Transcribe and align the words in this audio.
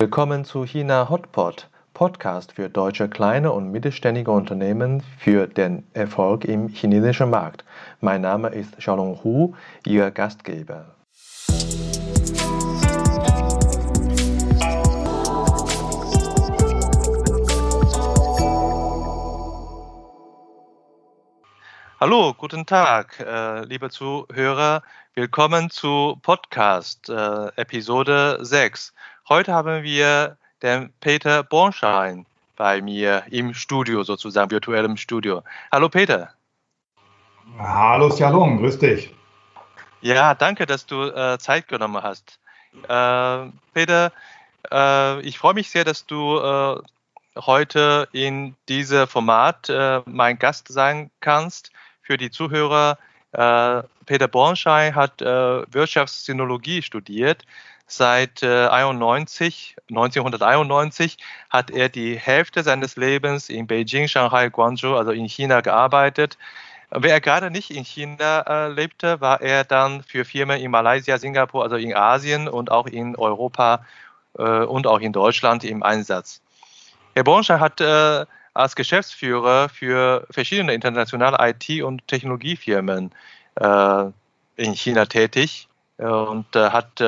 Willkommen 0.00 0.44
zu 0.44 0.64
China 0.64 1.08
Hotpot, 1.10 1.68
Podcast 1.92 2.52
für 2.52 2.70
deutsche 2.70 3.08
kleine 3.08 3.50
und 3.50 3.72
mittelständige 3.72 4.30
Unternehmen 4.30 5.02
für 5.18 5.48
den 5.48 5.88
Erfolg 5.92 6.44
im 6.44 6.68
chinesischen 6.68 7.30
Markt. 7.30 7.64
Mein 8.00 8.20
Name 8.20 8.50
ist 8.50 8.78
Xiaolong 8.78 9.24
Hu, 9.24 9.56
Ihr 9.84 10.12
Gastgeber. 10.12 10.94
Hallo, 21.98 22.32
guten 22.34 22.64
Tag, 22.64 23.18
äh, 23.18 23.64
liebe 23.64 23.90
Zuhörer. 23.90 24.84
Willkommen 25.14 25.68
zu 25.68 26.16
Podcast 26.22 27.08
äh, 27.08 27.48
Episode 27.56 28.38
6. 28.40 28.94
Heute 29.28 29.52
haben 29.52 29.82
wir 29.82 30.38
den 30.62 30.90
Peter 31.00 31.42
Bornschein 31.42 32.24
bei 32.56 32.80
mir 32.80 33.24
im 33.30 33.52
Studio, 33.52 34.02
sozusagen 34.02 34.50
virtuellem 34.50 34.96
Studio. 34.96 35.42
Hallo 35.70 35.90
Peter. 35.90 36.32
Hallo 37.58 38.08
Xialong, 38.08 38.56
grüß 38.56 38.78
dich. 38.78 39.14
Ja, 40.00 40.34
danke, 40.34 40.64
dass 40.64 40.86
du 40.86 41.02
äh, 41.02 41.38
Zeit 41.38 41.68
genommen 41.68 42.02
hast. 42.02 42.38
Äh, 42.88 43.50
Peter, 43.74 44.12
äh, 44.72 45.20
ich 45.20 45.38
freue 45.38 45.54
mich 45.54 45.68
sehr, 45.68 45.84
dass 45.84 46.06
du 46.06 46.38
äh, 46.38 46.80
heute 47.36 48.08
in 48.12 48.56
diesem 48.68 49.06
Format 49.06 49.70
mein 50.06 50.38
Gast 50.38 50.68
sein 50.68 51.10
kannst 51.20 51.70
für 52.00 52.16
die 52.16 52.30
Zuhörer, 52.30 52.96
äh, 53.32 53.82
Peter 54.06 54.26
Bornschein 54.26 54.94
hat 54.94 55.20
äh, 55.20 55.26
Wirtschaftssinologie 55.72 56.82
studiert. 56.82 57.44
Seit 57.90 58.42
äh, 58.42 58.66
91, 58.66 59.76
1991 59.88 61.16
hat 61.48 61.70
er 61.70 61.88
die 61.88 62.18
Hälfte 62.18 62.62
seines 62.62 62.96
Lebens 62.96 63.48
in 63.48 63.66
Beijing, 63.66 64.08
Shanghai, 64.08 64.50
Guangzhou, 64.50 64.94
also 64.94 65.10
in 65.10 65.26
China 65.26 65.62
gearbeitet. 65.62 66.36
Wer 66.90 67.14
er 67.14 67.20
gerade 67.22 67.50
nicht 67.50 67.70
in 67.70 67.84
China 67.84 68.42
äh, 68.46 68.68
lebte, 68.68 69.22
war 69.22 69.40
er 69.40 69.64
dann 69.64 70.02
für 70.02 70.26
Firmen 70.26 70.60
in 70.60 70.70
Malaysia, 70.70 71.16
Singapur, 71.16 71.62
also 71.62 71.76
in 71.76 71.94
Asien 71.94 72.46
und 72.46 72.70
auch 72.70 72.86
in 72.86 73.16
Europa 73.16 73.86
äh, 74.38 74.42
und 74.42 74.86
auch 74.86 75.00
in 75.00 75.14
Deutschland 75.14 75.64
im 75.64 75.82
Einsatz. 75.82 76.42
Herr 77.14 77.24
Bornstein 77.24 77.60
hat 77.60 77.80
äh, 77.80 78.26
als 78.52 78.76
Geschäftsführer 78.76 79.70
für 79.70 80.26
verschiedene 80.30 80.74
internationale 80.74 81.38
IT- 81.40 81.82
und 81.82 82.06
Technologiefirmen 82.06 83.12
in 84.56 84.72
China 84.74 85.04
tätig 85.06 85.68
und 85.96 86.46
hat 86.54 87.00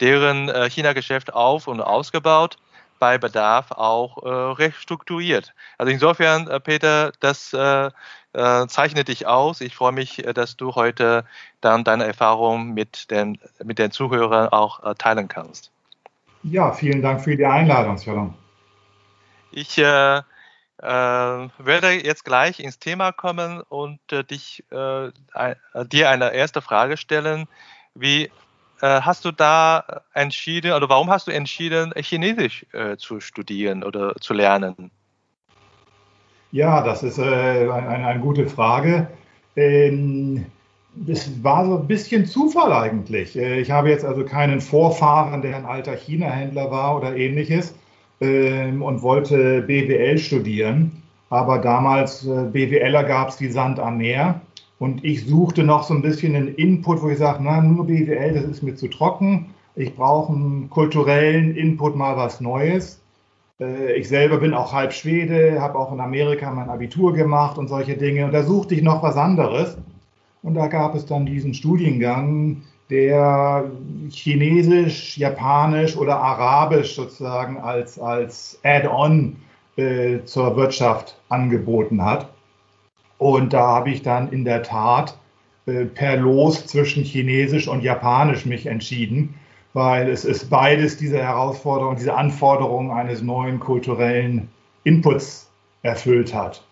deren 0.00 0.48
äh, 0.48 0.68
China-Geschäft 0.70 1.32
auf- 1.32 1.68
und 1.68 1.80
ausgebaut, 1.80 2.56
bei 2.98 3.18
Bedarf 3.18 3.70
auch 3.70 4.22
äh, 4.22 4.28
restrukturiert. 4.28 5.54
Also 5.78 5.92
insofern, 5.92 6.48
Peter, 6.62 7.12
das 7.20 7.56
zeichnet 8.68 9.08
dich 9.08 9.26
aus. 9.26 9.60
Ich 9.60 9.74
freue 9.74 9.90
mich, 9.90 10.22
dass 10.34 10.56
du 10.56 10.76
heute 10.76 11.24
dann 11.60 11.82
deine 11.82 12.04
Erfahrung 12.04 12.74
mit 12.74 13.10
den, 13.10 13.38
mit 13.64 13.80
den 13.80 13.90
Zuhörern 13.90 14.50
auch 14.50 14.94
teilen 14.98 15.26
kannst. 15.26 15.72
Ja, 16.44 16.72
vielen 16.72 17.02
Dank 17.02 17.20
für 17.20 17.36
die 17.36 17.44
Einladung, 17.44 17.98
Shalom. 17.98 18.34
Ich 19.50 19.78
äh, 19.78 20.18
äh, 20.18 20.22
werde 20.78 21.90
jetzt 22.04 22.24
gleich 22.24 22.60
ins 22.60 22.78
Thema 22.78 23.12
kommen 23.12 23.60
und 23.60 24.00
äh, 24.12 24.24
dich, 24.24 24.64
äh, 24.70 25.08
äh 25.08 25.54
dir 25.84 26.08
eine 26.08 26.32
erste 26.32 26.62
Frage 26.62 26.96
stellen. 26.96 27.46
Wie 27.94 28.24
äh, 28.24 28.30
hast 28.86 29.24
du 29.24 29.32
da 29.32 30.02
entschieden 30.14 30.72
oder 30.72 30.88
warum 30.88 31.10
hast 31.10 31.26
du 31.26 31.32
entschieden, 31.32 31.92
Chinesisch 31.96 32.66
äh, 32.72 32.96
zu 32.96 33.20
studieren 33.20 33.84
oder 33.84 34.14
zu 34.16 34.32
lernen? 34.34 34.90
Ja, 36.52 36.82
das 36.82 37.02
ist 37.02 37.18
eine, 37.18 37.72
eine, 37.72 38.06
eine, 38.06 38.20
gute 38.20 38.46
Frage. 38.46 39.08
Ähm, 39.56 40.46
das 40.94 41.42
war 41.44 41.64
so 41.64 41.78
ein 41.78 41.86
bisschen 41.86 42.26
Zufall 42.26 42.72
eigentlich. 42.72 43.36
Ich 43.36 43.70
habe 43.70 43.90
jetzt 43.90 44.04
also 44.04 44.24
keinen 44.24 44.60
Vorfahren, 44.60 45.42
der 45.42 45.56
ein 45.56 45.64
alter 45.64 45.94
China-Händler 45.94 46.70
war 46.70 46.96
oder 46.96 47.16
ähnliches 47.16 47.74
ähm, 48.20 48.82
und 48.82 49.02
wollte 49.02 49.62
BWL 49.62 50.18
studieren. 50.18 51.02
Aber 51.30 51.58
damals, 51.58 52.26
äh, 52.26 52.44
BWLer 52.50 53.04
gab 53.04 53.28
es 53.28 53.40
wie 53.40 53.48
Sand 53.48 53.78
am 53.78 53.98
Meer. 53.98 54.40
Und 54.80 55.04
ich 55.04 55.26
suchte 55.26 55.62
noch 55.62 55.82
so 55.82 55.92
ein 55.92 56.00
bisschen 56.00 56.34
einen 56.34 56.54
Input, 56.54 57.02
wo 57.02 57.10
ich 57.10 57.18
sage, 57.18 57.40
na, 57.42 57.60
nur 57.60 57.86
BWL, 57.86 58.32
das 58.32 58.44
ist 58.44 58.62
mir 58.62 58.74
zu 58.74 58.88
trocken. 58.88 59.54
Ich 59.76 59.94
brauche 59.94 60.32
einen 60.32 60.70
kulturellen 60.70 61.54
Input, 61.54 61.96
mal 61.96 62.16
was 62.16 62.40
Neues. 62.40 62.98
Äh, 63.60 63.92
ich 63.92 64.08
selber 64.08 64.38
bin 64.38 64.54
auch 64.54 64.72
halb 64.72 64.94
Schwede, 64.94 65.60
habe 65.60 65.78
auch 65.78 65.92
in 65.92 66.00
Amerika 66.00 66.50
mein 66.50 66.70
Abitur 66.70 67.12
gemacht 67.12 67.58
und 67.58 67.68
solche 67.68 67.94
Dinge. 67.94 68.24
Und 68.24 68.32
da 68.32 68.42
suchte 68.42 68.74
ich 68.74 68.80
noch 68.80 69.02
was 69.02 69.16
anderes. 69.16 69.76
Und 70.42 70.54
da 70.54 70.66
gab 70.66 70.94
es 70.94 71.04
dann 71.04 71.26
diesen 71.26 71.52
Studiengang, 71.52 72.62
der 72.88 73.70
Chinesisch, 74.08 75.18
Japanisch 75.18 75.94
oder 75.94 76.16
Arabisch 76.16 76.96
sozusagen 76.96 77.58
als, 77.58 77.98
als 77.98 78.58
Add-on 78.62 79.36
äh, 79.76 80.24
zur 80.24 80.56
Wirtschaft 80.56 81.20
angeboten 81.28 82.02
hat. 82.02 82.30
Und 83.20 83.52
da 83.52 83.66
habe 83.66 83.90
ich 83.90 84.00
dann 84.00 84.32
in 84.32 84.46
der 84.46 84.62
Tat 84.62 85.14
äh, 85.66 85.84
per 85.84 86.16
Los 86.16 86.66
zwischen 86.66 87.04
Chinesisch 87.04 87.68
und 87.68 87.82
Japanisch 87.82 88.46
mich 88.46 88.64
entschieden, 88.64 89.34
weil 89.74 90.08
es 90.08 90.24
ist 90.24 90.48
beides 90.48 90.96
diese 90.96 91.18
Herausforderung, 91.18 91.96
diese 91.96 92.14
Anforderung 92.14 92.90
eines 92.90 93.20
neuen 93.20 93.60
kulturellen 93.60 94.48
Inputs 94.84 95.50
erfüllt 95.82 96.34
hat. 96.34 96.64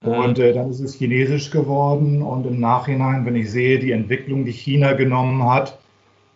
Und 0.00 0.38
äh, 0.38 0.52
dann 0.52 0.70
ist 0.70 0.78
es 0.78 0.94
chinesisch 0.94 1.50
geworden 1.50 2.22
und 2.22 2.46
im 2.46 2.60
Nachhinein, 2.60 3.26
wenn 3.26 3.34
ich 3.34 3.50
sehe, 3.50 3.80
die 3.80 3.90
Entwicklung, 3.90 4.44
die 4.44 4.52
China 4.52 4.92
genommen 4.92 5.50
hat, 5.50 5.76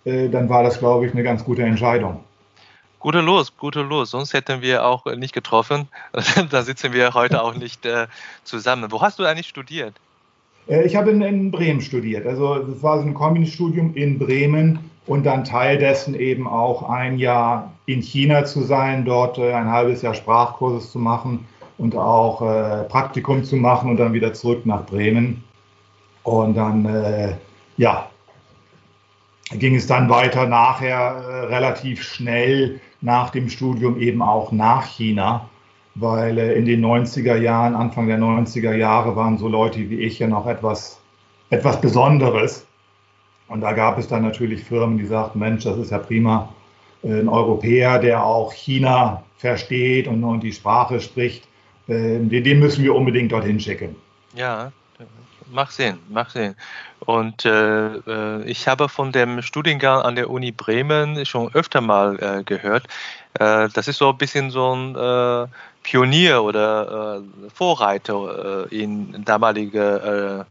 äh, 0.05 0.29
dann 0.29 0.49
war 0.49 0.65
das, 0.65 0.81
glaube 0.81 1.07
ich, 1.07 1.13
eine 1.13 1.23
ganz 1.23 1.45
gute 1.45 1.63
Entscheidung. 1.63 2.19
Gute 3.03 3.21
Los, 3.21 3.57
gute 3.57 3.83
Los. 3.83 4.11
Sonst 4.11 4.33
hätten 4.33 4.63
wir 4.63 4.87
auch 4.87 5.07
nicht 5.17 5.35
getroffen. 5.35 5.89
da 6.51 6.63
sitzen 6.63 6.93
wir 6.93 7.15
heute 7.15 7.43
auch 7.43 7.57
nicht 7.57 7.85
äh, 7.85 8.07
zusammen. 8.45 8.93
Wo 8.93 9.03
hast 9.03 9.19
du 9.19 9.25
eigentlich 9.25 9.49
studiert? 9.49 9.95
Äh, 10.69 10.85
ich 10.85 10.95
habe 10.95 11.11
in, 11.11 11.21
in, 11.21 11.51
Bremen 11.51 11.81
studiert. 11.81 12.25
Also 12.29 12.55
es 12.55 12.81
war 12.81 13.01
so 13.01 13.07
ein 13.09 13.13
Kombinstudium 13.13 13.97
in 13.97 14.21
Bremen 14.21 14.79
und 15.07 15.27
dann 15.27 15.43
Teil 15.43 15.79
dessen 15.79 16.15
eben 16.15 16.47
auch 16.47 16.89
ein 16.89 17.19
Jahr 17.19 17.73
in 17.87 18.03
China 18.03 18.45
zu 18.45 18.63
sein, 18.63 19.05
dort 19.05 19.37
äh, 19.37 19.53
ein 19.53 19.69
halbes 19.69 20.03
Jahr 20.03 20.15
Sprachkurses 20.15 20.93
zu 20.93 21.01
machen 21.01 21.45
und 21.79 21.97
auch 21.97 22.41
äh, 22.41 22.85
Praktikum 22.85 23.43
zu 23.43 23.57
machen 23.57 23.91
und 23.91 23.97
dann 23.97 24.13
wieder 24.13 24.33
zurück 24.33 24.65
nach 24.65 24.87
Bremen. 24.87 25.43
Und 26.23 26.57
dann, 26.57 26.87
äh, 26.87 27.35
ja, 27.79 28.09
ging 29.51 29.75
es 29.75 29.89
dann 29.89 30.09
weiter 30.09 30.47
nachher 30.47 31.17
äh, 31.17 31.47
relativ 31.47 32.05
schnell 32.05 32.81
nach 33.03 33.31
dem 33.31 33.49
Studium 33.49 33.99
eben 34.01 34.23
auch 34.23 34.53
nach 34.53 34.87
China, 34.87 35.49
weil 35.95 36.39
äh, 36.39 36.55
in 36.55 36.65
den 36.65 36.85
90er 36.85 37.37
Jahren, 37.37 37.75
Anfang 37.75 38.07
der 38.07 38.19
90er 38.19 38.75
Jahre 38.75 39.15
waren 39.15 39.37
so 39.37 39.49
Leute 39.49 39.91
wie 39.91 39.99
ich 39.99 40.19
ja 40.19 40.27
noch 40.27 40.47
etwas, 40.47 41.01
etwas 41.51 41.81
Besonderes. 41.81 42.67
Und 43.49 43.61
da 43.61 43.73
gab 43.73 43.99
es 43.99 44.09
dann 44.09 44.23
natürlich 44.23 44.65
Firmen, 44.65 44.97
die 44.97 45.05
sagten, 45.05 45.41
Mensch, 45.41 45.65
das 45.65 45.77
ist 45.77 45.91
ja 45.91 45.99
prima, 45.99 46.49
äh, 47.03 47.21
ein 47.21 47.29
Europäer, 47.29 47.99
der 47.99 48.25
auch 48.25 48.53
China 48.53 49.23
versteht 49.37 50.09
und, 50.09 50.25
und 50.25 50.43
die 50.43 50.53
Sprache 50.53 51.01
spricht, 51.01 51.47
äh, 51.89 52.19
den 52.19 52.59
müssen 52.61 52.85
wir 52.85 52.95
unbedingt 52.95 53.33
dorthin 53.33 53.61
schicken. 53.61 53.97
Ja, 54.35 54.73
macht 55.51 55.73
Sinn, 55.73 55.99
macht 56.09 56.33
Sinn. 56.33 56.55
Und 57.01 57.45
äh, 57.45 57.97
äh, 57.97 58.45
ich 58.45 58.69
habe 58.69 58.89
von 58.89 59.13
dem 59.13 59.43
Studiengang 59.43 60.03
an 60.03 60.17
der 60.17 60.31
Uni 60.31 60.53
Bremen 60.53 61.25
schon 61.27 61.53
öfter 61.55 61.81
mal 61.81 62.19
äh, 62.21 62.45
gehört. 62.45 62.87
Äh, 63.35 63.69
das 63.75 63.89
ist 63.89 63.99
so 63.99 64.11
ein 64.11 64.19
bisschen 64.19 64.51
so 64.51 64.75
ein 64.75 64.95
äh, 64.95 65.49
Pionier 65.83 66.43
oder 66.43 67.21
äh, 67.21 67.51
Vorreiter 67.53 68.71
in 68.71 69.25
damalige 69.25 70.47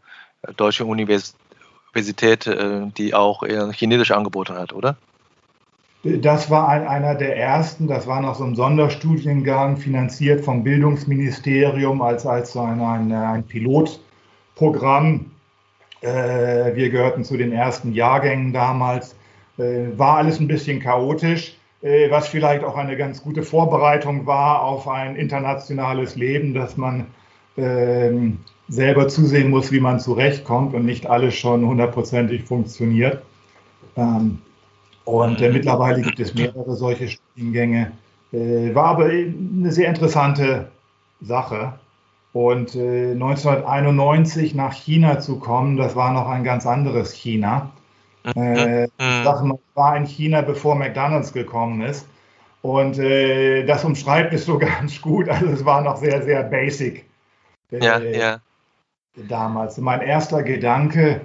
deutsche 0.58 0.84
Universität, 0.84 2.50
die 2.98 3.14
auch 3.14 3.44
Chinesisch 3.72 4.12
angeboten 4.12 4.56
hat, 4.56 4.74
oder? 4.74 4.98
Das 6.04 6.50
war 6.50 6.68
ein, 6.68 6.88
einer 6.88 7.14
der 7.14 7.38
ersten, 7.38 7.88
das 7.88 8.08
war 8.08 8.22
noch 8.22 8.36
so 8.36 8.44
ein 8.44 8.56
Sonderstudiengang, 8.56 9.78
finanziert 9.78 10.44
vom 10.44 10.64
Bildungsministerium 10.64 12.02
als, 12.02 12.26
als 12.26 12.54
so 12.54 12.62
ein, 12.62 12.82
ein, 12.82 13.12
ein 13.12 13.44
Pilotprogramm. 14.56 15.32
Äh, 16.02 16.76
wir 16.76 16.90
gehörten 16.90 17.24
zu 17.24 17.38
den 17.38 17.52
ersten 17.52 17.94
Jahrgängen 17.94 18.54
damals. 18.54 19.16
Äh, 19.58 19.98
war 19.98 20.18
alles 20.18 20.40
ein 20.40 20.48
bisschen 20.48 20.80
chaotisch, 20.80 21.58
äh, 21.82 22.10
was 22.10 22.28
vielleicht 22.28 22.64
auch 22.64 22.78
eine 22.78 22.98
ganz 22.98 23.22
gute 23.22 23.44
Vorbereitung 23.44 24.26
war 24.26 24.62
auf 24.64 24.88
ein 24.88 25.16
internationales 25.16 26.16
Leben, 26.16 26.54
dass 26.54 26.78
man 26.78 27.08
ähm, 27.58 28.40
selber 28.70 29.08
zusehen 29.08 29.50
muss, 29.50 29.72
wie 29.72 29.80
man 29.80 30.00
zurechtkommt 30.00 30.74
und 30.74 30.86
nicht 30.86 31.08
alles 31.08 31.36
schon 31.36 31.66
hundertprozentig 31.66 32.44
funktioniert. 32.44 33.22
Ähm, 33.98 34.40
und 35.06 35.42
äh, 35.42 35.50
mittlerweile 35.52 36.02
gibt 36.02 36.20
es 36.20 36.34
mehrere 36.34 36.76
solche 36.76 37.08
Studiengänge 37.10 37.92
Äh, 38.34 38.74
war 38.74 38.86
aber 38.86 39.06
eine 39.06 39.72
sehr 39.72 39.90
interessante 39.90 40.72
Sache. 41.20 41.74
Und 42.34 42.76
äh, 42.76 43.12
1991 43.12 44.56
nach 44.56 44.74
China 44.74 45.20
zu 45.20 45.40
kommen, 45.40 45.76
das 45.76 45.96
war 45.96 46.14
noch 46.14 46.30
ein 46.30 46.44
ganz 46.44 46.66
anderes 46.66 47.12
China. 47.12 47.72
Äh, 48.36 48.86
ich 48.86 49.24
sag 49.24 49.44
mal, 49.44 49.60
war 49.74 49.98
in 49.98 50.06
China, 50.06 50.42
bevor 50.42 50.76
McDonald's 50.76 51.34
gekommen 51.34 51.82
ist. 51.82 52.08
Und 52.62 53.00
äh, 53.00 53.66
das 53.66 53.84
umschreibt 53.84 54.34
es 54.34 54.46
so 54.46 54.58
ganz 54.60 55.02
gut. 55.02 55.28
Also 55.28 55.48
es 55.48 55.66
war 55.66 55.82
noch 55.82 55.98
sehr, 55.98 56.22
sehr 56.24 56.44
basic. 56.44 57.06
Äh, 57.72 57.84
ja, 57.84 58.00
ja. 58.00 58.40
Damals. 59.28 59.78
Mein 59.78 60.02
erster 60.02 60.42
Gedanke, 60.44 61.22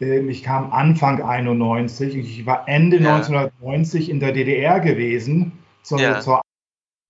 äh, 0.00 0.20
ich 0.20 0.44
kam 0.44 0.72
Anfang 0.72 1.20
91, 1.20 2.14
ich 2.14 2.46
war 2.46 2.68
Ende 2.68 2.98
ja. 2.98 3.16
1990 3.16 4.08
in 4.08 4.20
der 4.20 4.30
DDR 4.30 4.78
gewesen, 4.78 5.52
zur, 5.82 5.98
ja. 5.98 6.20
zur 6.20 6.42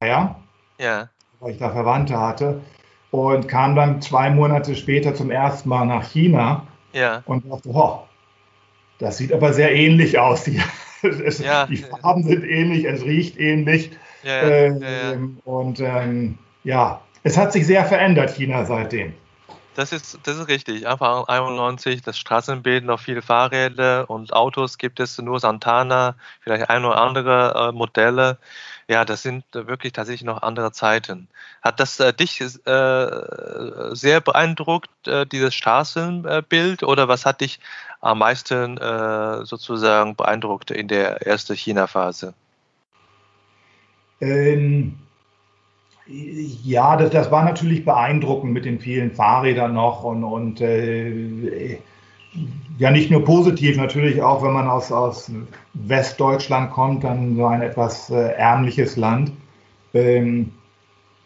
ja. 0.02 0.40
weil 1.40 1.52
ich 1.52 1.58
da 1.58 1.70
Verwandte 1.70 2.18
hatte 2.18 2.60
und 3.14 3.46
kam 3.46 3.76
dann 3.76 4.02
zwei 4.02 4.28
Monate 4.28 4.74
später 4.74 5.14
zum 5.14 5.30
ersten 5.30 5.68
Mal 5.68 5.86
nach 5.86 6.02
China 6.02 6.66
ja. 6.92 7.22
und 7.26 7.48
dachte, 7.48 7.68
oh, 7.68 8.00
das 8.98 9.18
sieht 9.18 9.32
aber 9.32 9.52
sehr 9.52 9.72
ähnlich 9.72 10.18
aus. 10.18 10.42
Die, 10.42 10.60
es, 11.02 11.38
ja. 11.38 11.64
die 11.66 11.76
Farben 11.76 12.24
sind 12.24 12.42
ähnlich, 12.42 12.86
es 12.86 13.04
riecht 13.04 13.38
ähnlich. 13.38 13.92
Ja, 14.24 14.42
ähm, 14.42 15.38
und 15.44 15.78
ähm, 15.78 16.38
ja, 16.64 17.02
es 17.22 17.38
hat 17.38 17.52
sich 17.52 17.68
sehr 17.68 17.84
verändert, 17.84 18.30
China 18.30 18.64
seitdem. 18.64 19.12
Das 19.74 19.92
ist, 19.92 20.20
das 20.22 20.38
ist 20.38 20.48
richtig. 20.48 20.86
Anfang 20.86 21.24
91, 21.24 22.02
das 22.02 22.16
Straßenbild, 22.16 22.84
noch 22.84 23.00
viele 23.00 23.22
Fahrräder 23.22 24.08
und 24.08 24.32
Autos 24.32 24.78
gibt 24.78 25.00
es 25.00 25.18
nur 25.18 25.40
Santana, 25.40 26.14
vielleicht 26.40 26.70
ein 26.70 26.84
oder 26.84 27.00
andere 27.00 27.70
äh, 27.70 27.72
Modelle. 27.72 28.38
Ja, 28.88 29.04
das 29.04 29.22
sind 29.22 29.44
wirklich 29.52 29.92
tatsächlich 29.92 30.24
noch 30.24 30.42
andere 30.42 30.70
Zeiten. 30.70 31.26
Hat 31.62 31.80
das 31.80 31.98
äh, 31.98 32.12
dich 32.12 32.40
äh, 32.40 32.46
sehr 33.94 34.20
beeindruckt, 34.20 35.08
äh, 35.08 35.26
dieses 35.26 35.54
Straßenbild, 35.54 36.84
oder 36.84 37.08
was 37.08 37.26
hat 37.26 37.40
dich 37.40 37.58
am 38.00 38.18
meisten 38.18 38.78
äh, 38.78 39.44
sozusagen 39.44 40.14
beeindruckt 40.14 40.70
in 40.70 40.86
der 40.86 41.26
ersten 41.26 41.56
China-Phase? 41.56 42.34
Ähm, 44.20 44.98
ja, 46.06 46.96
das, 46.96 47.10
das 47.10 47.30
war 47.30 47.44
natürlich 47.44 47.84
beeindruckend 47.84 48.52
mit 48.52 48.64
den 48.64 48.78
vielen 48.78 49.12
Fahrrädern 49.12 49.72
noch 49.72 50.04
und, 50.04 50.22
und 50.22 50.60
äh, 50.60 51.78
ja 52.78 52.90
nicht 52.90 53.10
nur 53.10 53.24
positiv, 53.24 53.76
natürlich 53.76 54.20
auch, 54.20 54.42
wenn 54.42 54.52
man 54.52 54.68
aus, 54.68 54.92
aus 54.92 55.30
Westdeutschland 55.72 56.72
kommt, 56.72 57.04
dann 57.04 57.36
so 57.36 57.46
ein 57.46 57.62
etwas 57.62 58.10
äh, 58.10 58.32
ärmliches 58.32 58.96
Land. 58.96 59.32
Ähm, 59.94 60.52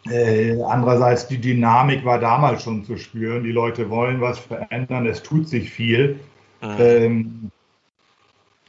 äh, 0.09 0.61
andererseits 0.61 1.27
die 1.27 1.39
Dynamik 1.39 2.05
war 2.05 2.19
damals 2.19 2.63
schon 2.63 2.85
zu 2.85 2.97
spüren. 2.97 3.43
Die 3.43 3.51
Leute 3.51 3.89
wollen 3.89 4.21
was 4.21 4.39
verändern, 4.39 5.05
es 5.07 5.23
tut 5.23 5.49
sich 5.49 5.69
viel. 5.69 6.19
Mhm. 6.61 6.75
Ähm, 6.79 7.51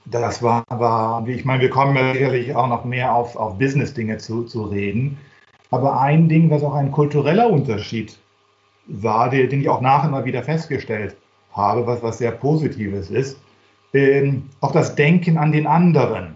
das 0.06 0.42
war, 0.42 0.64
war, 0.68 1.26
ich 1.28 1.44
meine, 1.44 1.62
wir 1.62 1.70
kommen 1.70 1.94
ja 1.94 2.12
sicherlich 2.12 2.54
auch 2.56 2.66
noch 2.66 2.84
mehr 2.84 3.14
auf, 3.14 3.36
auf 3.36 3.58
Business-Dinge 3.58 4.18
zu, 4.18 4.44
zu 4.44 4.64
reden. 4.64 5.18
Aber 5.70 6.00
ein 6.00 6.28
Ding, 6.28 6.50
was 6.50 6.62
auch 6.62 6.74
ein 6.74 6.90
kultureller 6.90 7.48
Unterschied 7.48 8.18
war, 8.86 9.30
den 9.30 9.60
ich 9.60 9.68
auch 9.68 9.80
nachher 9.80 10.10
mal 10.10 10.24
wieder 10.24 10.42
festgestellt 10.42 11.16
habe, 11.52 11.86
was, 11.86 12.02
was 12.02 12.18
sehr 12.18 12.32
Positives 12.32 13.10
ist, 13.10 13.38
ähm, 13.92 14.44
auch 14.60 14.72
das 14.72 14.94
Denken 14.94 15.36
an 15.36 15.52
den 15.52 15.66
anderen, 15.66 16.34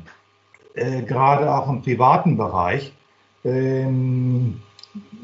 äh, 0.74 1.02
gerade 1.02 1.52
auch 1.52 1.68
im 1.68 1.82
privaten 1.82 2.36
Bereich. 2.36 2.92
Ähm, 3.44 4.60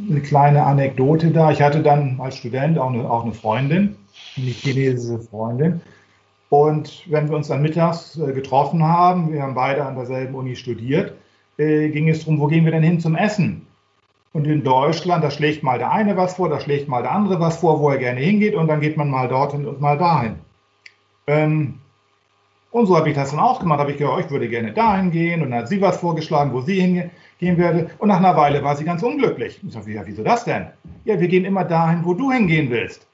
eine 0.09 0.21
kleine 0.21 0.65
Anekdote 0.65 1.31
da. 1.31 1.51
Ich 1.51 1.63
hatte 1.63 1.83
dann 1.83 2.21
als 2.21 2.37
Student 2.37 2.79
auch 2.79 2.91
eine, 2.91 3.09
auch 3.09 3.25
eine 3.25 3.35
Freundin, 3.35 3.97
eine 4.37 4.47
chinesische 4.47 5.21
Freundin. 5.21 5.81
Und 6.49 7.05
wenn 7.09 7.29
wir 7.29 7.37
uns 7.37 7.49
dann 7.49 7.63
mittags 7.63 8.19
äh, 8.19 8.33
getroffen 8.33 8.83
haben, 8.83 9.33
wir 9.33 9.43
haben 9.43 9.55
beide 9.55 9.85
an 9.85 9.95
derselben 9.95 10.35
Uni 10.35 10.56
studiert, 10.56 11.15
äh, 11.59 11.89
ging 11.91 12.09
es 12.09 12.21
darum, 12.21 12.41
wo 12.41 12.49
gehen 12.49 12.65
wir 12.65 12.73
denn 12.73 12.83
hin 12.83 12.99
zum 12.99 13.15
Essen? 13.15 13.67
Und 14.32 14.47
in 14.47 14.62
Deutschland, 14.62 15.25
da 15.25 15.31
schlägt 15.31 15.62
mal 15.62 15.79
der 15.79 15.91
eine 15.91 16.17
was 16.17 16.35
vor, 16.35 16.49
da 16.49 16.61
schlägt 16.61 16.88
mal 16.88 17.03
der 17.03 17.12
andere 17.12 17.41
was 17.41 17.59
vor, 17.59 17.81
wo 17.81 17.91
er 17.91 17.99
gerne 17.99 18.21
hingeht 18.21 18.55
und 18.55 18.69
dann 18.69 18.81
geht 18.81 18.97
man 18.97 19.11
mal 19.11 19.29
dorthin 19.29 19.67
und 19.67 19.81
mal 19.81 19.99
dahin. 19.99 20.37
Ähm, 21.27 21.81
und 22.71 22.87
so 22.87 22.97
habe 22.97 23.09
ich 23.09 23.17
das 23.17 23.31
dann 23.31 23.41
auch 23.41 23.59
gemacht. 23.59 23.81
Habe 23.81 23.91
ich 23.91 23.99
gesagt, 23.99 24.27
ich 24.27 24.31
würde 24.31 24.49
gerne 24.49 24.73
dahin 24.73 25.11
gehen 25.11 25.43
und 25.43 25.50
dann 25.50 25.61
hat 25.61 25.69
sie 25.69 25.81
was 25.81 25.99
vorgeschlagen, 25.99 26.53
wo 26.53 26.61
sie 26.61 26.81
hingehen 26.81 27.11
werde. 27.59 27.91
Und 27.99 28.09
nach 28.09 28.19
einer 28.19 28.37
Weile 28.37 28.62
war 28.62 28.77
sie 28.77 28.85
ganz 28.85 29.03
unglücklich. 29.03 29.61
Ich 29.67 29.73
sage, 29.73 29.93
ja, 29.93 30.06
wieso 30.06 30.23
das 30.23 30.44
denn? 30.44 30.69
Ja, 31.05 31.19
wir 31.19 31.27
gehen 31.27 31.44
immer 31.44 31.65
dahin, 31.65 32.05
wo 32.05 32.15
du 32.15 32.31
hingehen 32.31 32.71
willst. 32.71 33.09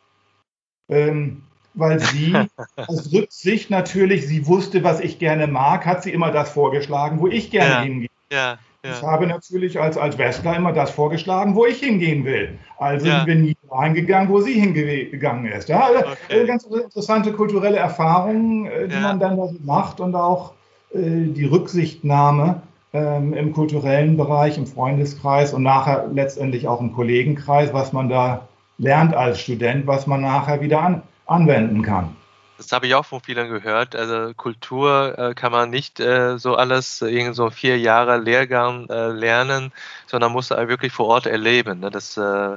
Ähm, 0.90 1.42
weil 1.72 2.00
sie 2.00 2.34
aus 2.76 3.10
Rücksicht 3.12 3.70
natürlich, 3.70 4.26
sie 4.26 4.46
wusste, 4.46 4.84
was 4.84 5.00
ich 5.00 5.18
gerne 5.18 5.46
mag, 5.46 5.86
hat 5.86 6.02
sie 6.02 6.12
immer 6.12 6.32
das 6.32 6.50
vorgeschlagen, 6.50 7.18
wo 7.20 7.26
ich 7.26 7.50
gerne 7.50 7.70
ja, 7.70 7.80
hingehe. 7.80 8.08
Ja. 8.30 8.58
Ja. 8.86 8.92
Ich 8.92 9.02
habe 9.02 9.26
natürlich 9.26 9.80
als, 9.80 9.98
als 9.98 10.16
Westler 10.16 10.56
immer 10.56 10.72
das 10.72 10.90
vorgeschlagen, 10.90 11.56
wo 11.56 11.66
ich 11.66 11.80
hingehen 11.80 12.24
will. 12.24 12.58
Also 12.78 13.08
ja. 13.08 13.24
bin 13.24 13.42
nie 13.42 13.56
reingegangen, 13.68 14.28
wo 14.28 14.40
sie 14.40 14.52
hingegangen 14.52 15.50
ist. 15.50 15.68
Ja, 15.68 15.86
also, 15.86 15.98
okay. 16.00 16.42
Äh, 16.42 16.46
ganz 16.46 16.64
interessante 16.64 17.32
kulturelle 17.32 17.78
Erfahrungen, 17.78 18.66
äh, 18.66 18.86
die 18.86 18.94
ja. 18.94 19.00
man 19.00 19.18
dann 19.18 19.58
macht 19.64 19.98
und 19.98 20.14
auch 20.14 20.52
äh, 20.94 20.98
die 21.00 21.46
Rücksichtnahme 21.46 22.62
ähm, 22.92 23.34
im 23.34 23.52
kulturellen 23.52 24.16
Bereich, 24.16 24.56
im 24.56 24.66
Freundeskreis 24.66 25.52
und 25.52 25.64
nachher 25.64 26.08
letztendlich 26.12 26.68
auch 26.68 26.80
im 26.80 26.92
Kollegenkreis, 26.92 27.72
was 27.72 27.92
man 27.92 28.08
da 28.08 28.46
lernt 28.78 29.14
als 29.14 29.40
Student, 29.40 29.86
was 29.86 30.06
man 30.06 30.20
nachher 30.20 30.60
wieder 30.60 30.80
an, 30.80 31.02
anwenden 31.26 31.82
kann. 31.82 32.16
Das 32.56 32.72
habe 32.72 32.86
ich 32.86 32.94
auch 32.94 33.04
von 33.04 33.20
vielen 33.20 33.50
gehört. 33.50 33.94
Also 33.94 34.32
Kultur 34.34 35.18
äh, 35.18 35.34
kann 35.34 35.52
man 35.52 35.68
nicht 35.70 36.00
äh, 36.00 36.38
so 36.38 36.56
alles 36.56 37.02
in 37.02 37.34
so 37.34 37.50
vier 37.50 37.78
Jahre 37.78 38.16
Lehrgang 38.18 38.88
äh, 38.88 39.08
lernen, 39.08 39.72
sondern 40.06 40.32
muss 40.32 40.50
wirklich 40.50 40.92
vor 40.92 41.06
Ort 41.06 41.26
erleben. 41.26 41.80
Ne? 41.80 41.90
Das, 41.90 42.16
äh, 42.16 42.56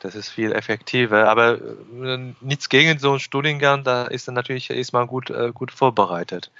das 0.00 0.14
ist 0.14 0.28
viel 0.28 0.52
effektiver. 0.52 1.28
Aber 1.28 1.58
äh, 1.58 2.34
nichts 2.40 2.68
gegen 2.68 2.98
so 2.98 3.10
einen 3.10 3.20
Studiengang, 3.20 3.82
da 3.82 4.04
ist 4.04 4.28
dann 4.28 4.34
natürlich 4.34 4.68
ist 4.68 4.92
man 4.92 5.06
gut, 5.06 5.30
äh, 5.30 5.52
gut 5.54 5.70
vorbereitet. 5.72 6.50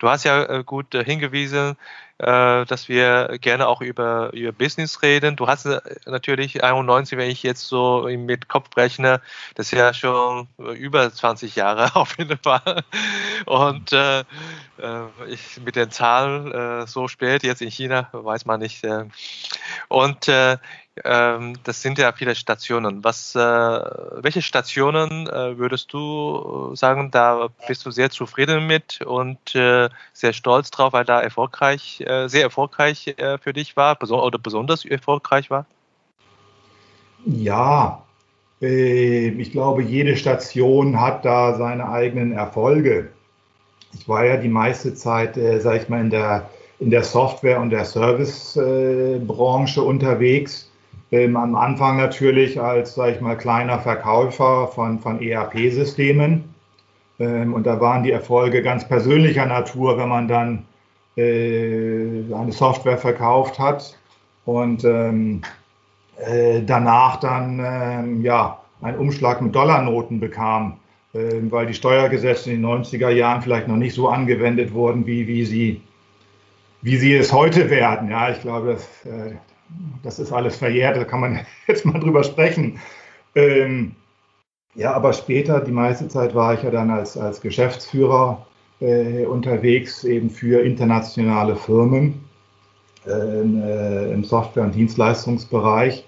Du 0.00 0.08
hast 0.08 0.24
ja 0.24 0.62
gut 0.62 0.92
hingewiesen, 0.92 1.76
äh, 2.18 2.64
dass 2.64 2.88
wir 2.88 3.38
gerne 3.40 3.66
auch 3.66 3.80
über, 3.80 4.32
über 4.32 4.52
Business 4.52 5.02
reden. 5.02 5.36
Du 5.36 5.46
hast 5.48 5.66
äh, 5.66 5.80
natürlich 6.06 6.62
91, 6.62 7.18
wenn 7.18 7.30
ich 7.30 7.42
jetzt 7.42 7.66
so 7.66 8.08
mit 8.08 8.48
Kopf 8.48 8.76
rechne, 8.76 9.20
das 9.54 9.66
ist 9.66 9.78
ja 9.78 9.92
schon 9.92 10.48
über 10.58 11.12
20 11.12 11.56
Jahre 11.56 11.94
auf 11.96 12.16
jeden 12.18 12.38
Fall. 12.38 12.84
Und 13.46 13.92
äh, 13.92 14.20
äh, 14.20 14.24
ich, 15.28 15.60
mit 15.64 15.76
den 15.76 15.90
Zahlen 15.90 16.52
äh, 16.52 16.86
so 16.86 17.08
spät 17.08 17.42
jetzt 17.42 17.62
in 17.62 17.70
China, 17.70 18.08
weiß 18.12 18.46
man 18.46 18.60
nicht. 18.60 18.84
Äh, 18.84 19.06
und 19.88 20.28
ähm, 21.02 21.54
das 21.64 21.82
sind 21.82 21.98
ja 21.98 22.12
viele 22.12 22.36
Stationen. 22.36 23.02
Was, 23.02 23.34
äh, 23.34 23.38
welche 23.40 24.42
Stationen 24.42 25.26
äh, 25.26 25.58
würdest 25.58 25.92
du 25.92 26.72
sagen, 26.74 27.10
da 27.10 27.48
bist 27.66 27.84
du 27.84 27.90
sehr 27.90 28.10
zufrieden 28.10 28.68
mit 28.68 29.00
und 29.00 29.56
äh, 29.56 29.88
sehr 30.12 30.32
stolz 30.32 30.70
drauf, 30.70 30.92
weil 30.92 31.04
da 31.04 31.20
erfolgreich, 31.20 32.00
äh, 32.06 32.28
sehr 32.28 32.42
erfolgreich 32.42 33.08
äh, 33.16 33.38
für 33.38 33.52
dich 33.52 33.76
war 33.76 33.98
oder 34.02 34.38
besonders 34.38 34.84
erfolgreich 34.84 35.50
war? 35.50 35.66
Ja, 37.26 38.04
äh, 38.62 39.30
ich 39.30 39.50
glaube, 39.50 39.82
jede 39.82 40.16
Station 40.16 41.00
hat 41.00 41.24
da 41.24 41.54
seine 41.54 41.88
eigenen 41.88 42.30
Erfolge. 42.32 43.10
Ich 43.98 44.08
war 44.08 44.24
ja 44.24 44.36
die 44.36 44.48
meiste 44.48 44.94
Zeit, 44.94 45.38
sag 45.60 45.82
ich 45.82 45.88
mal, 45.88 46.00
in 46.00 46.10
der, 46.10 46.50
in 46.80 46.90
der 46.90 47.04
Software- 47.04 47.60
und 47.60 47.70
der 47.70 47.84
Servicebranche 47.84 49.82
unterwegs 49.82 50.68
ähm, 51.14 51.36
am 51.36 51.54
Anfang 51.54 51.96
natürlich 51.96 52.60
als, 52.60 52.96
sage 52.96 53.12
ich 53.12 53.20
mal, 53.20 53.36
kleiner 53.36 53.78
Verkäufer 53.78 54.68
von, 54.68 54.98
von 54.98 55.20
ERP-Systemen. 55.20 56.44
Ähm, 57.20 57.54
und 57.54 57.66
da 57.66 57.80
waren 57.80 58.02
die 58.02 58.10
Erfolge 58.10 58.62
ganz 58.62 58.88
persönlicher 58.88 59.46
Natur, 59.46 59.96
wenn 59.96 60.08
man 60.08 60.26
dann 60.26 60.66
äh, 61.16 62.34
eine 62.34 62.50
Software 62.52 62.98
verkauft 62.98 63.60
hat 63.60 63.96
und 64.44 64.84
ähm, 64.84 65.42
äh, 66.18 66.62
danach 66.62 67.20
dann 67.20 67.60
ähm, 67.64 68.22
ja, 68.22 68.58
einen 68.82 68.98
Umschlag 68.98 69.40
mit 69.40 69.54
Dollarnoten 69.54 70.18
bekam, 70.18 70.78
äh, 71.12 71.18
weil 71.48 71.66
die 71.66 71.74
Steuergesetze 71.74 72.50
in 72.50 72.62
den 72.62 72.66
90er 72.66 73.10
Jahren 73.10 73.40
vielleicht 73.40 73.68
noch 73.68 73.76
nicht 73.76 73.94
so 73.94 74.08
angewendet 74.08 74.72
wurden, 74.72 75.06
wie, 75.06 75.28
wie, 75.28 75.44
sie, 75.44 75.80
wie 76.82 76.96
sie 76.96 77.14
es 77.14 77.32
heute 77.32 77.70
werden. 77.70 78.10
Ja, 78.10 78.30
ich 78.30 78.40
glaube, 78.40 78.72
das, 78.72 79.06
äh, 79.06 79.36
das 80.02 80.18
ist 80.18 80.32
alles 80.32 80.56
verjährt, 80.56 80.96
da 80.96 81.04
kann 81.04 81.20
man 81.20 81.40
jetzt 81.66 81.84
mal 81.86 82.00
drüber 82.00 82.24
sprechen. 82.24 82.78
Ähm, 83.34 83.96
ja, 84.74 84.92
aber 84.92 85.12
später, 85.12 85.60
die 85.60 85.72
meiste 85.72 86.08
Zeit 86.08 86.34
war 86.34 86.54
ich 86.54 86.62
ja 86.62 86.70
dann 86.70 86.90
als, 86.90 87.16
als 87.16 87.40
Geschäftsführer 87.40 88.46
äh, 88.80 89.24
unterwegs, 89.24 90.04
eben 90.04 90.30
für 90.30 90.62
internationale 90.62 91.56
Firmen. 91.56 92.24
äh, 93.06 94.12
im 94.12 94.24
Software- 94.24 94.64
und 94.64 94.74
Dienstleistungsbereich. 94.74 96.04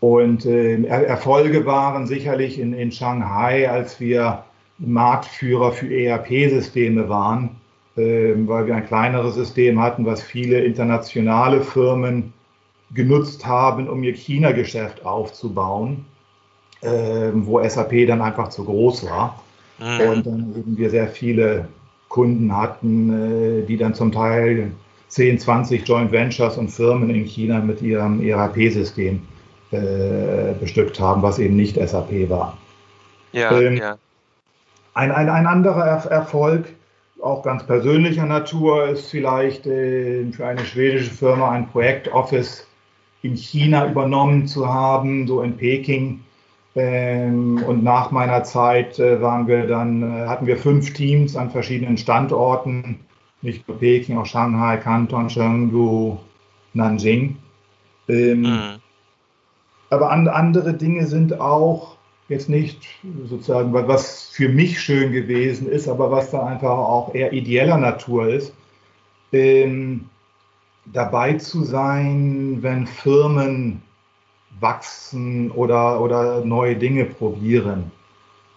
Und 0.00 0.44
äh, 0.44 0.82
Erfolge 0.84 1.64
waren 1.66 2.06
sicherlich 2.06 2.58
in, 2.58 2.72
in 2.74 2.92
Shanghai, 2.92 3.70
als 3.70 3.98
wir 4.00 4.44
Marktführer 4.78 5.72
für 5.72 5.88
ERP-Systeme 5.88 7.08
waren, 7.08 7.56
äh, 7.96 8.34
weil 8.36 8.66
wir 8.66 8.76
ein 8.76 8.86
kleineres 8.86 9.34
System 9.34 9.80
hatten, 9.80 10.04
was 10.04 10.22
viele 10.22 10.60
internationale 10.64 11.62
Firmen 11.62 12.32
genutzt 12.94 13.46
haben, 13.46 13.88
um 13.88 14.02
ihr 14.02 14.14
China-Geschäft 14.14 15.04
aufzubauen, 15.04 16.04
äh, 16.82 17.30
wo 17.34 17.62
SAP 17.62 18.06
dann 18.06 18.22
einfach 18.22 18.48
zu 18.48 18.64
groß 18.64 19.06
war. 19.06 19.42
Mhm. 19.78 20.08
Und 20.08 20.26
dann 20.26 20.54
eben 20.56 20.78
wir 20.78 20.90
sehr 20.90 21.08
viele 21.08 21.68
Kunden 22.08 22.56
hatten, 22.56 23.62
äh, 23.62 23.66
die 23.66 23.76
dann 23.76 23.94
zum 23.94 24.12
Teil 24.12 24.72
10, 25.08 25.38
20 25.38 25.86
Joint 25.86 26.12
Ventures 26.12 26.56
und 26.56 26.70
Firmen 26.70 27.10
in 27.10 27.24
China 27.24 27.58
mit 27.58 27.82
ihrem 27.82 28.22
ERP-System 28.22 29.20
äh, 29.72 30.54
bestückt 30.60 30.98
haben, 31.00 31.22
was 31.22 31.38
eben 31.38 31.56
nicht 31.56 31.76
SAP 31.76 32.28
war. 32.30 32.56
Ja, 33.32 33.58
ähm, 33.60 33.76
ja. 33.76 33.98
Ein, 34.94 35.12
ein, 35.12 35.28
ein 35.28 35.46
anderer 35.46 35.84
er 35.84 36.10
Erfolg, 36.10 36.66
auch 37.20 37.42
ganz 37.42 37.66
persönlicher 37.66 38.24
Natur, 38.24 38.88
ist 38.88 39.10
vielleicht 39.10 39.66
äh, 39.66 40.24
für 40.32 40.46
eine 40.46 40.64
schwedische 40.64 41.10
Firma 41.10 41.50
ein 41.50 41.68
Projektoffice 41.68 42.65
in 43.26 43.36
China 43.36 43.90
übernommen 43.90 44.46
zu 44.46 44.68
haben, 44.68 45.26
so 45.26 45.42
in 45.42 45.56
Peking. 45.56 46.20
Ähm, 46.74 47.62
und 47.66 47.82
nach 47.82 48.10
meiner 48.10 48.44
Zeit 48.44 48.98
äh, 48.98 49.20
waren 49.20 49.48
wir 49.48 49.66
dann, 49.66 50.02
äh, 50.02 50.26
hatten 50.26 50.46
wir 50.46 50.56
fünf 50.56 50.92
Teams 50.92 51.36
an 51.36 51.50
verschiedenen 51.50 51.96
Standorten, 51.96 53.00
nicht 53.42 53.66
nur 53.66 53.78
Peking, 53.78 54.18
auch 54.18 54.26
Shanghai, 54.26 54.76
Kanton, 54.76 55.28
Chengdu, 55.28 56.18
Nanjing. 56.74 57.36
Ähm, 58.08 58.42
mhm. 58.42 58.74
Aber 59.90 60.10
an, 60.10 60.28
andere 60.28 60.74
Dinge 60.74 61.06
sind 61.06 61.40
auch 61.40 61.96
jetzt 62.28 62.48
nicht 62.48 62.82
sozusagen, 63.28 63.72
was 63.72 64.28
für 64.30 64.48
mich 64.48 64.80
schön 64.80 65.12
gewesen 65.12 65.68
ist, 65.68 65.88
aber 65.88 66.10
was 66.10 66.30
da 66.30 66.44
einfach 66.44 66.70
auch 66.70 67.14
eher 67.14 67.32
ideeller 67.32 67.78
Natur 67.78 68.28
ist, 68.28 68.52
ähm, 69.32 70.06
dabei 70.92 71.34
zu 71.34 71.64
sein, 71.64 72.58
wenn 72.60 72.86
Firmen 72.86 73.82
wachsen 74.60 75.50
oder, 75.50 76.00
oder 76.00 76.44
neue 76.44 76.76
Dinge 76.76 77.04
probieren. 77.04 77.90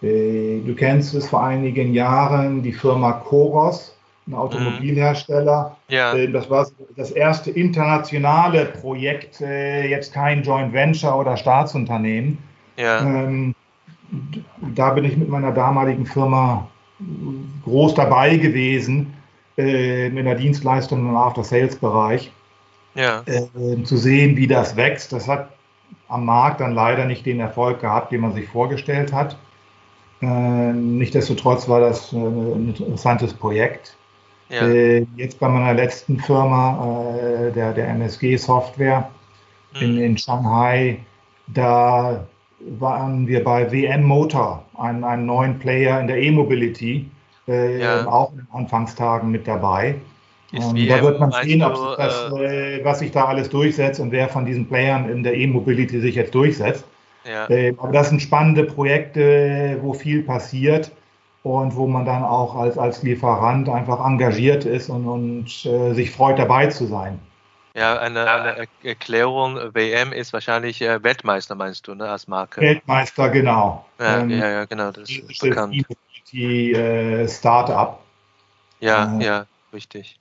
Äh, 0.02 0.60
du 0.64 0.74
kennst 0.74 1.14
es 1.14 1.28
vor 1.28 1.42
einigen 1.44 1.92
Jahren, 1.92 2.62
die 2.62 2.72
Firma 2.72 3.12
Coros, 3.12 3.96
ein 4.26 4.34
Automobilhersteller. 4.34 5.76
Mhm. 5.88 5.94
Ja. 5.94 6.14
Äh, 6.14 6.30
das 6.30 6.48
war 6.48 6.66
das 6.96 7.10
erste 7.10 7.50
internationale 7.50 8.66
Projekt, 8.66 9.40
äh, 9.40 9.88
jetzt 9.88 10.14
kein 10.14 10.42
Joint 10.42 10.72
Venture 10.72 11.16
oder 11.16 11.36
Staatsunternehmen. 11.36 12.38
Ja. 12.76 13.00
Ähm, 13.00 13.54
da 14.74 14.90
bin 14.90 15.04
ich 15.04 15.16
mit 15.16 15.28
meiner 15.28 15.52
damaligen 15.52 16.06
Firma 16.06 16.68
groß 17.64 17.94
dabei 17.94 18.36
gewesen, 18.36 19.14
in 19.60 20.24
der 20.24 20.34
Dienstleistung 20.34 21.00
im 21.00 21.16
After-Sales-Bereich. 21.16 22.32
Ja. 22.94 23.22
zu 23.84 23.96
sehen, 23.96 24.36
wie 24.36 24.48
das 24.48 24.74
wächst. 24.74 25.12
Das 25.12 25.28
hat 25.28 25.50
am 26.08 26.24
Markt 26.24 26.60
dann 26.60 26.72
leider 26.72 27.04
nicht 27.04 27.24
den 27.24 27.38
Erfolg 27.38 27.80
gehabt, 27.80 28.12
den 28.12 28.20
man 28.20 28.34
sich 28.34 28.48
vorgestellt 28.48 29.12
hat. 29.12 29.36
Äh, 30.22 30.72
nichtsdestotrotz 30.72 31.68
war 31.68 31.80
das 31.80 32.12
ein 32.12 32.74
interessantes 32.76 33.32
Projekt. 33.32 33.96
Ja. 34.50 34.66
Äh, 34.66 35.06
jetzt 35.16 35.38
bei 35.38 35.48
meiner 35.48 35.74
letzten 35.74 36.18
Firma, 36.18 37.16
äh, 37.16 37.52
der, 37.52 37.72
der 37.72 37.88
MSG 37.88 38.36
Software 38.36 39.08
mhm. 39.74 39.80
in, 39.80 39.98
in 39.98 40.18
Shanghai, 40.18 40.98
da 41.46 42.26
waren 42.58 43.26
wir 43.26 43.42
bei 43.42 43.70
WM 43.72 44.02
Motor, 44.02 44.64
einem, 44.76 45.04
einem 45.04 45.26
neuen 45.26 45.58
Player 45.58 46.00
in 46.00 46.08
der 46.08 46.20
E-Mobility, 46.20 47.08
äh, 47.48 47.80
ja. 47.80 48.06
auch 48.06 48.32
in 48.32 48.38
den 48.38 48.48
Anfangstagen 48.52 49.30
mit 49.30 49.46
dabei. 49.46 49.96
Ähm, 50.52 50.88
da 50.88 51.02
wird 51.02 51.20
man 51.20 51.30
sehen, 51.30 51.62
ob 51.62 51.96
das, 51.96 52.32
äh, 52.32 52.84
was 52.84 52.98
sich 52.98 53.12
da 53.12 53.26
alles 53.26 53.48
durchsetzt 53.50 54.00
und 54.00 54.10
wer 54.10 54.28
von 54.28 54.44
diesen 54.44 54.66
Playern 54.66 55.08
in 55.08 55.22
der 55.22 55.34
E-Mobility 55.34 56.00
sich 56.00 56.16
jetzt 56.16 56.34
durchsetzt. 56.34 56.84
Ja. 57.24 57.48
Äh, 57.48 57.74
aber 57.78 57.92
das 57.92 58.08
sind 58.08 58.20
spannende 58.20 58.64
Projekte, 58.64 59.78
wo 59.82 59.92
viel 59.92 60.22
passiert 60.22 60.90
und 61.42 61.76
wo 61.76 61.86
man 61.86 62.04
dann 62.04 62.24
auch 62.24 62.56
als, 62.56 62.76
als 62.76 63.02
Lieferant 63.02 63.68
einfach 63.68 64.04
engagiert 64.04 64.64
ist 64.64 64.88
und, 64.88 65.06
und 65.06 65.66
äh, 65.66 65.94
sich 65.94 66.10
freut, 66.10 66.38
dabei 66.38 66.66
zu 66.66 66.86
sein. 66.86 67.18
Ja, 67.74 67.98
eine, 67.98 68.28
eine 68.28 68.66
Erklärung, 68.82 69.56
WM 69.74 70.12
ist 70.12 70.32
wahrscheinlich 70.32 70.82
äh, 70.82 71.02
Weltmeister, 71.04 71.54
meinst 71.54 71.86
du, 71.86 71.94
ne, 71.94 72.08
als 72.08 72.26
Marke? 72.26 72.60
Weltmeister, 72.60 73.28
genau. 73.28 73.86
Ja, 74.00 74.18
ähm, 74.18 74.30
ja, 74.30 74.50
ja, 74.50 74.64
genau, 74.64 74.90
das 74.90 75.08
ist 75.08 75.40
bekannt. 75.40 75.86
Die 76.32 76.72
äh, 76.72 77.28
Startup. 77.28 78.00
Ja, 78.80 79.18
äh, 79.18 79.24
ja, 79.24 79.46
richtig. 79.72 80.18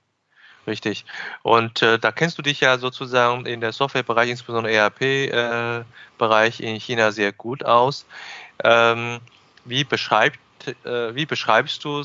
Richtig. 0.68 1.06
Und 1.42 1.82
äh, 1.82 1.98
da 1.98 2.12
kennst 2.12 2.38
du 2.38 2.42
dich 2.42 2.60
ja 2.60 2.78
sozusagen 2.78 3.46
in 3.46 3.62
der 3.62 3.72
Softwarebereich, 3.72 4.30
insbesondere 4.30 4.74
ERP-Bereich 4.74 6.60
äh, 6.60 6.70
in 6.70 6.80
China 6.80 7.12
sehr 7.12 7.32
gut 7.32 7.66
aus. 7.66 8.06
Ähm, 8.64 9.20
wie, 9.66 9.84
beschreibt, 9.84 10.40
äh, 10.86 11.16
wie 11.16 11.26
beschreibst 11.26 11.84
du 11.84 12.02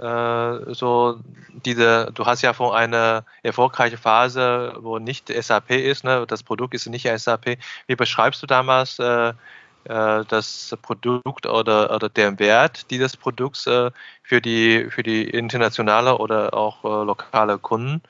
äh, 0.00 0.74
so 0.74 1.20
diese, 1.64 2.10
du 2.14 2.24
hast 2.24 2.42
ja 2.42 2.54
von 2.54 2.74
einer 2.74 3.24
erfolgreichen 3.42 3.98
Phase, 3.98 4.74
wo 4.78 4.98
nicht 4.98 5.28
SAP 5.28 5.70
ist, 5.72 6.04
ne, 6.04 6.24
das 6.26 6.42
Produkt 6.42 6.74
ist 6.74 6.86
nicht 6.86 7.06
SAP. 7.06 7.58
Wie 7.86 7.96
beschreibst 7.96 8.42
du 8.42 8.46
damals 8.46 8.98
äh, 8.98 9.34
das 9.84 10.76
Produkt 10.82 11.46
oder, 11.46 11.94
oder 11.94 12.08
der 12.08 12.38
Wert 12.38 12.90
dieses 12.90 13.16
Produkts 13.16 13.66
äh, 13.66 13.90
für, 14.22 14.40
die, 14.40 14.86
für 14.90 15.02
die 15.02 15.28
internationale 15.30 16.18
oder 16.18 16.54
auch 16.54 16.84
äh, 16.84 17.04
lokale 17.04 17.58
Kunden? 17.58 18.02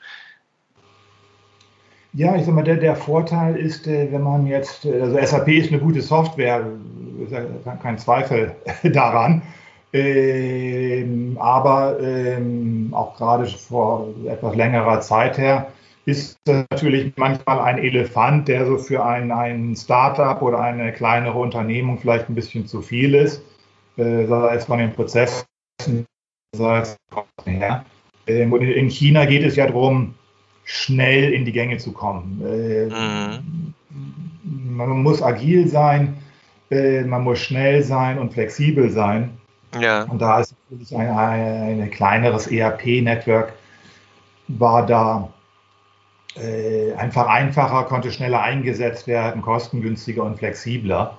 Ja, 2.13 2.35
ich 2.35 2.45
sag 2.45 2.53
mal, 2.53 2.63
der, 2.63 2.75
der 2.75 2.97
Vorteil 2.97 3.55
ist, 3.55 3.87
wenn 3.87 4.21
man 4.21 4.45
jetzt, 4.45 4.85
also 4.85 5.17
SAP 5.17 5.47
ist 5.47 5.71
eine 5.71 5.79
gute 5.79 6.01
Software, 6.01 6.65
kein 7.81 7.97
Zweifel 7.97 8.53
daran. 8.83 9.41
Ähm, 9.93 11.37
aber 11.39 11.99
ähm, 11.99 12.89
auch 12.93 13.17
gerade 13.17 13.45
vor 13.45 14.07
etwas 14.25 14.55
längerer 14.55 15.01
Zeit 15.01 15.37
her 15.37 15.67
ist 16.11 16.39
natürlich 16.45 17.13
manchmal 17.15 17.59
ein 17.59 17.77
Elefant, 17.77 18.47
der 18.47 18.65
so 18.65 18.77
für 18.77 19.05
ein, 19.05 19.31
ein 19.31 19.75
Startup 19.75 20.41
oder 20.41 20.59
eine 20.59 20.91
kleinere 20.91 21.39
Unternehmung 21.39 21.97
vielleicht 21.99 22.29
ein 22.29 22.35
bisschen 22.35 22.67
zu 22.67 22.81
viel 22.81 23.15
ist, 23.15 23.41
äh, 23.97 24.25
sei 24.25 24.55
es 24.55 24.65
von 24.65 24.79
den 24.79 24.93
Prozessen, 24.93 25.45
sei 26.53 26.79
es 26.79 26.97
her. 27.45 27.85
Ähm, 28.27 28.51
und 28.51 28.61
in 28.61 28.89
China 28.89 29.25
geht 29.25 29.43
es 29.43 29.55
ja 29.55 29.67
darum, 29.67 30.13
schnell 30.63 31.33
in 31.33 31.45
die 31.45 31.51
Gänge 31.51 31.77
zu 31.77 31.91
kommen. 31.91 32.41
Äh, 32.45 32.85
mhm. 32.87 33.73
Man 34.75 34.89
muss 35.03 35.21
agil 35.21 35.67
sein, 35.67 36.17
äh, 36.69 37.01
man 37.03 37.23
muss 37.23 37.39
schnell 37.39 37.83
sein 37.83 38.19
und 38.19 38.33
flexibel 38.33 38.89
sein. 38.89 39.37
Ja. 39.79 40.03
Und 40.03 40.21
da 40.21 40.41
ist 40.41 40.53
natürlich 40.69 40.95
ein, 40.95 41.09
ein, 41.09 41.81
ein 41.81 41.91
kleineres 41.91 42.47
ERP-Network 42.47 43.53
war 44.47 44.85
da 44.85 45.31
einfach 46.97 47.27
einfacher, 47.27 47.83
konnte 47.83 48.11
schneller 48.11 48.41
eingesetzt 48.41 49.07
werden, 49.07 49.41
kostengünstiger 49.41 50.23
und 50.23 50.37
flexibler. 50.37 51.17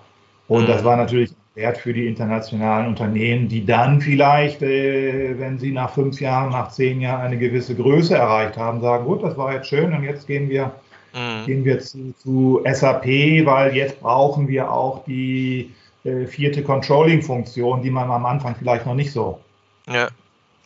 Und 0.49 0.63
mhm. 0.63 0.67
das 0.67 0.85
war 0.85 0.97
natürlich 0.97 1.33
Wert 1.55 1.79
für 1.79 1.93
die 1.93 2.07
internationalen 2.07 2.87
Unternehmen, 2.87 3.49
die 3.49 3.65
dann 3.65 4.01
vielleicht, 4.01 4.63
äh, 4.63 5.39
wenn 5.39 5.59
sie 5.59 5.71
nach 5.71 5.93
fünf 5.93 6.21
Jahren, 6.21 6.51
nach 6.51 6.71
zehn 6.71 7.01
Jahren 7.01 7.21
eine 7.21 7.39
gewisse 7.39 7.75
Größe 7.75 8.15
erreicht 8.15 8.57
haben, 8.57 8.81
sagen, 8.81 9.05
gut, 9.05 9.23
das 9.23 9.37
war 9.37 9.53
jetzt 9.53 9.69
schön 9.69 9.93
und 9.93 10.03
jetzt 10.03 10.27
gehen 10.27 10.49
wir, 10.49 10.73
mhm. 11.13 11.47
gehen 11.47 11.65
wir 11.65 11.79
zu, 11.81 12.15
zu, 12.17 12.63
SAP, 12.65 13.05
weil 13.45 13.77
jetzt 13.77 14.01
brauchen 14.01 14.49
wir 14.49 14.71
auch 14.71 15.05
die 15.05 15.75
äh, 16.05 16.27
vierte 16.27 16.63
Controlling-Funktion, 16.63 17.83
die 17.83 17.91
man 17.91 18.11
am 18.11 18.25
Anfang 18.25 18.55
vielleicht 18.59 18.87
noch 18.87 18.95
nicht 18.95 19.13
so. 19.13 19.39
Ja. 19.87 20.09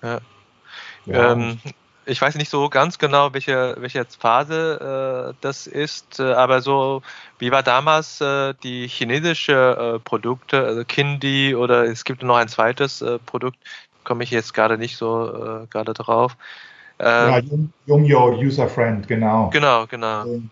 ja. 0.02 0.20
ja. 1.06 1.32
Ähm, 1.32 1.58
ich 2.06 2.22
weiß 2.22 2.36
nicht 2.36 2.50
so 2.50 2.68
ganz 2.68 2.98
genau, 2.98 3.34
welche, 3.34 3.76
welche 3.78 4.04
Phase 4.04 5.32
äh, 5.32 5.34
das 5.40 5.66
ist, 5.66 6.20
äh, 6.20 6.32
aber 6.32 6.62
so, 6.62 7.02
wie 7.38 7.50
war 7.50 7.62
damals 7.62 8.20
äh, 8.20 8.54
die 8.62 8.86
chinesische 8.86 9.96
äh, 9.96 9.98
Produkte, 9.98 10.64
also 10.64 10.84
Kindi 10.84 11.54
oder 11.54 11.84
es 11.84 12.04
gibt 12.04 12.22
noch 12.22 12.36
ein 12.36 12.48
zweites 12.48 13.02
äh, 13.02 13.18
Produkt, 13.18 13.58
komme 14.04 14.24
ich 14.24 14.30
jetzt 14.30 14.54
gerade 14.54 14.78
nicht 14.78 14.96
so 14.96 15.62
äh, 15.62 15.66
gerade 15.66 15.92
drauf. 15.92 16.36
Ähm, 16.98 17.28
ja, 17.28 17.42
Jungyo 17.86 18.38
User 18.38 18.68
Friend, 18.68 19.06
genau. 19.06 19.50
Genau, 19.50 19.86
genau. 19.86 20.24
Ähm, 20.24 20.50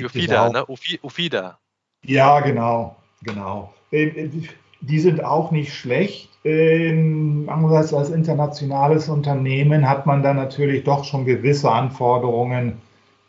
Ufida, 0.00 0.48
ne? 0.48 0.64
Ufida. 0.66 1.58
Ja, 2.02 2.40
genau, 2.40 2.96
genau. 3.22 3.74
Die 3.90 5.00
sind 5.00 5.22
auch 5.22 5.50
nicht 5.50 5.74
schlecht 5.74 6.33
Ähm, 6.44 7.44
andererseits 7.46 7.94
als 7.94 8.10
internationales 8.10 9.08
Unternehmen 9.08 9.88
hat 9.88 10.04
man 10.04 10.22
dann 10.22 10.36
natürlich 10.36 10.84
doch 10.84 11.04
schon 11.04 11.24
gewisse 11.24 11.70
Anforderungen 11.70 12.82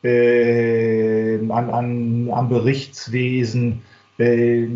äh, 0.03 1.37
an, 1.49 1.69
an, 1.69 2.29
an 2.29 2.49
Berichtswesen. 2.49 3.83
Äh, 4.17 4.67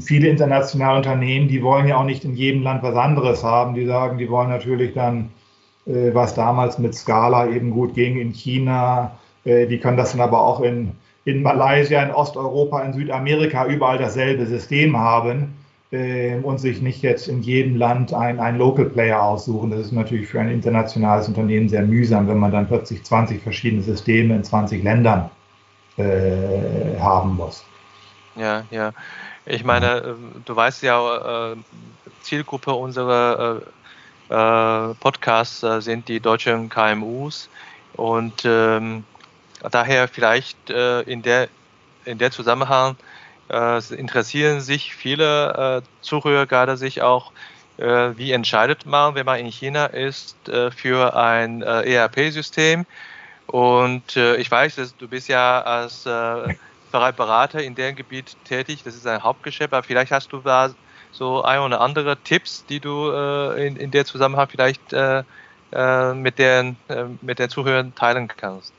viele 0.00 0.28
internationale 0.28 0.98
Unternehmen, 0.98 1.48
die 1.48 1.62
wollen 1.62 1.88
ja 1.88 1.96
auch 1.96 2.04
nicht 2.04 2.24
in 2.26 2.34
jedem 2.34 2.62
Land 2.62 2.82
was 2.82 2.96
anderes 2.96 3.42
haben. 3.42 3.74
Die 3.74 3.86
sagen, 3.86 4.18
die 4.18 4.28
wollen 4.28 4.50
natürlich 4.50 4.92
dann, 4.92 5.30
äh, 5.86 6.12
was 6.12 6.34
damals 6.34 6.78
mit 6.78 6.94
Scala 6.94 7.48
eben 7.48 7.70
gut 7.70 7.94
ging, 7.94 8.18
in 8.18 8.32
China, 8.32 9.18
äh, 9.44 9.66
die 9.66 9.78
können 9.78 9.96
das 9.96 10.12
dann 10.12 10.20
aber 10.20 10.42
auch 10.42 10.60
in, 10.60 10.92
in 11.24 11.42
Malaysia, 11.42 12.02
in 12.02 12.10
Osteuropa, 12.10 12.82
in 12.82 12.92
Südamerika 12.92 13.66
überall 13.66 13.96
dasselbe 13.96 14.44
System 14.44 14.98
haben 14.98 15.54
äh, 15.92 16.36
und 16.36 16.58
sich 16.58 16.82
nicht 16.82 17.02
jetzt 17.02 17.28
in 17.28 17.42
jedem 17.42 17.76
Land 17.76 18.12
ein, 18.12 18.40
ein 18.40 18.58
Local 18.58 18.86
Player 18.86 19.22
aussuchen. 19.22 19.70
Das 19.70 19.80
ist 19.80 19.92
natürlich 19.92 20.28
für 20.28 20.40
ein 20.40 20.50
internationales 20.50 21.28
Unternehmen 21.28 21.68
sehr 21.68 21.82
mühsam, 21.82 22.26
wenn 22.28 22.38
man 22.38 22.52
dann 22.52 22.66
plötzlich 22.66 23.04
20 23.04 23.42
verschiedene 23.42 23.82
Systeme 23.82 24.34
in 24.34 24.44
20 24.44 24.82
Ländern 24.82 25.30
äh, 25.96 26.98
haben 26.98 27.36
muss. 27.36 27.64
Ja, 28.34 28.64
ja. 28.70 28.92
Ich 29.46 29.64
meine, 29.64 29.86
äh, 29.86 30.14
du 30.44 30.56
weißt 30.56 30.82
ja, 30.82 31.52
äh, 31.52 31.56
Zielgruppe 32.20 32.72
unserer 32.72 33.62
äh, 34.28 34.34
äh 34.34 34.94
Podcasts 34.94 35.64
sind 35.78 36.08
die 36.08 36.18
deutschen 36.18 36.68
KMUs 36.68 37.48
und 37.94 38.44
ähm, 38.44 39.04
daher 39.70 40.08
vielleicht 40.08 40.68
in 40.68 41.22
der 41.22 41.48
in 42.04 42.18
der 42.18 42.32
Zusammenhang 42.32 42.96
äh, 43.50 43.94
interessieren 43.94 44.60
sich 44.60 44.94
viele 44.94 45.82
äh, 45.82 46.02
Zuhörer 46.02 46.46
gerade 46.46 46.76
sich 46.76 47.02
auch, 47.02 47.32
äh, 47.78 48.10
wie 48.16 48.32
entscheidet 48.32 48.86
man, 48.86 49.14
wenn 49.14 49.26
man 49.26 49.38
in 49.38 49.46
China 49.46 49.86
ist, 49.86 50.48
äh, 50.48 50.70
für 50.70 51.16
ein 51.16 51.62
äh, 51.62 51.94
ERP-System. 51.94 52.86
Und 53.46 54.16
äh, 54.16 54.36
ich 54.36 54.50
weiß, 54.50 54.76
dass 54.76 54.96
du 54.96 55.08
bist 55.08 55.28
ja 55.28 55.60
als 55.62 56.04
Berater 56.90 57.62
in 57.62 57.74
dem 57.74 57.94
Gebiet 57.94 58.36
tätig, 58.44 58.82
das 58.82 58.94
ist 58.94 59.06
ein 59.06 59.22
Hauptgeschäft, 59.22 59.72
aber 59.72 59.82
vielleicht 59.82 60.12
hast 60.12 60.32
du 60.32 60.38
da 60.38 60.70
so 61.12 61.42
ein 61.42 61.60
oder 61.60 61.80
andere 61.80 62.16
Tipps, 62.16 62.64
die 62.66 62.80
du 62.80 63.10
in, 63.52 63.76
in 63.76 63.90
der 63.90 64.06
Zusammenhang 64.06 64.48
vielleicht 64.48 64.92
mit, 64.92 66.38
den, 66.38 66.76
mit 67.20 67.38
den 67.38 67.50
Zuhörern 67.50 67.94
teilen 67.94 68.28
kannst. 68.28 68.72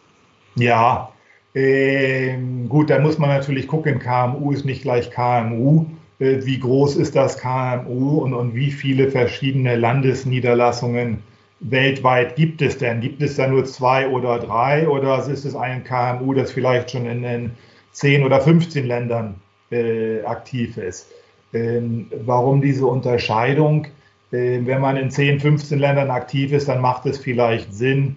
Ja, 0.55 1.11
ähm, 1.57 2.69
gut, 2.69 2.91
da 2.91 2.99
muss 2.99 3.17
man 3.17 3.29
natürlich 3.31 3.67
gucken, 3.67 3.97
KMU 3.97 4.51
ist 4.51 4.63
nicht 4.63 4.83
gleich 4.83 5.09
KMU. 5.09 5.87
Äh, 6.19 6.45
wie 6.45 6.59
groß 6.59 6.97
ist 6.97 7.15
das 7.15 7.39
KMU 7.39 8.19
und, 8.19 8.35
und 8.35 8.53
wie 8.53 8.69
viele 8.69 9.09
verschiedene 9.09 9.75
Landesniederlassungen 9.75 11.23
weltweit 11.59 12.35
gibt 12.35 12.61
es 12.61 12.77
denn? 12.77 13.01
Gibt 13.01 13.23
es 13.23 13.37
da 13.37 13.47
nur 13.47 13.65
zwei 13.65 14.07
oder 14.07 14.37
drei 14.37 14.87
oder 14.87 15.27
ist 15.27 15.45
es 15.45 15.55
ein 15.55 15.83
KMU, 15.83 16.35
das 16.35 16.51
vielleicht 16.51 16.91
schon 16.91 17.07
in, 17.07 17.23
in 17.23 17.51
10 17.93 18.23
oder 18.23 18.39
15 18.39 18.85
Ländern 18.85 19.41
äh, 19.71 20.21
aktiv 20.25 20.77
ist? 20.77 21.07
Ähm, 21.53 22.05
warum 22.23 22.61
diese 22.61 22.85
Unterscheidung? 22.85 23.87
Äh, 24.31 24.59
wenn 24.63 24.79
man 24.79 24.95
in 24.95 25.09
10, 25.09 25.39
15 25.39 25.79
Ländern 25.79 26.11
aktiv 26.11 26.51
ist, 26.51 26.67
dann 26.67 26.81
macht 26.81 27.07
es 27.07 27.17
vielleicht 27.17 27.73
Sinn, 27.73 28.15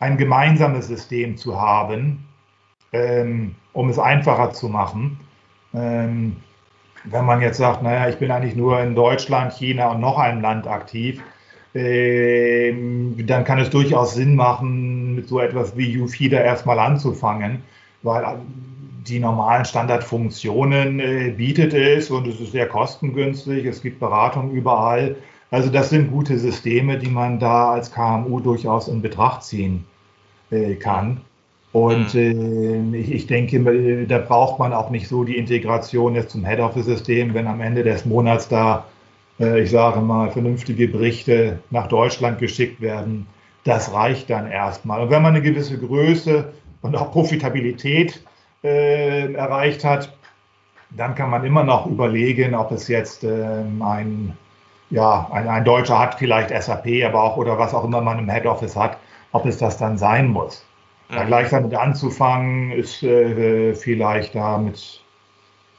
ein 0.00 0.16
gemeinsames 0.16 0.88
System 0.88 1.36
zu 1.36 1.60
haben, 1.60 2.24
ähm, 2.92 3.54
um 3.72 3.88
es 3.90 3.98
einfacher 3.98 4.52
zu 4.52 4.68
machen. 4.68 5.20
Ähm, 5.74 6.36
wenn 7.04 7.24
man 7.24 7.40
jetzt 7.40 7.58
sagt, 7.58 7.82
naja, 7.82 8.08
ich 8.08 8.16
bin 8.16 8.30
eigentlich 8.30 8.56
nur 8.56 8.80
in 8.80 8.94
Deutschland, 8.94 9.52
China 9.52 9.92
und 9.92 10.00
noch 10.00 10.18
einem 10.18 10.40
Land 10.40 10.66
aktiv, 10.66 11.22
ähm, 11.74 13.14
dann 13.26 13.44
kann 13.44 13.58
es 13.58 13.70
durchaus 13.70 14.14
Sinn 14.14 14.34
machen, 14.34 15.14
mit 15.14 15.28
so 15.28 15.40
etwas 15.40 15.76
wie 15.76 15.98
UFIDA 16.00 16.40
erstmal 16.40 16.78
anzufangen, 16.78 17.62
weil 18.02 18.38
die 19.06 19.20
normalen 19.20 19.64
Standardfunktionen 19.64 21.00
äh, 21.00 21.34
bietet 21.36 21.74
es 21.74 22.10
und 22.10 22.26
es 22.26 22.40
ist 22.40 22.52
sehr 22.52 22.66
kostengünstig, 22.66 23.64
es 23.64 23.82
gibt 23.82 24.00
Beratung 24.00 24.50
überall. 24.50 25.16
Also 25.50 25.70
das 25.70 25.90
sind 25.90 26.10
gute 26.10 26.38
Systeme, 26.38 26.98
die 26.98 27.10
man 27.10 27.38
da 27.38 27.72
als 27.72 27.90
KMU 27.90 28.40
durchaus 28.40 28.88
in 28.88 29.00
Betracht 29.00 29.44
ziehen 29.44 29.84
äh, 30.50 30.74
kann. 30.74 31.22
Und 31.72 32.14
mhm. 32.14 32.94
äh, 32.94 32.98
ich, 32.98 33.12
ich, 33.12 33.26
denke, 33.26 34.06
da 34.06 34.18
braucht 34.18 34.58
man 34.58 34.72
auch 34.72 34.90
nicht 34.90 35.08
so 35.08 35.24
die 35.24 35.36
Integration 35.36 36.14
jetzt 36.14 36.30
zum 36.30 36.44
Head-Office-System, 36.44 37.34
wenn 37.34 37.46
am 37.46 37.60
Ende 37.60 37.84
des 37.84 38.06
Monats 38.06 38.48
da, 38.48 38.86
äh, 39.38 39.60
ich 39.60 39.70
sage 39.70 40.00
mal, 40.00 40.30
vernünftige 40.30 40.88
Berichte 40.88 41.58
nach 41.70 41.86
Deutschland 41.88 42.38
geschickt 42.38 42.80
werden. 42.80 43.26
Das 43.64 43.92
reicht 43.92 44.30
dann 44.30 44.50
erstmal. 44.50 45.02
Und 45.02 45.10
wenn 45.10 45.22
man 45.22 45.34
eine 45.34 45.42
gewisse 45.42 45.78
Größe 45.78 46.52
und 46.80 46.96
auch 46.96 47.12
Profitabilität 47.12 48.22
äh, 48.64 49.32
erreicht 49.34 49.84
hat, 49.84 50.12
dann 50.90 51.14
kann 51.14 51.28
man 51.28 51.44
immer 51.44 51.64
noch 51.64 51.86
überlegen, 51.86 52.54
ob 52.54 52.72
es 52.72 52.88
jetzt 52.88 53.24
ähm, 53.24 53.82
ein, 53.82 54.36
ja, 54.88 55.28
ein, 55.30 55.46
ein 55.46 55.64
Deutscher 55.64 55.98
hat, 55.98 56.14
vielleicht 56.14 56.48
SAP, 56.50 57.04
aber 57.04 57.22
auch 57.22 57.36
oder 57.36 57.58
was 57.58 57.74
auch 57.74 57.84
immer 57.84 58.00
man 58.00 58.18
im 58.18 58.30
Head 58.30 58.46
Office 58.46 58.74
hat, 58.74 58.96
ob 59.32 59.44
es 59.44 59.58
das 59.58 59.76
dann 59.76 59.98
sein 59.98 60.28
muss. 60.28 60.64
Da 61.10 61.24
gleich 61.24 61.48
damit 61.50 61.74
anzufangen, 61.74 62.72
ist 62.72 63.02
äh, 63.02 63.74
vielleicht 63.74 64.34
da 64.34 64.58
mit, 64.58 65.00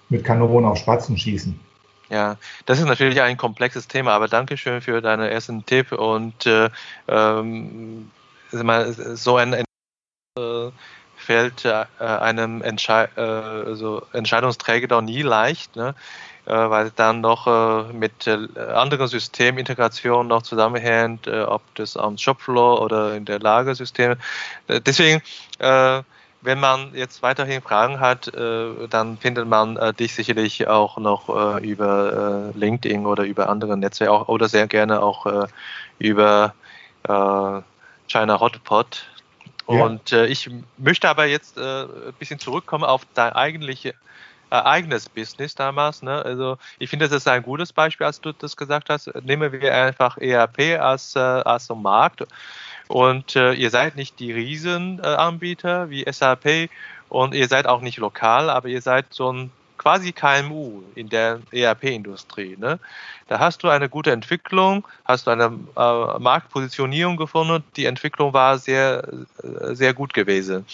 mit 0.09 0.23
Kanonen 0.23 0.65
auf 0.65 0.77
Spatzen 0.77 1.17
schießen. 1.17 1.59
Ja, 2.09 2.37
das 2.65 2.79
ist 2.79 2.85
natürlich 2.85 3.21
ein 3.21 3.37
komplexes 3.37 3.87
Thema, 3.87 4.13
aber 4.13 4.27
Dankeschön 4.27 4.81
für 4.81 5.01
deinen 5.01 5.29
ersten 5.29 5.63
Tipp 5.65 5.91
und 5.91 6.45
äh, 6.47 6.69
ähm, 7.07 8.09
so 8.51 9.35
ein 9.35 9.53
äh, 9.53 10.71
fällt 11.17 11.65
äh, 11.65 11.85
einem 11.99 12.63
Entschei 12.63 13.07
äh, 13.15 13.21
also 13.21 14.01
Entscheidungsträger 14.13 14.87
doch 14.87 15.01
nie 15.01 15.21
leicht. 15.21 15.75
Ne? 15.75 15.93
Äh, 16.49 16.69
weil 16.71 16.89
dann 16.95 17.21
noch 17.21 17.45
äh, 17.45 17.93
mit 17.93 18.25
äh, 18.25 18.39
anderen 18.73 19.07
Systemintegration 19.07 20.25
noch 20.27 20.41
zusammenhängt, 20.41 21.27
ob 21.27 21.61
das 21.75 21.95
am 21.95 22.17
Shopfloor 22.17 22.81
oder 22.81 23.13
in 23.13 23.25
der 23.25 23.39
Lagersystem. 23.39 24.15
deswegen, 24.67 25.21
wenn 25.59 26.59
man 26.59 26.95
jetzt 26.95 27.21
weiterhin 27.21 27.61
Fragen 27.61 27.99
hat, 27.99 28.31
dann 28.33 29.17
findet 29.17 29.47
man 29.47 29.77
dich 29.99 30.15
sicherlich 30.15 30.67
auch 30.67 30.97
noch 30.97 31.59
über 31.61 32.51
LinkedIn 32.55 33.05
oder 33.05 33.23
über 33.23 33.49
andere 33.49 33.77
Netzwerke 33.77 34.25
oder 34.25 34.47
sehr 34.47 34.67
gerne 34.67 35.01
auch 35.01 35.25
über 35.99 36.53
China 37.03 38.39
Hotpot. 38.39 39.05
Und 39.65 40.11
ja. 40.11 40.23
ich 40.23 40.49
möchte 40.77 41.09
aber 41.09 41.25
jetzt 41.25 41.57
ein 41.59 42.13
bisschen 42.17 42.39
zurückkommen 42.39 42.85
auf 42.85 43.01
dein 43.13 43.33
eigentliche 43.33 43.93
äh, 44.51 44.55
eigenes 44.55 45.09
Business 45.09 45.55
damals. 45.55 46.01
Ne? 46.01 46.23
Also 46.23 46.57
ich 46.79 46.89
finde, 46.89 47.07
das 47.07 47.15
ist 47.15 47.27
ein 47.27 47.43
gutes 47.43 47.73
Beispiel, 47.73 48.07
als 48.07 48.21
du 48.21 48.31
das 48.31 48.57
gesagt 48.57 48.89
hast. 48.89 49.11
Nehmen 49.23 49.51
wir 49.51 49.73
einfach 49.73 50.17
ERP 50.17 50.79
als, 50.79 51.15
äh, 51.15 51.19
als 51.19 51.69
Markt. 51.69 52.25
Und 52.87 53.35
äh, 53.35 53.53
ihr 53.53 53.69
seid 53.69 53.95
nicht 53.95 54.19
die 54.19 54.31
Riesenanbieter 54.31 55.89
wie 55.89 56.11
SAP 56.11 56.69
und 57.09 57.35
ihr 57.35 57.47
seid 57.47 57.67
auch 57.67 57.81
nicht 57.81 57.97
lokal, 57.97 58.49
aber 58.49 58.67
ihr 58.67 58.81
seid 58.81 59.05
so 59.11 59.31
ein 59.31 59.51
quasi 59.79 60.11
KMU 60.11 60.83
in 60.93 61.09
der 61.09 61.39
ERP-Industrie. 61.51 62.57
Ne? 62.59 62.79
Da 63.27 63.39
hast 63.39 63.63
du 63.63 63.69
eine 63.69 63.89
gute 63.89 64.11
Entwicklung, 64.11 64.87
hast 65.05 65.25
du 65.25 65.31
eine 65.31 65.45
äh, 65.45 66.19
Marktpositionierung 66.19 67.17
gefunden. 67.17 67.63
Die 67.75 67.85
Entwicklung 67.85 68.33
war 68.33 68.59
sehr, 68.59 69.07
äh, 69.41 69.73
sehr 69.75 69.93
gut 69.93 70.13
gewesen. 70.13 70.65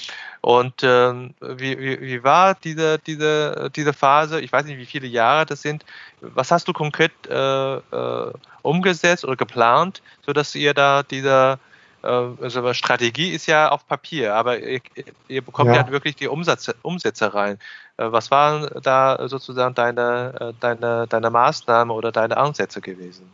Und 0.45 0.84
ähm, 0.84 1.34
wie, 1.41 1.75
wie, 1.79 1.99
wie 2.01 2.23
war 2.23 2.53
diese, 2.53 2.99
diese, 2.99 3.71
diese 3.75 3.93
Phase? 3.93 4.39
Ich 4.41 4.53
weiß 4.53 4.65
nicht, 4.65 4.77
wie 4.77 4.86
viele 4.86 5.08
Jahre 5.08 5.47
das 5.47 5.63
sind. 5.63 5.84
Was 6.21 6.51
hast 6.51 6.67
du 6.67 6.71
konkret 6.71 7.12
äh, 7.27 7.77
äh, 7.77 8.31
umgesetzt 8.62 9.25
oder 9.25 9.38
geplant, 9.38 10.03
sodass 10.23 10.53
ihr 10.53 10.75
da 10.75 11.01
diese 11.01 11.58
äh, 12.03 12.08
also 12.08 12.73
Strategie 12.73 13.31
ist 13.31 13.47
ja 13.47 13.69
auf 13.69 13.88
Papier, 13.88 14.36
aber 14.36 14.60
ihr, 14.60 14.81
ihr 15.27 15.41
bekommt 15.41 15.71
ja. 15.71 15.77
ja. 15.77 15.89
wirklich 15.89 16.15
die 16.15 16.27
Umsätze, 16.27 16.75
Umsätze 16.84 17.34
rein. 17.34 17.58
Äh, 17.97 18.12
was 18.12 18.29
waren 18.29 18.69
da 18.84 19.27
sozusagen 19.27 19.73
deine, 19.73 20.36
äh, 20.39 20.53
deine, 20.60 21.08
deine 21.08 21.31
Maßnahmen 21.31 21.89
oder 21.89 22.12
deine 22.12 22.38
Ansätze 22.38 22.81
gewesen? 22.81 23.27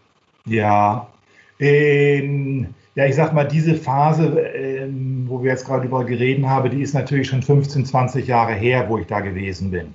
Ja, 0.46 1.08
ähm, 1.60 2.74
ja, 2.96 3.06
ich 3.06 3.16
sag 3.16 3.34
mal, 3.34 3.48
diese 3.48 3.76
Phase, 3.76 4.38
ähm, 4.54 5.26
wo 5.28 5.42
wir 5.42 5.52
jetzt 5.52 5.66
gerade 5.66 5.86
über 5.86 6.04
geredet 6.04 6.46
haben, 6.46 6.70
die 6.72 6.82
ist 6.82 6.94
natürlich 6.94 7.30
schon 7.30 7.42
15, 7.42 7.86
20 7.86 8.28
Jahre 8.28 8.54
her, 8.54 8.90
wo 8.90 8.98
ich 8.98 9.08
da 9.08 9.22
gewesen 9.22 9.72
bin. 9.72 9.94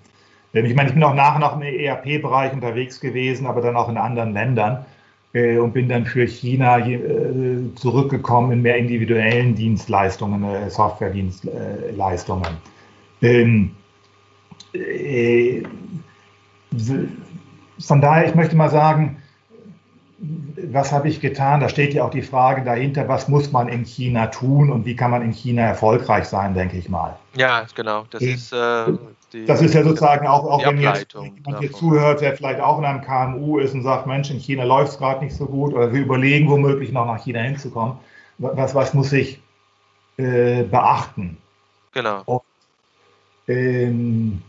Ähm, 0.55 0.65
ich 0.65 0.75
meine, 0.75 0.89
ich 0.89 0.95
bin 0.95 1.05
auch 1.05 1.15
nachher 1.15 1.41
noch 1.41 1.61
im 1.61 1.63
ERP-Bereich 1.63 2.53
unterwegs 2.55 2.99
gewesen, 3.01 3.47
aber 3.47 3.61
dann 3.61 3.77
auch 3.77 3.91
in 3.91 3.99
anderen 3.99 4.33
Ländern 4.33 4.87
äh, 5.35 5.59
und 5.59 5.75
bin 5.75 5.89
dann 5.89 6.07
für 6.07 6.27
China 6.27 6.79
äh, 6.79 7.01
zurückgekommen 7.75 8.53
in 8.53 8.63
mehr 8.63 8.79
individuellen 8.79 9.55
Dienstleistungen, 9.55 10.43
äh, 10.45 10.71
Software-Dienstleistungen. 10.71 12.57
Ähm, 13.21 13.73
von 17.79 18.01
daher, 18.01 18.29
ich 18.29 18.35
möchte 18.35 18.57
mal 18.57 18.71
sagen, 18.71 19.19
was 20.19 20.93
habe 20.93 21.09
ich 21.09 21.21
getan? 21.21 21.61
Da 21.61 21.69
steht 21.69 21.93
ja 21.93 22.05
auch 22.05 22.11
die 22.11 22.23
Frage 22.23 22.65
dahinter, 22.65 23.07
was 23.07 23.29
muss 23.29 23.53
man 23.53 23.69
in 23.69 23.85
China 23.85 24.29
tun 24.29 24.71
und 24.71 24.87
wie 24.87 24.97
kann 24.97 25.11
man 25.11 25.23
in 25.23 25.33
China 25.33 25.63
erfolgreich 25.63 26.25
sein, 26.25 26.55
denke 26.55 26.79
ich 26.79 26.89
mal. 26.89 27.17
Ja, 27.35 27.67
genau. 27.75 28.05
Das 28.11 28.23
ist, 28.23 28.53
äh, 28.53 28.87
die, 29.33 29.45
das 29.45 29.61
ist 29.61 29.75
ja 29.75 29.83
sozusagen 29.83 30.27
auch, 30.27 30.45
auch 30.45 30.65
wenn 30.65 30.81
jetzt 30.81 31.13
jemand 31.13 31.59
hier 31.59 31.73
zuhört, 31.73 32.23
der 32.23 32.35
vielleicht 32.35 32.61
auch 32.61 32.79
in 32.79 32.87
einem 32.87 33.03
KMU 33.03 33.59
ist 33.59 33.75
und 33.75 33.83
sagt, 33.83 34.07
Mensch, 34.07 34.31
in 34.31 34.39
China 34.39 34.65
läuft 34.65 34.93
es 34.93 34.99
gerade 34.99 35.23
nicht 35.23 35.37
so 35.37 35.45
gut 35.45 35.75
oder 35.75 35.93
wir 35.93 36.01
überlegen, 36.01 36.49
womöglich 36.49 36.93
noch 36.93 37.07
nach 37.07 37.23
China 37.23 37.41
hinzukommen. 37.41 37.99
Was, 38.39 38.75
was 38.75 38.95
muss 38.95 39.13
ich 39.13 39.41
äh, 40.17 40.63
beachten? 40.63 41.37
Genau. 41.93 42.23
Und, 42.25 42.43
ähm, 43.49 44.43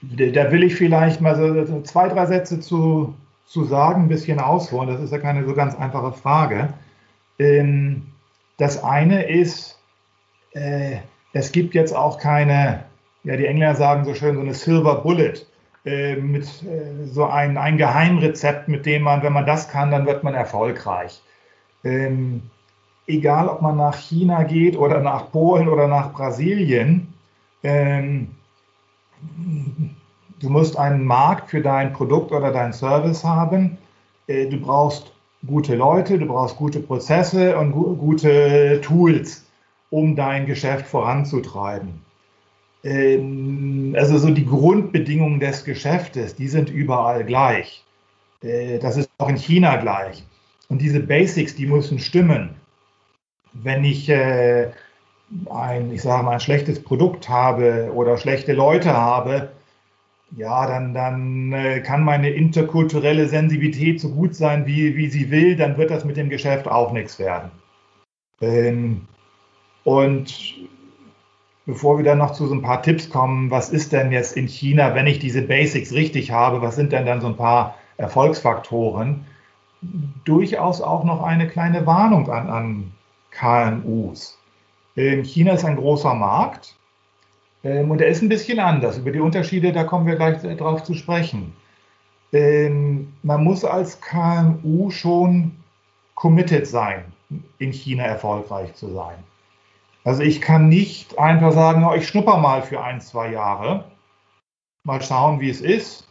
da 0.00 0.52
will 0.52 0.62
ich 0.62 0.74
vielleicht 0.74 1.20
mal 1.20 1.36
so 1.66 1.82
zwei, 1.82 2.08
drei 2.08 2.26
Sätze 2.26 2.60
zu, 2.60 3.14
zu 3.48 3.64
sagen, 3.64 4.02
ein 4.02 4.08
bisschen 4.08 4.38
ausholen. 4.38 4.88
Das 4.88 5.00
ist 5.00 5.10
ja 5.10 5.18
keine 5.18 5.44
so 5.44 5.54
ganz 5.54 5.74
einfache 5.74 6.12
Frage. 6.12 6.74
Ähm, 7.38 8.06
das 8.58 8.82
eine 8.84 9.24
ist, 9.24 9.80
äh, 10.52 10.98
es 11.32 11.50
gibt 11.52 11.74
jetzt 11.74 11.94
auch 11.94 12.18
keine, 12.18 12.84
ja, 13.24 13.36
die 13.36 13.46
Engländer 13.46 13.76
sagen 13.76 14.04
so 14.04 14.14
schön, 14.14 14.34
so 14.34 14.42
eine 14.42 14.54
Silver 14.54 14.96
Bullet 14.96 15.34
äh, 15.84 16.16
mit 16.16 16.44
äh, 16.64 17.06
so 17.06 17.24
ein, 17.24 17.56
ein 17.56 17.78
Geheimrezept, 17.78 18.68
mit 18.68 18.84
dem 18.84 19.02
man, 19.02 19.22
wenn 19.22 19.32
man 19.32 19.46
das 19.46 19.68
kann, 19.68 19.90
dann 19.90 20.06
wird 20.06 20.24
man 20.24 20.34
erfolgreich. 20.34 21.22
Ähm, 21.84 22.42
egal, 23.06 23.48
ob 23.48 23.62
man 23.62 23.76
nach 23.76 23.96
China 23.96 24.42
geht 24.42 24.76
oder 24.76 25.00
nach 25.00 25.30
Polen 25.32 25.68
oder 25.68 25.88
nach 25.88 26.12
Brasilien, 26.12 27.14
ähm, 27.62 28.28
du 30.40 30.48
musst 30.48 30.78
einen 30.78 31.04
Markt 31.04 31.50
für 31.50 31.60
dein 31.60 31.92
Produkt 31.92 32.32
oder 32.32 32.52
dein 32.52 32.72
Service 32.72 33.24
haben. 33.24 33.78
Äh, 34.26 34.46
du 34.46 34.58
brauchst 34.58 35.12
gute 35.46 35.76
Leute, 35.76 36.18
du 36.18 36.26
brauchst 36.26 36.56
gute 36.56 36.80
Prozesse 36.80 37.56
und 37.56 37.72
gute 37.72 38.80
Tools, 38.80 39.46
um 39.90 40.16
dein 40.16 40.46
Geschäft 40.46 40.86
voranzutreiben. 40.86 42.00
Ähm, 42.84 43.94
also 43.98 44.18
so 44.18 44.30
die 44.30 44.46
Grundbedingungen 44.46 45.40
des 45.40 45.64
Geschäftes, 45.64 46.34
die 46.34 46.48
sind 46.48 46.70
überall 46.70 47.24
gleich. 47.24 47.84
Äh, 48.42 48.78
das 48.78 48.96
ist 48.96 49.10
auch 49.18 49.28
in 49.28 49.36
China 49.36 49.76
gleich. 49.76 50.24
Und 50.68 50.80
diese 50.80 51.00
Basics, 51.00 51.54
die 51.54 51.66
müssen 51.66 51.98
stimmen. 51.98 52.50
Wenn 53.54 53.84
ich 53.84 54.08
äh, 54.08 54.70
ein, 55.50 55.92
ich 55.92 56.02
sage 56.02 56.22
mal, 56.22 56.32
ein 56.32 56.40
schlechtes 56.40 56.82
Produkt 56.82 57.28
habe 57.28 57.90
oder 57.94 58.16
schlechte 58.16 58.52
Leute 58.52 58.92
habe, 58.92 59.50
ja, 60.36 60.66
dann, 60.66 60.92
dann 60.92 61.52
äh, 61.52 61.80
kann 61.80 62.04
meine 62.04 62.30
interkulturelle 62.30 63.28
Sensibilität 63.28 64.00
so 64.00 64.10
gut 64.10 64.34
sein, 64.34 64.66
wie, 64.66 64.96
wie 64.96 65.08
sie 65.08 65.30
will, 65.30 65.56
dann 65.56 65.78
wird 65.78 65.90
das 65.90 66.04
mit 66.04 66.16
dem 66.16 66.28
Geschäft 66.28 66.68
auch 66.68 66.92
nichts 66.92 67.18
werden. 67.18 67.50
Ähm, 68.40 69.08
und 69.84 70.54
bevor 71.64 71.98
wir 71.98 72.04
dann 72.04 72.18
noch 72.18 72.32
zu 72.32 72.46
so 72.46 72.54
ein 72.54 72.62
paar 72.62 72.82
Tipps 72.82 73.08
kommen, 73.08 73.50
was 73.50 73.70
ist 73.70 73.92
denn 73.92 74.12
jetzt 74.12 74.36
in 74.36 74.48
China, 74.48 74.94
wenn 74.94 75.06
ich 75.06 75.18
diese 75.18 75.42
Basics 75.42 75.92
richtig 75.92 76.30
habe, 76.30 76.60
was 76.60 76.76
sind 76.76 76.92
denn 76.92 77.06
dann 77.06 77.20
so 77.20 77.28
ein 77.28 77.36
paar 77.36 77.76
Erfolgsfaktoren? 77.96 79.24
Durchaus 80.24 80.82
auch 80.82 81.04
noch 81.04 81.22
eine 81.22 81.48
kleine 81.48 81.86
Warnung 81.86 82.30
an, 82.30 82.48
an 82.48 82.92
KMUs. 83.30 84.38
Ähm, 84.96 85.24
China 85.24 85.52
ist 85.52 85.64
ein 85.64 85.76
großer 85.76 86.14
Markt 86.14 86.77
und 87.62 88.00
er 88.00 88.08
ist 88.08 88.22
ein 88.22 88.28
bisschen 88.28 88.60
anders. 88.60 88.98
Über 88.98 89.10
die 89.10 89.20
Unterschiede, 89.20 89.72
da 89.72 89.84
kommen 89.84 90.06
wir 90.06 90.16
gleich 90.16 90.40
drauf 90.56 90.84
zu 90.84 90.94
sprechen. 90.94 91.54
Ähm, 92.32 93.12
man 93.22 93.42
muss 93.42 93.64
als 93.64 94.00
KMU 94.00 94.90
schon 94.90 95.52
committed 96.14 96.66
sein, 96.66 97.04
in 97.58 97.72
China 97.72 98.04
erfolgreich 98.04 98.74
zu 98.74 98.92
sein. 98.92 99.16
Also 100.04 100.22
ich 100.22 100.40
kann 100.40 100.68
nicht 100.68 101.18
einfach 101.18 101.52
sagen, 101.52 101.84
oh, 101.84 101.94
ich 101.94 102.06
schnupper 102.06 102.38
mal 102.38 102.62
für 102.62 102.82
ein, 102.82 103.00
zwei 103.00 103.32
Jahre, 103.32 103.84
mal 104.84 105.02
schauen, 105.02 105.40
wie 105.40 105.50
es 105.50 105.60
ist, 105.60 106.08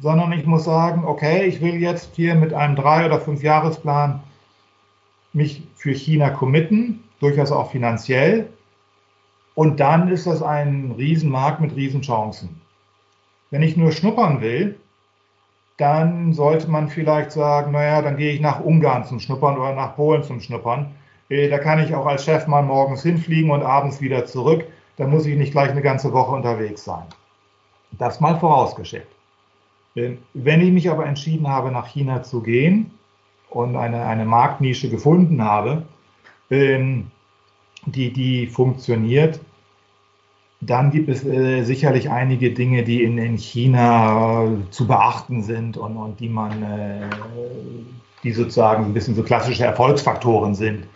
sondern 0.00 0.32
ich 0.32 0.44
muss 0.46 0.64
sagen, 0.64 1.04
okay, 1.04 1.44
ich 1.44 1.60
will 1.60 1.76
jetzt 1.76 2.14
hier 2.16 2.34
mit 2.34 2.52
einem 2.52 2.76
drei- 2.76 3.06
oder 3.06 3.20
fünf 3.20 3.42
Jahresplan 3.42 4.22
mich 5.32 5.62
für 5.74 5.92
China 5.92 6.30
committen, 6.30 7.04
durchaus 7.20 7.52
auch 7.52 7.70
finanziell 7.70 8.48
und 9.54 9.80
dann 9.80 10.08
ist 10.08 10.26
das 10.26 10.42
ein 10.42 10.94
Riesenmarkt 10.96 11.60
mit 11.60 11.76
Riesenchancen. 11.76 12.60
Wenn 13.50 13.62
ich 13.62 13.76
nur 13.76 13.92
schnuppern 13.92 14.40
will, 14.40 14.78
dann 15.76 16.32
sollte 16.32 16.70
man 16.70 16.88
vielleicht 16.88 17.32
sagen, 17.32 17.72
naja, 17.72 18.02
dann 18.02 18.16
gehe 18.16 18.32
ich 18.32 18.40
nach 18.40 18.60
Ungarn 18.60 19.04
zum 19.04 19.20
Schnuppern 19.20 19.58
oder 19.58 19.74
nach 19.74 19.96
Polen 19.96 20.22
zum 20.22 20.40
Schnuppern. 20.40 20.94
Äh, 21.28 21.48
da 21.48 21.58
kann 21.58 21.82
ich 21.82 21.94
auch 21.94 22.06
als 22.06 22.24
Chef 22.24 22.46
mal 22.46 22.62
morgens 22.62 23.02
hinfliegen 23.02 23.50
und 23.50 23.62
abends 23.62 24.00
wieder 24.00 24.24
zurück. 24.24 24.64
Da 24.96 25.06
muss 25.06 25.26
ich 25.26 25.36
nicht 25.36 25.52
gleich 25.52 25.70
eine 25.70 25.82
ganze 25.82 26.12
Woche 26.12 26.34
unterwegs 26.34 26.84
sein. 26.84 27.04
Das 27.92 28.20
mal 28.20 28.38
vorausgeschickt. 28.38 29.08
Äh, 29.94 30.12
wenn 30.34 30.60
ich 30.60 30.72
mich 30.72 30.90
aber 30.90 31.06
entschieden 31.06 31.48
habe, 31.48 31.70
nach 31.70 31.86
China 31.86 32.22
zu 32.22 32.42
gehen 32.42 32.90
und 33.50 33.76
eine, 33.76 34.04
eine 34.06 34.24
Marktnische 34.24 34.88
gefunden 34.88 35.42
habe, 35.42 35.84
ähm, 36.50 37.10
die, 37.86 38.12
die 38.12 38.46
funktioniert, 38.46 39.40
dann 40.60 40.90
gibt 40.92 41.08
es 41.08 41.24
äh, 41.24 41.64
sicherlich 41.64 42.08
einige 42.08 42.52
Dinge, 42.52 42.84
die 42.84 43.02
in, 43.02 43.18
in 43.18 43.36
China 43.36 44.44
äh, 44.44 44.70
zu 44.70 44.86
beachten 44.86 45.42
sind 45.42 45.76
und, 45.76 45.96
und 45.96 46.20
die 46.20 46.28
man, 46.28 46.62
äh, 46.62 47.08
die 48.22 48.30
sozusagen 48.30 48.84
ein 48.84 48.94
bisschen 48.94 49.16
so 49.16 49.24
klassische 49.24 49.64
Erfolgsfaktoren 49.64 50.54
sind 50.54 50.86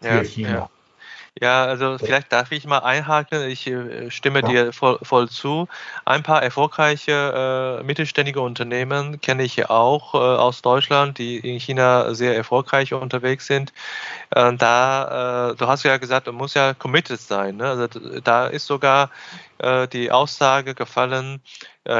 für 0.00 0.08
ja, 0.08 0.24
China. 0.24 0.50
Ja. 0.50 0.70
Ja, 1.40 1.64
also 1.64 1.96
vielleicht 1.96 2.30
darf 2.30 2.52
ich 2.52 2.66
mal 2.66 2.80
einhaken. 2.80 3.48
Ich 3.48 3.66
äh, 3.66 4.10
stimme 4.10 4.40
ja. 4.40 4.48
dir 4.48 4.72
voll, 4.72 4.98
voll, 5.02 5.30
zu. 5.30 5.66
Ein 6.04 6.22
paar 6.22 6.42
erfolgreiche 6.42 7.80
äh, 7.80 7.82
mittelständige 7.84 8.42
Unternehmen 8.42 9.18
kenne 9.20 9.42
ich 9.42 9.70
auch 9.70 10.14
äh, 10.14 10.18
aus 10.18 10.60
Deutschland, 10.60 11.16
die 11.16 11.38
in 11.38 11.58
China 11.58 12.12
sehr 12.12 12.36
erfolgreich 12.36 12.92
unterwegs 12.92 13.46
sind. 13.46 13.72
Äh, 14.30 14.52
da, 14.56 15.52
äh, 15.52 15.56
du 15.56 15.66
hast 15.66 15.84
ja 15.84 15.96
gesagt, 15.96 16.26
man 16.26 16.36
muss 16.36 16.52
ja 16.52 16.74
committed 16.74 17.18
sein. 17.18 17.56
Ne? 17.56 17.64
Also 17.64 17.86
da 18.20 18.46
ist 18.46 18.66
sogar 18.66 19.10
die 19.92 20.10
Aussage 20.10 20.74
gefallen, 20.74 21.40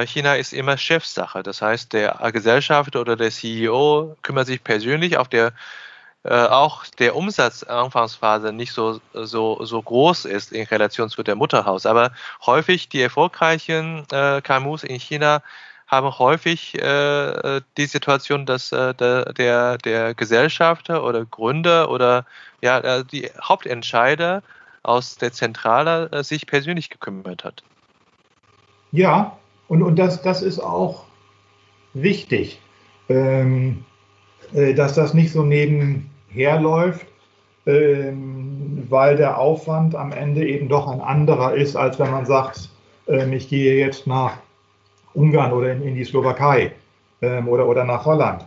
China 0.06 0.34
ist 0.34 0.52
immer 0.52 0.76
Chefsache. 0.76 1.44
Das 1.44 1.62
heißt, 1.62 1.92
der 1.92 2.18
Gesellschaft 2.32 2.96
oder 2.96 3.14
der 3.14 3.30
CEO 3.30 4.16
kümmert 4.22 4.48
sich 4.48 4.64
persönlich 4.64 5.16
auf 5.16 5.28
der 5.28 5.52
äh, 6.24 6.46
auch 6.46 6.86
der 6.98 7.16
Umsatz 7.16 7.64
Anfangsphase 7.64 8.52
nicht 8.52 8.72
so, 8.72 9.00
so, 9.12 9.64
so 9.64 9.82
groß 9.82 10.24
ist 10.24 10.52
in 10.52 10.66
Relation 10.66 11.08
zu 11.08 11.22
der 11.22 11.34
Mutterhaus. 11.34 11.84
Aber 11.84 12.12
häufig 12.46 12.88
die 12.88 13.02
erfolgreichen 13.02 14.04
äh, 14.12 14.40
KMUs 14.40 14.84
in 14.84 15.00
China 15.00 15.42
haben 15.88 16.18
häufig 16.18 16.80
äh, 16.80 17.60
die 17.76 17.86
Situation, 17.86 18.46
dass 18.46 18.72
äh, 18.72 18.94
der, 18.94 19.32
der, 19.32 19.78
der 19.78 20.14
Gesellschafter 20.14 21.04
oder 21.04 21.24
Gründer 21.26 21.90
oder 21.90 22.24
ja, 22.62 22.78
äh, 22.78 23.04
die 23.04 23.28
Hauptentscheider 23.42 24.42
aus 24.84 25.16
der 25.16 25.32
Zentrale 25.32 26.08
äh, 26.12 26.22
sich 26.22 26.46
persönlich 26.46 26.88
gekümmert 26.88 27.44
hat. 27.44 27.62
Ja, 28.92 29.36
und, 29.68 29.82
und 29.82 29.96
das, 29.96 30.22
das 30.22 30.40
ist 30.40 30.60
auch 30.60 31.04
wichtig, 31.94 32.60
ähm, 33.08 33.84
dass 34.52 34.94
das 34.94 35.14
nicht 35.14 35.32
so 35.32 35.42
neben 35.42 36.11
herläuft, 36.32 37.06
ähm, 37.66 38.86
weil 38.88 39.16
der 39.16 39.38
Aufwand 39.38 39.94
am 39.94 40.12
Ende 40.12 40.46
eben 40.46 40.68
doch 40.68 40.88
ein 40.88 41.00
anderer 41.00 41.54
ist, 41.54 41.76
als 41.76 41.98
wenn 41.98 42.10
man 42.10 42.26
sagt, 42.26 42.68
ähm, 43.08 43.32
ich 43.32 43.48
gehe 43.48 43.76
jetzt 43.76 44.06
nach 44.06 44.38
Ungarn 45.14 45.52
oder 45.52 45.72
in, 45.72 45.82
in 45.82 45.94
die 45.94 46.04
Slowakei 46.04 46.72
ähm, 47.20 47.48
oder, 47.48 47.68
oder 47.68 47.84
nach 47.84 48.04
Holland. 48.04 48.46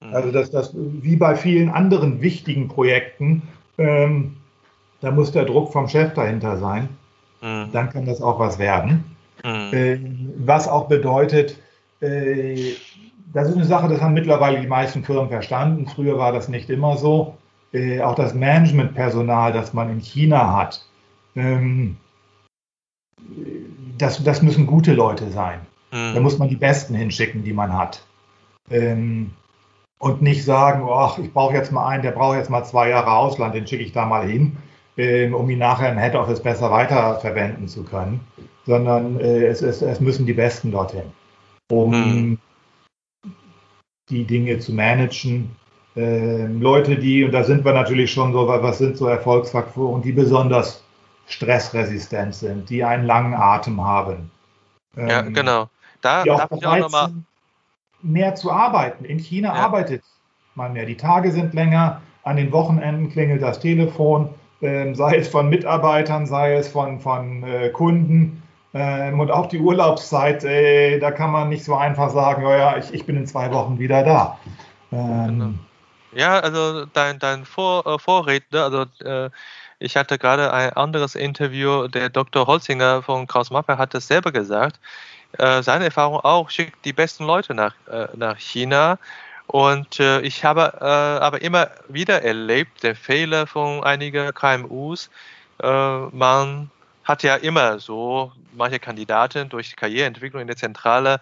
Mhm. 0.00 0.14
Also 0.14 0.32
das, 0.32 0.50
das, 0.50 0.72
wie 0.74 1.16
bei 1.16 1.34
vielen 1.34 1.68
anderen 1.68 2.20
wichtigen 2.20 2.68
Projekten, 2.68 3.42
ähm, 3.78 4.36
da 5.00 5.10
muss 5.10 5.32
der 5.32 5.44
Druck 5.44 5.72
vom 5.72 5.88
Chef 5.88 6.14
dahinter 6.14 6.56
sein. 6.58 6.88
Mhm. 7.42 7.70
Dann 7.72 7.90
kann 7.90 8.06
das 8.06 8.20
auch 8.20 8.38
was 8.38 8.58
werden. 8.58 9.04
Mhm. 9.44 9.72
Äh, 9.72 9.98
was 10.38 10.68
auch 10.68 10.88
bedeutet, 10.88 11.58
äh, 12.00 12.72
das 13.32 13.48
ist 13.48 13.56
eine 13.56 13.64
Sache, 13.64 13.88
das 13.88 14.00
haben 14.00 14.14
mittlerweile 14.14 14.60
die 14.60 14.66
meisten 14.66 15.04
Firmen 15.04 15.28
verstanden. 15.28 15.86
Früher 15.86 16.18
war 16.18 16.32
das 16.32 16.48
nicht 16.48 16.70
immer 16.70 16.96
so. 16.96 17.36
Äh, 17.72 18.00
auch 18.00 18.14
das 18.14 18.34
Managementpersonal, 18.34 19.52
das 19.52 19.74
man 19.74 19.90
in 19.90 20.00
China 20.00 20.56
hat, 20.56 20.84
ähm, 21.36 21.98
das, 23.98 24.22
das 24.24 24.42
müssen 24.42 24.66
gute 24.66 24.94
Leute 24.94 25.30
sein. 25.30 25.60
Mhm. 25.92 26.14
Da 26.14 26.20
muss 26.20 26.38
man 26.38 26.48
die 26.48 26.56
Besten 26.56 26.94
hinschicken, 26.94 27.44
die 27.44 27.52
man 27.52 27.76
hat. 27.76 28.02
Ähm, 28.70 29.32
und 29.98 30.22
nicht 30.22 30.44
sagen, 30.44 30.84
oh, 30.88 31.10
ich 31.20 31.32
brauche 31.32 31.54
jetzt 31.54 31.72
mal 31.72 31.86
einen, 31.86 32.02
der 32.02 32.12
braucht 32.12 32.36
jetzt 32.36 32.50
mal 32.50 32.64
zwei 32.64 32.88
Jahre 32.88 33.10
Ausland, 33.10 33.54
den 33.54 33.66
schicke 33.66 33.82
ich 33.82 33.92
da 33.92 34.06
mal 34.06 34.26
hin, 34.26 34.56
ähm, 34.96 35.34
um 35.34 35.50
ihn 35.50 35.58
nachher 35.58 35.92
im 35.92 35.98
Head 35.98 36.14
Office 36.14 36.42
besser 36.42 36.70
weiterverwenden 36.70 37.68
zu 37.68 37.82
können. 37.82 38.20
Sondern 38.64 39.18
äh, 39.20 39.46
es, 39.46 39.60
es, 39.60 39.82
es 39.82 40.00
müssen 40.00 40.24
die 40.24 40.34
Besten 40.34 40.70
dorthin. 40.70 41.04
Um 41.70 41.90
mhm 41.90 42.38
die 44.10 44.24
Dinge 44.24 44.58
zu 44.58 44.72
managen. 44.72 45.54
Ähm, 45.96 46.60
Leute, 46.60 46.96
die, 46.96 47.24
und 47.24 47.32
da 47.32 47.44
sind 47.44 47.64
wir 47.64 47.72
natürlich 47.72 48.12
schon 48.12 48.32
so, 48.32 48.46
was 48.46 48.78
sind 48.78 48.96
so 48.96 49.06
Erfolgsfaktoren, 49.06 50.02
die 50.02 50.12
besonders 50.12 50.82
stressresistent 51.26 52.34
sind, 52.34 52.70
die 52.70 52.82
einen 52.84 53.04
langen 53.04 53.34
Atem 53.34 53.84
haben. 53.84 54.30
ja, 54.96 55.20
ähm, 55.20 55.34
genau. 55.34 55.68
Da 56.00 56.22
die 56.22 56.30
auch 56.30 56.46
bereit 56.46 56.84
auch 56.84 57.06
sind, 57.08 57.24
mehr 58.02 58.34
zu 58.34 58.50
arbeiten. 58.50 59.04
In 59.04 59.18
China 59.18 59.48
ja. 59.48 59.54
arbeitet 59.54 60.02
man 60.54 60.72
mehr. 60.72 60.86
Die 60.86 60.96
Tage 60.96 61.32
sind 61.32 61.54
länger, 61.54 62.00
an 62.22 62.36
den 62.36 62.52
Wochenenden 62.52 63.10
klingelt 63.10 63.42
das 63.42 63.58
Telefon, 63.58 64.34
äh, 64.60 64.94
sei 64.94 65.16
es 65.16 65.28
von 65.28 65.48
Mitarbeitern, 65.48 66.26
sei 66.26 66.54
es 66.54 66.68
von, 66.68 67.00
von 67.00 67.42
äh, 67.44 67.70
Kunden. 67.70 68.42
Äh, 68.72 69.12
und 69.12 69.30
auch 69.30 69.46
die 69.46 69.58
Urlaubszeit, 69.58 70.44
äh, 70.44 70.98
da 70.98 71.10
kann 71.10 71.30
man 71.30 71.48
nicht 71.48 71.64
so 71.64 71.74
einfach 71.74 72.10
sagen, 72.10 72.42
ja, 72.42 72.56
ja 72.56 72.76
ich, 72.76 72.92
ich 72.92 73.06
bin 73.06 73.16
in 73.16 73.26
zwei 73.26 73.50
Wochen 73.52 73.78
wieder 73.78 74.02
da. 74.02 74.38
Ähm, 74.92 75.26
genau. 75.26 75.50
Ja, 76.12 76.40
also 76.40 76.86
dein, 76.86 77.18
dein 77.18 77.44
Vor, 77.44 77.86
äh, 77.86 77.98
Vorredner, 77.98 78.64
also 78.64 78.84
äh, 79.04 79.30
ich 79.78 79.96
hatte 79.96 80.18
gerade 80.18 80.52
ein 80.52 80.72
anderes 80.72 81.14
Interview, 81.14 81.86
der 81.86 82.08
Dr. 82.08 82.46
Holzinger 82.46 83.02
von 83.02 83.26
Kraus 83.26 83.50
Mappe 83.50 83.78
hat 83.78 83.94
das 83.94 84.08
selber 84.08 84.32
gesagt. 84.32 84.80
Äh, 85.38 85.62
seine 85.62 85.84
Erfahrung 85.84 86.20
auch, 86.20 86.50
schickt 86.50 86.84
die 86.84 86.92
besten 86.92 87.24
Leute 87.24 87.54
nach, 87.54 87.74
äh, 87.90 88.08
nach 88.16 88.38
China. 88.38 88.98
Und 89.46 89.98
äh, 90.00 90.20
ich 90.20 90.44
habe 90.44 90.82
aber 90.82 91.40
immer 91.40 91.68
wieder 91.88 92.22
erlebt, 92.22 92.82
der 92.82 92.94
Fehler 92.94 93.46
von 93.46 93.82
einigen 93.82 94.34
KMUs, 94.34 95.08
man 95.60 96.70
hat 97.08 97.22
ja 97.22 97.36
immer 97.36 97.80
so, 97.80 98.32
manche 98.52 98.78
Kandidaten 98.78 99.48
durch 99.48 99.74
Karriereentwicklung 99.76 100.42
in 100.42 100.46
der 100.46 100.56
Zentrale 100.56 101.20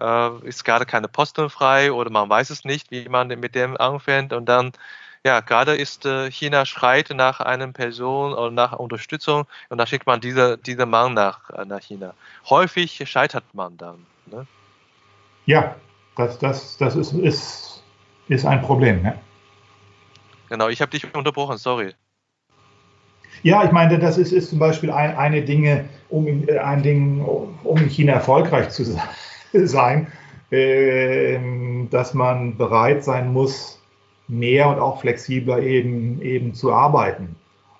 äh, 0.00 0.30
ist 0.48 0.64
gerade 0.64 0.86
keine 0.86 1.08
Posten 1.08 1.50
frei 1.50 1.92
oder 1.92 2.10
man 2.10 2.28
weiß 2.28 2.48
es 2.48 2.64
nicht, 2.64 2.90
wie 2.90 3.06
man 3.08 3.28
mit 3.28 3.54
dem 3.54 3.76
anfängt 3.76 4.32
und 4.32 4.46
dann 4.46 4.72
ja, 5.24 5.40
gerade 5.40 5.76
ist 5.76 6.06
äh, 6.06 6.30
China 6.30 6.64
schreit 6.64 7.10
nach 7.10 7.40
einer 7.40 7.66
Person 7.72 8.32
oder 8.32 8.50
nach 8.50 8.72
Unterstützung 8.72 9.46
und 9.68 9.78
dann 9.78 9.86
schickt 9.86 10.06
man 10.06 10.20
diese, 10.20 10.56
diese 10.56 10.86
Mann 10.86 11.14
nach, 11.14 11.50
äh, 11.50 11.64
nach 11.64 11.80
China. 11.80 12.14
Häufig 12.48 13.02
scheitert 13.06 13.44
man 13.52 13.76
dann. 13.76 14.06
Ne? 14.26 14.46
Ja, 15.44 15.76
das, 16.16 16.38
das, 16.38 16.76
das 16.78 16.96
ist, 16.96 17.12
ist, 17.12 17.82
ist 18.28 18.46
ein 18.46 18.62
Problem. 18.62 19.02
Ne? 19.02 19.18
Genau, 20.48 20.68
ich 20.68 20.80
habe 20.80 20.92
dich 20.92 21.12
unterbrochen, 21.12 21.58
sorry. 21.58 21.94
Ja, 23.42 23.64
ich 23.64 23.72
meine, 23.72 23.98
das 23.98 24.18
ist, 24.18 24.32
ist 24.32 24.50
zum 24.50 24.58
Beispiel 24.58 24.90
ein, 24.90 25.16
eine 25.16 25.42
Dinge, 25.42 25.84
um, 26.08 26.26
äh, 26.48 26.58
ein 26.58 26.82
Ding, 26.82 27.24
um 27.24 27.76
in 27.76 27.88
China 27.88 28.14
erfolgreich 28.14 28.70
zu 28.70 28.84
sein, 29.52 30.06
äh, 30.50 31.38
dass 31.90 32.14
man 32.14 32.56
bereit 32.56 33.04
sein 33.04 33.32
muss, 33.32 33.80
mehr 34.28 34.68
und 34.68 34.80
auch 34.80 35.00
flexibler 35.00 35.60
eben, 35.62 36.20
eben 36.20 36.54
zu 36.54 36.72
arbeiten. 36.72 37.36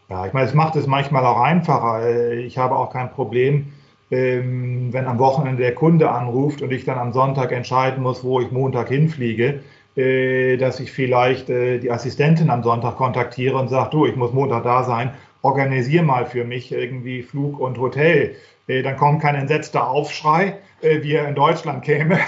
Ja, 0.08 0.26
ich 0.26 0.32
meine, 0.32 0.46
es 0.46 0.54
macht 0.54 0.76
es 0.76 0.86
manchmal 0.86 1.24
auch 1.24 1.40
einfacher. 1.40 2.32
Ich 2.32 2.58
habe 2.58 2.76
auch 2.76 2.92
kein 2.92 3.10
Problem, 3.10 3.72
ähm, 4.10 4.92
wenn 4.92 5.06
am 5.06 5.18
Wochenende 5.18 5.62
der 5.62 5.74
Kunde 5.74 6.10
anruft 6.10 6.62
und 6.62 6.72
ich 6.72 6.84
dann 6.84 6.98
am 6.98 7.12
Sonntag 7.12 7.50
entscheiden 7.50 8.02
muss, 8.02 8.22
wo 8.22 8.40
ich 8.40 8.52
Montag 8.52 8.88
hinfliege, 8.88 9.60
äh, 9.96 10.56
dass 10.58 10.78
ich 10.78 10.92
vielleicht 10.92 11.50
äh, 11.50 11.78
die 11.78 11.90
Assistentin 11.90 12.50
am 12.50 12.62
Sonntag 12.62 12.96
kontaktiere 12.96 13.56
und 13.56 13.68
sage, 13.68 13.90
du, 13.90 14.06
ich 14.06 14.14
muss 14.14 14.32
Montag 14.32 14.62
da 14.62 14.84
sein, 14.84 15.10
organisier 15.46 16.02
mal 16.02 16.26
für 16.26 16.44
mich 16.44 16.72
irgendwie 16.72 17.22
Flug 17.22 17.58
und 17.58 17.78
Hotel. 17.78 18.36
Äh, 18.66 18.82
dann 18.82 18.96
kommt 18.96 19.22
kein 19.22 19.36
entsetzter 19.36 19.88
Aufschrei, 19.88 20.58
wie 20.82 21.14
er 21.14 21.28
in 21.28 21.34
Deutschland 21.34 21.84
käme. 21.84 22.18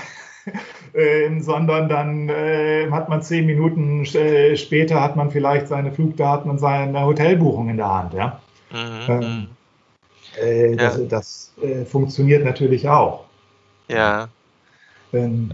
äh, 0.94 1.40
sondern 1.40 1.88
dann 1.88 2.28
äh, 2.28 2.90
hat 2.90 3.08
man 3.08 3.22
zehn 3.22 3.46
Minuten 3.46 4.04
äh, 4.04 4.56
später 4.56 5.00
hat 5.00 5.16
man 5.16 5.30
vielleicht 5.30 5.68
seine 5.68 5.92
Flugdaten 5.92 6.50
und 6.50 6.58
seine 6.58 7.04
Hotelbuchung 7.04 7.68
in 7.68 7.76
der 7.76 7.92
Hand. 7.92 8.14
Ja? 8.14 8.40
Mhm. 8.70 8.78
Ähm, 9.08 9.20
mhm. 9.20 9.48
Äh, 10.40 10.76
das, 10.76 10.98
ja. 10.98 11.04
das 11.04 11.54
äh, 11.62 11.84
funktioniert 11.84 12.44
natürlich 12.44 12.88
auch. 12.88 13.24
Ja. 13.88 14.28
Ähm, 15.12 15.50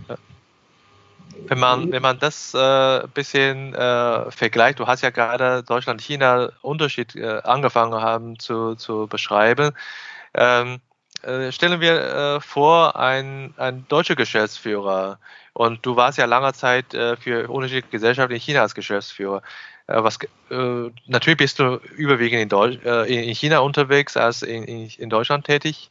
wenn 1.47 1.59
man, 1.59 1.91
wenn 1.91 2.03
man 2.03 2.19
das 2.19 2.55
ein 2.55 3.05
äh, 3.05 3.09
bisschen 3.13 3.75
äh, 3.75 4.31
vergleicht, 4.31 4.79
du 4.79 4.87
hast 4.87 5.03
ja 5.03 5.11
gerade 5.11 5.63
Deutschland-China 5.63 6.51
Unterschied 6.63 7.15
äh, 7.17 7.41
angefangen 7.45 8.01
haben 8.01 8.39
zu, 8.39 8.75
zu 8.77 9.07
beschreiben. 9.07 9.73
Ähm, 10.35 10.81
äh, 11.23 11.53
stellen 11.53 11.81
wir 11.81 12.37
äh, 12.37 12.41
vor, 12.41 12.97
ein, 12.97 13.55
ein 13.57 13.87
deutscher 13.89 14.17
Geschäftsführer 14.17 15.19
und 15.53 15.85
du 15.87 15.97
warst 15.97 16.19
ja 16.19 16.27
lange 16.27 16.53
Zeit 16.53 16.93
äh, 16.95 17.17
für 17.17 17.49
unterschiedliche 17.49 17.91
Gesellschaften 17.91 18.35
in 18.35 18.41
China 18.41 18.63
als 18.63 18.75
Geschäftsführer. 18.75 19.43
Äh, 19.87 20.03
was, 20.03 20.19
äh, 20.51 20.91
natürlich 21.07 21.37
bist 21.39 21.59
du 21.59 21.81
überwiegend 21.97 22.43
in, 22.43 22.49
Deutsch, 22.49 22.79
in 23.07 23.35
China 23.35 23.59
unterwegs 23.59 24.17
als 24.17 24.43
in, 24.43 24.65
in, 24.65 25.11
Deutschland 25.11 25.47
tätig, 25.47 25.91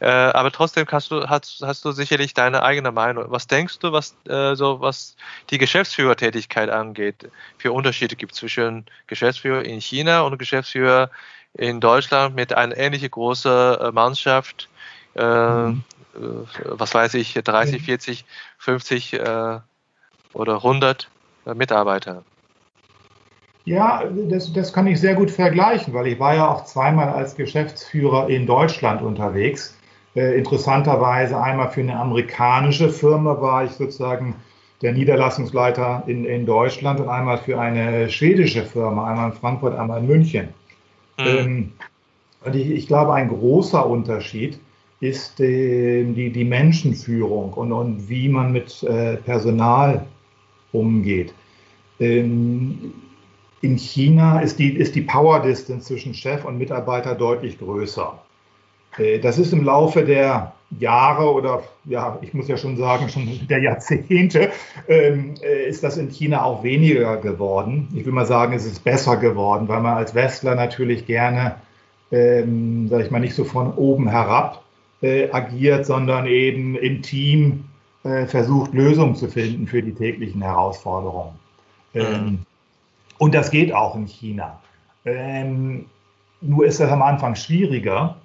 aber 0.00 0.50
trotzdem 0.50 0.84
hast 0.90 1.12
du, 1.12 1.28
hast, 1.28 1.62
hast 1.64 1.84
du 1.84 1.92
sicherlich 1.92 2.34
deine 2.34 2.64
eigene 2.64 2.90
Meinung. 2.90 3.26
Was 3.28 3.46
denkst 3.46 3.78
du, 3.78 3.92
was, 3.92 4.16
so, 4.24 4.80
was 4.80 5.14
die 5.50 5.58
Geschäftsführertätigkeit 5.58 6.70
angeht, 6.70 7.30
für 7.56 7.70
Unterschiede 7.70 8.16
gibt 8.16 8.34
zwischen 8.34 8.84
Geschäftsführer 9.06 9.64
in 9.64 9.80
China 9.80 10.22
und 10.22 10.38
Geschäftsführer 10.38 11.08
in 11.54 11.80
Deutschland 11.80 12.34
mit 12.34 12.52
einer 12.52 12.76
ähnlich 12.76 13.08
großen 13.08 13.94
Mannschaft 13.94 14.68
äh, 15.14 15.22
mhm. 15.68 15.84
Äh, 16.14 16.18
was 16.64 16.94
weiß 16.94 17.14
ich, 17.14 17.34
30, 17.34 17.82
40, 17.82 18.24
50 18.58 19.14
äh, 19.14 19.60
oder 20.32 20.54
100 20.56 21.08
äh, 21.46 21.54
Mitarbeiter. 21.54 22.24
Ja, 23.64 24.02
das, 24.28 24.52
das 24.52 24.72
kann 24.72 24.86
ich 24.86 25.00
sehr 25.00 25.14
gut 25.14 25.30
vergleichen, 25.30 25.94
weil 25.94 26.08
ich 26.08 26.18
war 26.18 26.34
ja 26.34 26.48
auch 26.48 26.64
zweimal 26.64 27.08
als 27.10 27.36
Geschäftsführer 27.36 28.28
in 28.28 28.46
Deutschland 28.46 29.02
unterwegs. 29.02 29.76
Äh, 30.14 30.36
interessanterweise 30.36 31.40
einmal 31.40 31.70
für 31.70 31.80
eine 31.80 31.96
amerikanische 31.98 32.88
Firma 32.90 33.40
war 33.40 33.64
ich 33.64 33.70
sozusagen 33.72 34.34
der 34.82 34.92
Niederlassungsleiter 34.92 36.02
in, 36.06 36.24
in 36.24 36.44
Deutschland 36.44 36.98
und 37.00 37.08
einmal 37.08 37.38
für 37.38 37.60
eine 37.60 38.10
schwedische 38.10 38.64
Firma, 38.64 39.08
einmal 39.08 39.30
in 39.30 39.36
Frankfurt, 39.36 39.78
einmal 39.78 40.00
in 40.00 40.08
München. 40.08 40.48
Mhm. 41.18 41.24
Ähm, 41.26 41.72
und 42.44 42.56
ich, 42.56 42.68
ich 42.68 42.86
glaube, 42.88 43.14
ein 43.14 43.28
großer 43.28 43.86
Unterschied 43.86 44.58
ist 44.98 45.40
äh, 45.40 46.04
die, 46.04 46.30
die 46.30 46.44
Menschenführung 46.44 47.52
und, 47.52 47.72
und 47.72 48.08
wie 48.08 48.28
man 48.28 48.52
mit 48.52 48.82
äh, 48.82 49.16
Personal 49.16 50.04
umgeht. 50.72 51.32
Ähm, 52.00 52.92
in 53.62 53.78
China 53.78 54.40
ist 54.40 54.58
die, 54.58 54.76
ist 54.76 54.94
die 54.94 55.02
Power 55.02 55.40
Distance 55.40 55.86
zwischen 55.86 56.12
Chef 56.14 56.44
und 56.44 56.58
Mitarbeiter 56.58 57.14
deutlich 57.14 57.58
größer. 57.58 58.18
Äh, 58.98 59.20
das 59.20 59.38
ist 59.38 59.52
im 59.52 59.64
Laufe 59.64 60.04
der 60.04 60.52
Jahre 60.78 61.32
oder 61.32 61.62
ja, 61.84 62.18
ich 62.22 62.34
muss 62.34 62.48
ja 62.48 62.56
schon 62.56 62.76
sagen, 62.76 63.08
schon 63.08 63.28
der 63.48 63.60
Jahrzehnte, 63.60 64.50
ähm, 64.88 65.34
äh, 65.42 65.68
ist 65.68 65.84
das 65.84 65.96
in 65.96 66.10
China 66.10 66.44
auch 66.44 66.62
weniger 66.62 67.16
geworden. 67.16 67.88
Ich 67.94 68.04
will 68.04 68.12
mal 68.12 68.26
sagen, 68.26 68.52
es 68.52 68.66
ist 68.66 68.84
besser 68.84 69.16
geworden, 69.16 69.68
weil 69.68 69.80
man 69.80 69.96
als 69.96 70.14
Westler 70.14 70.56
natürlich 70.56 71.06
gerne, 71.06 71.56
ähm, 72.10 72.88
sag 72.88 73.04
ich 73.04 73.10
mal, 73.10 73.20
nicht 73.20 73.34
so 73.34 73.44
von 73.44 73.72
oben 73.74 74.08
herab 74.08 74.64
äh, 75.02 75.30
agiert, 75.30 75.86
sondern 75.86 76.26
eben 76.26 76.74
im 76.76 77.02
Team 77.02 77.64
äh, 78.02 78.26
versucht, 78.26 78.74
Lösungen 78.74 79.14
zu 79.14 79.28
finden 79.28 79.68
für 79.68 79.82
die 79.82 79.94
täglichen 79.94 80.42
Herausforderungen. 80.42 81.38
Ähm, 81.94 82.24
mhm. 82.24 82.38
Und 83.22 83.36
das 83.36 83.52
geht 83.52 83.72
auch 83.72 83.94
in 83.94 84.06
China. 84.06 84.58
Ähm, 85.04 85.86
nur 86.40 86.66
ist 86.66 86.80
das 86.80 86.90
am 86.90 87.02
Anfang 87.02 87.36
schwieriger. 87.36 88.16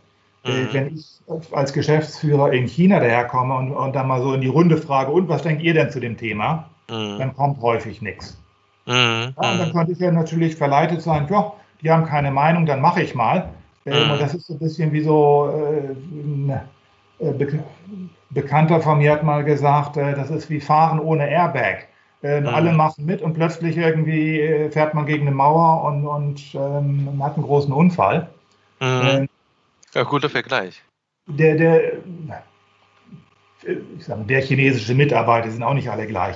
Äh, 0.43 0.49
mhm. 0.49 0.67
wenn 0.71 0.95
ich 0.95 1.21
als 1.51 1.71
Geschäftsführer 1.71 2.51
in 2.51 2.65
China 2.65 2.99
daherkomme 2.99 3.57
und, 3.57 3.73
und, 3.73 3.95
dann 3.95 4.07
mal 4.07 4.23
so 4.23 4.33
in 4.33 4.41
die 4.41 4.47
Runde 4.47 4.75
frage, 4.75 5.12
und 5.12 5.29
was 5.29 5.43
denkt 5.43 5.62
ihr 5.62 5.75
denn 5.75 5.91
zu 5.91 5.99
dem 5.99 6.17
Thema? 6.17 6.67
Mhm. 6.89 7.19
Dann 7.19 7.36
kommt 7.36 7.62
häufig 7.62 8.01
nichts. 8.01 8.41
Mhm. 8.88 9.36
Ja, 9.39 9.51
und 9.51 9.60
dann 9.60 9.71
könnte 9.71 9.91
ich 9.91 9.99
ja 9.99 10.12
natürlich 10.12 10.55
verleitet 10.55 11.03
sein, 11.03 11.27
ja, 11.29 11.53
die 11.83 11.91
haben 11.91 12.05
keine 12.05 12.31
Meinung, 12.31 12.65
dann 12.65 12.81
mache 12.81 13.03
ich 13.03 13.13
mal. 13.13 13.49
Mhm. 13.86 14.10
Und 14.10 14.19
das 14.19 14.33
ist 14.33 14.47
so 14.47 14.53
ein 14.53 14.60
bisschen 14.60 14.91
wie 14.93 15.01
so 15.01 15.53
äh, 15.53 15.91
ein 15.91 16.60
äh, 17.19 17.33
Be 17.33 17.60
Bekannter 18.31 18.81
von 18.81 18.97
mir 18.97 19.12
hat 19.12 19.23
mal 19.23 19.43
gesagt, 19.43 19.95
äh, 19.95 20.15
das 20.15 20.31
ist 20.31 20.49
wie 20.49 20.60
Fahren 20.60 20.99
ohne 20.99 21.29
Airbag. 21.29 21.88
Ähm, 22.23 22.43
mhm. 22.43 22.49
Alle 22.49 22.71
machen 22.73 23.06
mit 23.06 23.21
und 23.21 23.34
plötzlich 23.34 23.77
irgendwie 23.77 24.41
äh, 24.41 24.71
fährt 24.71 24.93
man 24.93 25.06
gegen 25.06 25.27
eine 25.27 25.36
Mauer 25.36 25.84
und, 25.84 26.08
und 26.08 26.56
ähm, 26.56 27.06
man 27.06 27.23
hat 27.23 27.36
einen 27.36 27.45
großen 27.45 27.71
Unfall. 27.71 28.27
Mhm. 28.80 29.01
Ähm, 29.03 29.30
ja, 29.93 30.03
guter 30.03 30.30
Vergleich. 30.30 30.84
Der, 31.27 31.56
der, 31.56 31.82
ich 33.97 34.06
sage, 34.06 34.23
der 34.23 34.41
chinesische 34.41 34.95
Mitarbeiter 34.95 35.51
sind 35.51 35.63
auch 35.63 35.73
nicht 35.73 35.89
alle 35.89 36.08
gleich. 36.08 36.36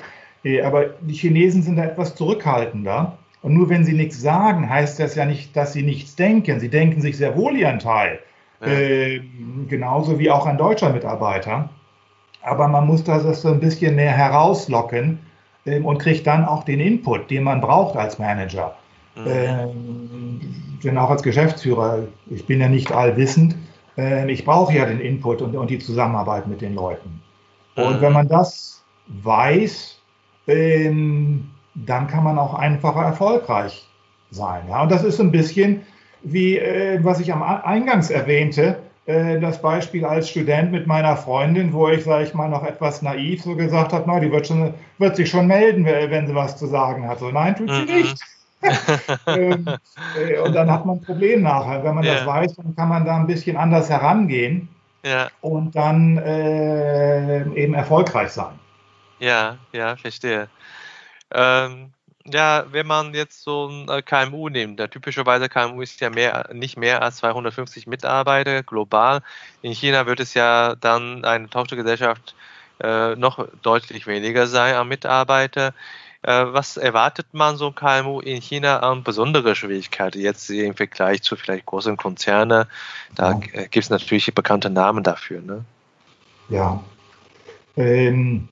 Aber 0.63 0.85
die 1.01 1.13
Chinesen 1.13 1.61
sind 1.61 1.75
da 1.75 1.83
etwas 1.83 2.15
zurückhaltender. 2.15 3.17
Und 3.41 3.53
nur 3.53 3.69
wenn 3.69 3.85
sie 3.85 3.93
nichts 3.93 4.21
sagen, 4.21 4.69
heißt 4.69 4.99
das 4.99 5.15
ja 5.15 5.25
nicht, 5.25 5.55
dass 5.55 5.73
sie 5.73 5.83
nichts 5.83 6.15
denken. 6.15 6.59
Sie 6.59 6.69
denken 6.69 7.01
sich 7.01 7.17
sehr 7.17 7.35
wohl 7.35 7.55
ihren 7.55 7.79
Teil. 7.79 8.19
Ja. 8.59 8.67
Äh, 8.67 9.21
genauso 9.67 10.19
wie 10.19 10.29
auch 10.29 10.45
ein 10.45 10.57
deutscher 10.57 10.91
Mitarbeiter. 10.91 11.69
Aber 12.43 12.67
man 12.67 12.85
muss 12.87 13.03
das 13.03 13.41
so 13.41 13.49
ein 13.49 13.59
bisschen 13.59 13.95
mehr 13.95 14.11
herauslocken, 14.11 15.19
ähm, 15.65 15.85
und 15.85 15.99
kriegt 15.99 16.25
dann 16.27 16.45
auch 16.45 16.63
den 16.63 16.79
Input, 16.79 17.29
den 17.29 17.43
man 17.43 17.61
braucht 17.61 17.95
als 17.95 18.19
Manager. 18.19 18.75
Mhm. 19.15 19.23
Ähm, 19.27 20.41
denn 20.83 20.97
auch 20.97 21.09
als 21.09 21.23
Geschäftsführer, 21.23 22.03
ich 22.29 22.45
bin 22.45 22.59
ja 22.59 22.69
nicht 22.69 22.91
allwissend, 22.91 23.55
äh, 23.97 24.31
ich 24.31 24.45
brauche 24.45 24.73
ja 24.73 24.85
den 24.85 24.99
Input 24.99 25.41
und, 25.41 25.55
und, 25.55 25.69
die 25.69 25.79
Zusammenarbeit 25.79 26.47
mit 26.47 26.61
den 26.61 26.75
Leuten. 26.75 27.21
Und 27.75 27.97
mhm. 27.97 28.01
wenn 28.01 28.13
man 28.13 28.27
das 28.27 28.83
weiß, 29.07 29.99
ähm, 30.47 31.49
dann 31.75 32.07
kann 32.07 32.23
man 32.23 32.37
auch 32.37 32.53
einfacher 32.53 33.03
erfolgreich 33.03 33.87
sein. 34.31 34.63
Ja? 34.69 34.83
Und 34.83 34.91
das 34.91 35.03
ist 35.03 35.19
ein 35.19 35.31
bisschen 35.31 35.81
wie, 36.23 36.57
äh, 36.57 36.99
was 37.03 37.19
ich 37.19 37.31
am 37.31 37.43
Eingangs 37.43 38.09
erwähnte, 38.09 38.67
äh, 38.67 38.90
das 39.05 39.61
Beispiel 39.61 40.05
als 40.05 40.29
Student 40.29 40.71
mit 40.71 40.85
meiner 40.85 41.17
Freundin, 41.17 41.73
wo 41.73 41.87
ich, 41.89 42.03
sage 42.03 42.25
ich 42.25 42.33
mal, 42.33 42.49
noch 42.49 42.63
etwas 42.63 43.01
naiv 43.01 43.41
so 43.41 43.55
gesagt 43.55 43.93
habe, 43.93 44.21
die 44.21 44.31
wird, 44.31 44.47
schon, 44.47 44.73
wird 44.99 45.15
sich 45.15 45.29
schon 45.29 45.47
melden, 45.47 45.85
wenn 45.85 46.27
sie 46.27 46.35
was 46.35 46.55
zu 46.55 46.67
sagen 46.67 47.07
hat. 47.07 47.19
So, 47.19 47.31
nein, 47.31 47.55
tut 47.55 47.69
sie 47.69 47.81
mhm. 47.81 48.01
nicht. 48.01 48.17
ähm, 49.27 49.65
äh, 50.17 50.39
und 50.39 50.53
dann 50.53 50.69
hat 50.69 50.85
man 50.85 50.97
ein 50.97 51.01
Problem 51.01 51.41
nachher. 51.41 51.83
Wenn 51.83 51.95
man 51.95 52.03
ja. 52.03 52.15
das 52.15 52.25
weiß, 52.25 52.55
dann 52.55 52.75
kann 52.75 52.89
man 52.89 53.05
da 53.05 53.17
ein 53.17 53.27
bisschen 53.27 53.57
anders 53.57 53.89
herangehen 53.89 54.69
ja. 55.03 55.29
und 55.41 55.75
dann 55.75 56.17
äh, 56.17 57.41
eben 57.55 57.73
erfolgreich 57.73 58.29
sein. 58.29 58.59
Ja, 59.19 59.57
ja, 59.71 59.95
verstehe. 59.95 60.47
Ähm, 61.33 61.91
ja, 62.25 62.65
wenn 62.71 62.87
man 62.87 63.13
jetzt 63.13 63.43
so 63.43 63.67
ein 63.67 63.89
äh, 63.89 64.01
KMU 64.01 64.49
nimmt, 64.49 64.79
der 64.79 64.89
typischerweise 64.89 65.49
KMU 65.49 65.81
ist 65.81 65.99
ja 66.01 66.09
mehr, 66.09 66.49
nicht 66.53 66.77
mehr 66.77 67.01
als 67.01 67.17
250 67.17 67.87
Mitarbeiter 67.87 68.63
global. 68.63 69.21
In 69.61 69.71
China 69.73 70.05
wird 70.05 70.19
es 70.19 70.33
ja 70.33 70.75
dann 70.75 71.25
eine 71.25 71.49
Tochtergesellschaft 71.49 72.35
äh, 72.81 73.15
noch 73.15 73.47
deutlich 73.61 74.07
weniger 74.07 74.47
sein 74.47 74.75
an 74.75 74.87
Mitarbeiter. 74.87 75.73
Äh, 76.23 76.45
was 76.47 76.77
erwartet 76.77 77.27
man 77.31 77.57
so 77.57 77.71
KMU 77.71 78.19
in 78.19 78.41
China 78.41 78.79
an 78.79 79.03
besondere 79.03 79.55
Schwierigkeiten 79.55 80.19
jetzt 80.19 80.49
im 80.49 80.75
Vergleich 80.75 81.23
zu 81.23 81.35
vielleicht 81.35 81.65
großen 81.65 81.97
Konzernen? 81.97 82.65
Da 83.15 83.31
ja. 83.31 83.37
gibt 83.63 83.77
es 83.77 83.89
natürlich 83.89 84.33
bekannte 84.33 84.69
Namen 84.69 85.03
dafür. 85.03 85.41
Ne? 85.41 85.65
Ja. 86.49 86.83
Ähm, 87.75 88.49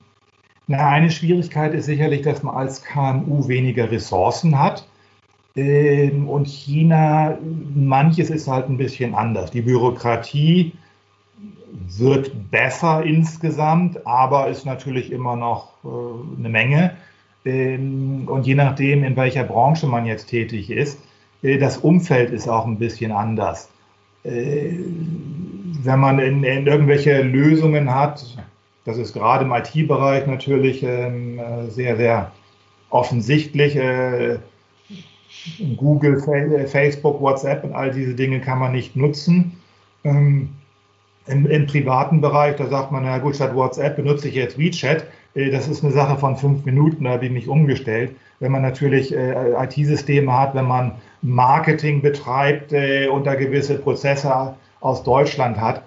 na, 0.70 0.88
eine 0.88 1.10
Schwierigkeit 1.10 1.74
ist 1.74 1.86
sicherlich, 1.86 2.22
dass 2.22 2.44
man 2.44 2.54
als 2.54 2.84
KMU 2.84 3.48
weniger 3.48 3.90
Ressourcen 3.90 4.56
hat. 4.56 4.86
Ähm, 5.56 6.28
und 6.28 6.46
China, 6.46 7.36
manches 7.74 8.30
ist 8.30 8.46
halt 8.46 8.68
ein 8.68 8.76
bisschen 8.76 9.16
anders. 9.16 9.50
Die 9.50 9.62
Bürokratie 9.62 10.74
wird 11.72 12.52
besser 12.52 13.02
insgesamt, 13.02 14.06
aber 14.06 14.46
ist 14.46 14.64
natürlich 14.64 15.10
immer 15.10 15.34
noch 15.34 15.72
äh, 15.82 16.38
eine 16.38 16.48
Menge. 16.48 16.96
Ähm, 17.44 18.28
und 18.28 18.46
je 18.46 18.54
nachdem, 18.54 19.02
in 19.02 19.16
welcher 19.16 19.42
Branche 19.42 19.88
man 19.88 20.06
jetzt 20.06 20.26
tätig 20.26 20.70
ist, 20.70 21.00
äh, 21.42 21.58
das 21.58 21.78
Umfeld 21.78 22.30
ist 22.30 22.46
auch 22.46 22.64
ein 22.64 22.78
bisschen 22.78 23.10
anders. 23.10 23.68
Äh, 24.22 24.78
wenn 25.82 25.98
man 25.98 26.20
in, 26.20 26.44
in 26.44 26.68
irgendwelche 26.68 27.22
Lösungen 27.22 27.92
hat, 27.92 28.24
das 28.84 28.98
ist 28.98 29.12
gerade 29.12 29.44
im 29.44 29.52
IT-Bereich 29.52 30.26
natürlich 30.26 30.82
ähm, 30.82 31.38
äh, 31.38 31.68
sehr, 31.68 31.96
sehr 31.96 32.32
offensichtlich. 32.90 33.76
Äh, 33.76 34.38
Google, 35.76 36.20
Facebook, 36.66 37.20
WhatsApp 37.20 37.64
und 37.64 37.72
all 37.72 37.90
diese 37.92 38.14
Dinge 38.14 38.40
kann 38.40 38.58
man 38.58 38.72
nicht 38.72 38.96
nutzen. 38.96 39.56
Ähm, 40.04 40.50
im, 41.26 41.46
Im 41.46 41.66
privaten 41.66 42.20
Bereich, 42.20 42.56
da 42.56 42.66
sagt 42.66 42.90
man, 42.92 43.04
na 43.04 43.18
gut, 43.18 43.36
statt 43.36 43.54
WhatsApp 43.54 43.96
benutze 43.96 44.28
ich 44.28 44.34
jetzt 44.34 44.58
WeChat. 44.58 45.06
Äh, 45.34 45.50
das 45.50 45.68
ist 45.68 45.84
eine 45.84 45.92
Sache 45.92 46.16
von 46.16 46.36
fünf 46.36 46.64
Minuten, 46.64 47.04
da 47.04 47.10
habe 47.10 47.26
ich 47.26 47.32
mich 47.32 47.48
umgestellt. 47.48 48.16
Wenn 48.40 48.52
man 48.52 48.62
natürlich 48.62 49.14
äh, 49.14 49.52
IT-Systeme 49.64 50.36
hat, 50.36 50.54
wenn 50.54 50.66
man 50.66 50.92
Marketing 51.22 52.02
betreibt 52.02 52.72
äh, 52.72 53.08
und 53.08 53.26
da 53.26 53.34
gewisse 53.34 53.78
Prozesse 53.78 54.54
aus 54.80 55.02
Deutschland 55.04 55.60
hat, 55.60 55.82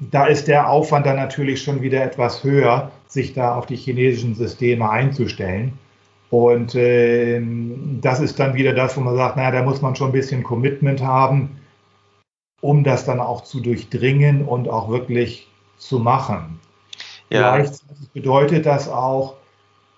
da 0.00 0.26
ist 0.26 0.48
der 0.48 0.68
Aufwand 0.68 1.06
dann 1.06 1.16
natürlich 1.16 1.62
schon 1.62 1.82
wieder 1.82 2.02
etwas 2.02 2.42
höher, 2.42 2.90
sich 3.06 3.34
da 3.34 3.54
auf 3.54 3.66
die 3.66 3.76
chinesischen 3.76 4.34
Systeme 4.34 4.88
einzustellen. 4.88 5.78
Und 6.30 6.74
äh, 6.74 7.42
das 8.00 8.20
ist 8.20 8.38
dann 8.38 8.54
wieder 8.54 8.72
das, 8.72 8.96
wo 8.96 9.00
man 9.00 9.16
sagt, 9.16 9.36
naja, 9.36 9.50
da 9.50 9.62
muss 9.62 9.82
man 9.82 9.96
schon 9.96 10.10
ein 10.10 10.12
bisschen 10.12 10.42
Commitment 10.42 11.02
haben, 11.02 11.60
um 12.60 12.84
das 12.84 13.04
dann 13.04 13.20
auch 13.20 13.42
zu 13.42 13.60
durchdringen 13.60 14.44
und 14.44 14.68
auch 14.68 14.88
wirklich 14.88 15.48
zu 15.76 15.98
machen. 15.98 16.60
Ja. 17.30 17.56
Gleichzeitig 17.56 18.10
bedeutet 18.12 18.66
das 18.66 18.88
auch, 18.88 19.36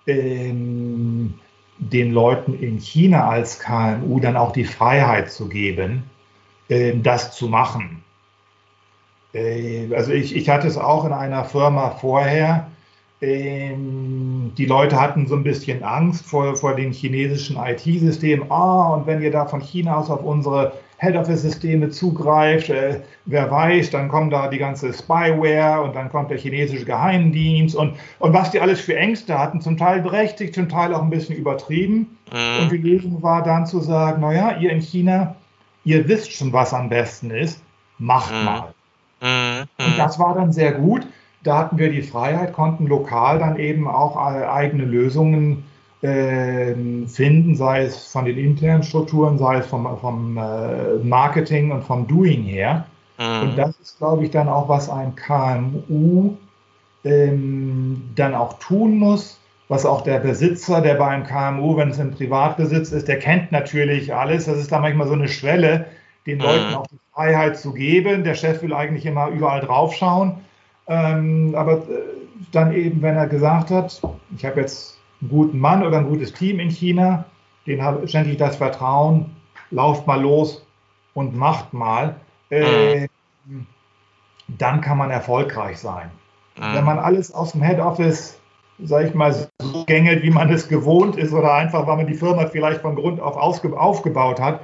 ähm, 0.07 1.35
den 1.77 2.13
Leuten 2.13 2.53
in 2.53 2.79
China 2.79 3.27
als 3.27 3.59
KMU 3.59 4.19
dann 4.19 4.37
auch 4.37 4.51
die 4.51 4.65
Freiheit 4.65 5.31
zu 5.31 5.49
geben, 5.49 6.03
äh, 6.69 6.93
das 6.95 7.35
zu 7.35 7.47
machen. 7.47 8.02
Äh, 9.33 9.93
also 9.93 10.11
ich, 10.11 10.35
ich 10.35 10.49
hatte 10.49 10.67
es 10.67 10.77
auch 10.77 11.05
in 11.05 11.13
einer 11.13 11.45
Firma 11.45 11.91
vorher. 11.91 12.67
Ähm, 13.21 14.51
die 14.57 14.65
Leute 14.65 14.99
hatten 14.99 15.27
so 15.27 15.35
ein 15.35 15.43
bisschen 15.43 15.81
Angst 15.83 16.25
vor, 16.25 16.55
vor 16.55 16.75
den 16.75 16.91
chinesischen 16.91 17.57
IT-Systemen. 17.57 18.51
Ah, 18.51 18.93
und 18.93 19.07
wenn 19.07 19.21
ihr 19.21 19.31
da 19.31 19.45
von 19.45 19.61
China 19.61 19.97
aus 19.97 20.09
auf 20.09 20.23
unsere 20.23 20.73
Head-Office-Systeme 20.97 21.89
zugreift, 21.89 22.69
äh, 22.69 23.01
wer 23.25 23.49
weiß, 23.49 23.91
dann 23.91 24.09
kommt 24.09 24.33
da 24.33 24.49
die 24.49 24.57
ganze 24.57 24.91
Spyware 24.93 25.81
und 25.81 25.95
dann 25.95 26.09
kommt 26.09 26.31
der 26.31 26.37
chinesische 26.37 26.85
Geheimdienst 26.85 27.75
und, 27.75 27.95
und 28.19 28.33
was 28.33 28.51
die 28.51 28.59
alles 28.59 28.81
für 28.81 28.95
Ängste 28.95 29.39
hatten, 29.39 29.61
zum 29.61 29.77
Teil 29.77 30.01
berechtigt, 30.01 30.55
zum 30.55 30.67
Teil 30.67 30.93
auch 30.93 31.01
ein 31.01 31.09
bisschen 31.09 31.35
übertrieben. 31.35 32.17
Mhm. 32.31 32.63
Und 32.63 32.71
die 32.71 32.77
Lösung 32.77 33.23
war 33.23 33.41
dann 33.43 33.65
zu 33.65 33.79
sagen, 33.79 34.21
naja, 34.21 34.57
ihr 34.59 34.71
in 34.71 34.81
China, 34.81 35.35
ihr 35.85 36.07
wisst 36.07 36.33
schon, 36.33 36.51
was 36.51 36.73
am 36.73 36.89
besten 36.89 37.31
ist, 37.31 37.61
macht 37.99 38.33
mhm. 38.33 38.45
mal. 38.45 38.73
Mhm. 39.23 39.63
Und 39.79 39.97
das 39.97 40.19
war 40.19 40.35
dann 40.35 40.51
sehr 40.51 40.73
gut. 40.73 41.07
Da 41.43 41.57
hatten 41.57 41.77
wir 41.77 41.89
die 41.89 42.03
Freiheit, 42.03 42.53
konnten 42.53 42.87
lokal 42.87 43.39
dann 43.39 43.57
eben 43.57 43.87
auch 43.87 44.15
äh, 44.15 44.45
eigene 44.45 44.85
Lösungen 44.85 45.63
äh, 46.01 46.73
finden, 47.07 47.55
sei 47.55 47.83
es 47.83 48.07
von 48.07 48.25
den 48.25 48.37
internen 48.37 48.83
Strukturen, 48.83 49.37
sei 49.37 49.57
es 49.57 49.65
vom, 49.65 49.87
vom 49.99 50.37
äh, 50.37 50.95
Marketing 51.03 51.71
und 51.71 51.83
vom 51.83 52.07
Doing 52.07 52.43
her. 52.43 52.85
Mhm. 53.17 53.41
Und 53.41 53.57
das 53.57 53.79
ist, 53.79 53.97
glaube 53.97 54.25
ich, 54.25 54.31
dann 54.31 54.49
auch, 54.49 54.67
was 54.69 54.89
ein 54.89 55.15
KMU 55.15 56.35
ähm, 57.05 58.09
dann 58.15 58.35
auch 58.35 58.59
tun 58.59 58.97
muss, 58.97 59.39
was 59.69 59.85
auch 59.85 60.01
der 60.01 60.19
Besitzer, 60.19 60.81
der 60.81 60.95
bei 60.95 61.07
einem 61.07 61.25
KMU, 61.25 61.77
wenn 61.77 61.89
es 61.89 61.99
im 61.99 62.11
Privatbesitz 62.11 62.91
ist, 62.91 63.07
der 63.07 63.19
kennt 63.19 63.51
natürlich 63.51 64.13
alles. 64.13 64.45
Das 64.45 64.57
ist 64.57 64.71
da 64.71 64.79
manchmal 64.79 65.07
so 65.07 65.13
eine 65.13 65.27
Schwelle, 65.27 65.85
den 66.25 66.37
mhm. 66.37 66.43
Leuten 66.43 66.73
auch 66.75 66.87
die 66.87 66.99
Freiheit 67.13 67.57
zu 67.57 67.73
geben. 67.73 68.23
Der 68.23 68.35
Chef 68.35 68.61
will 68.61 68.73
eigentlich 68.73 69.05
immer 69.05 69.27
überall 69.27 69.61
draufschauen. 69.61 70.37
Ähm, 70.87 71.53
aber 71.55 71.77
äh, 71.77 72.01
dann 72.51 72.73
eben, 72.73 73.01
wenn 73.01 73.15
er 73.15 73.27
gesagt 73.27 73.71
hat, 73.71 74.01
ich 74.35 74.45
habe 74.45 74.61
jetzt 74.61 74.99
einen 75.21 75.29
guten 75.29 75.59
Mann 75.59 75.83
oder 75.85 75.99
ein 75.99 76.07
gutes 76.09 76.33
Team 76.33 76.59
in 76.59 76.69
China, 76.69 77.25
den 77.65 77.81
habe, 77.81 78.07
schenke 78.07 78.31
ich 78.31 78.37
das 78.37 78.57
Vertrauen, 78.57 79.35
lauft 79.71 80.05
mal 80.07 80.21
los 80.21 80.65
und 81.13 81.35
macht 81.35 81.73
mal, 81.73 82.15
äh, 82.49 83.07
mhm. 83.45 83.65
dann 84.47 84.81
kann 84.81 84.97
man 84.97 85.09
erfolgreich 85.09 85.79
sein. 85.79 86.11
Mhm. 86.57 86.75
Wenn 86.75 86.85
man 86.85 86.99
alles 86.99 87.33
aus 87.33 87.53
dem 87.53 87.63
Head 87.63 87.79
Office, 87.79 88.39
sage 88.83 89.07
ich 89.07 89.13
mal, 89.13 89.33
so 89.33 89.85
gängelt, 89.85 90.23
wie 90.23 90.31
man 90.31 90.51
es 90.51 90.67
gewohnt 90.67 91.15
ist, 91.15 91.33
oder 91.33 91.53
einfach, 91.53 91.87
weil 91.87 91.97
man 91.97 92.07
die 92.07 92.15
Firma 92.15 92.47
vielleicht 92.47 92.81
von 92.81 92.95
Grund 92.95 93.21
auf 93.21 93.37
aufgebaut 93.37 94.41
hat, 94.41 94.59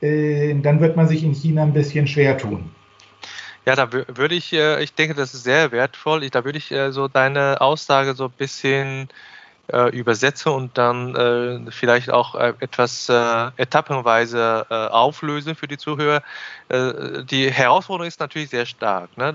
dann 0.00 0.80
wird 0.80 0.96
man 0.96 1.08
sich 1.08 1.22
in 1.24 1.34
China 1.34 1.62
ein 1.62 1.72
bisschen 1.72 2.06
schwer 2.06 2.36
tun. 2.36 2.70
Ja, 3.66 3.74
da 3.74 3.90
würde 3.92 4.34
ich, 4.34 4.52
äh, 4.52 4.82
ich 4.82 4.94
denke, 4.94 5.14
das 5.14 5.32
ist 5.32 5.44
sehr 5.44 5.72
wertvoll. 5.72 6.28
Da 6.28 6.44
würde 6.44 6.58
ich 6.58 6.70
äh, 6.70 6.92
so 6.92 7.08
deine 7.08 7.60
Aussage 7.62 8.14
so 8.14 8.26
ein 8.26 8.32
bisschen 8.32 9.08
übersetzen 9.92 10.52
und 10.52 10.76
dann 10.76 11.70
vielleicht 11.70 12.10
auch 12.10 12.34
etwas 12.34 13.08
etappenweise 13.08 14.66
auflösen 14.92 15.54
für 15.54 15.66
die 15.66 15.78
Zuhörer. 15.78 16.22
die 16.70 17.50
Herausforderung 17.50 18.06
ist 18.06 18.20
natürlich 18.20 18.50
sehr 18.50 18.66
stark 18.66 19.16
ne, 19.16 19.34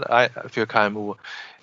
für 0.52 0.68
KMU. 0.68 1.16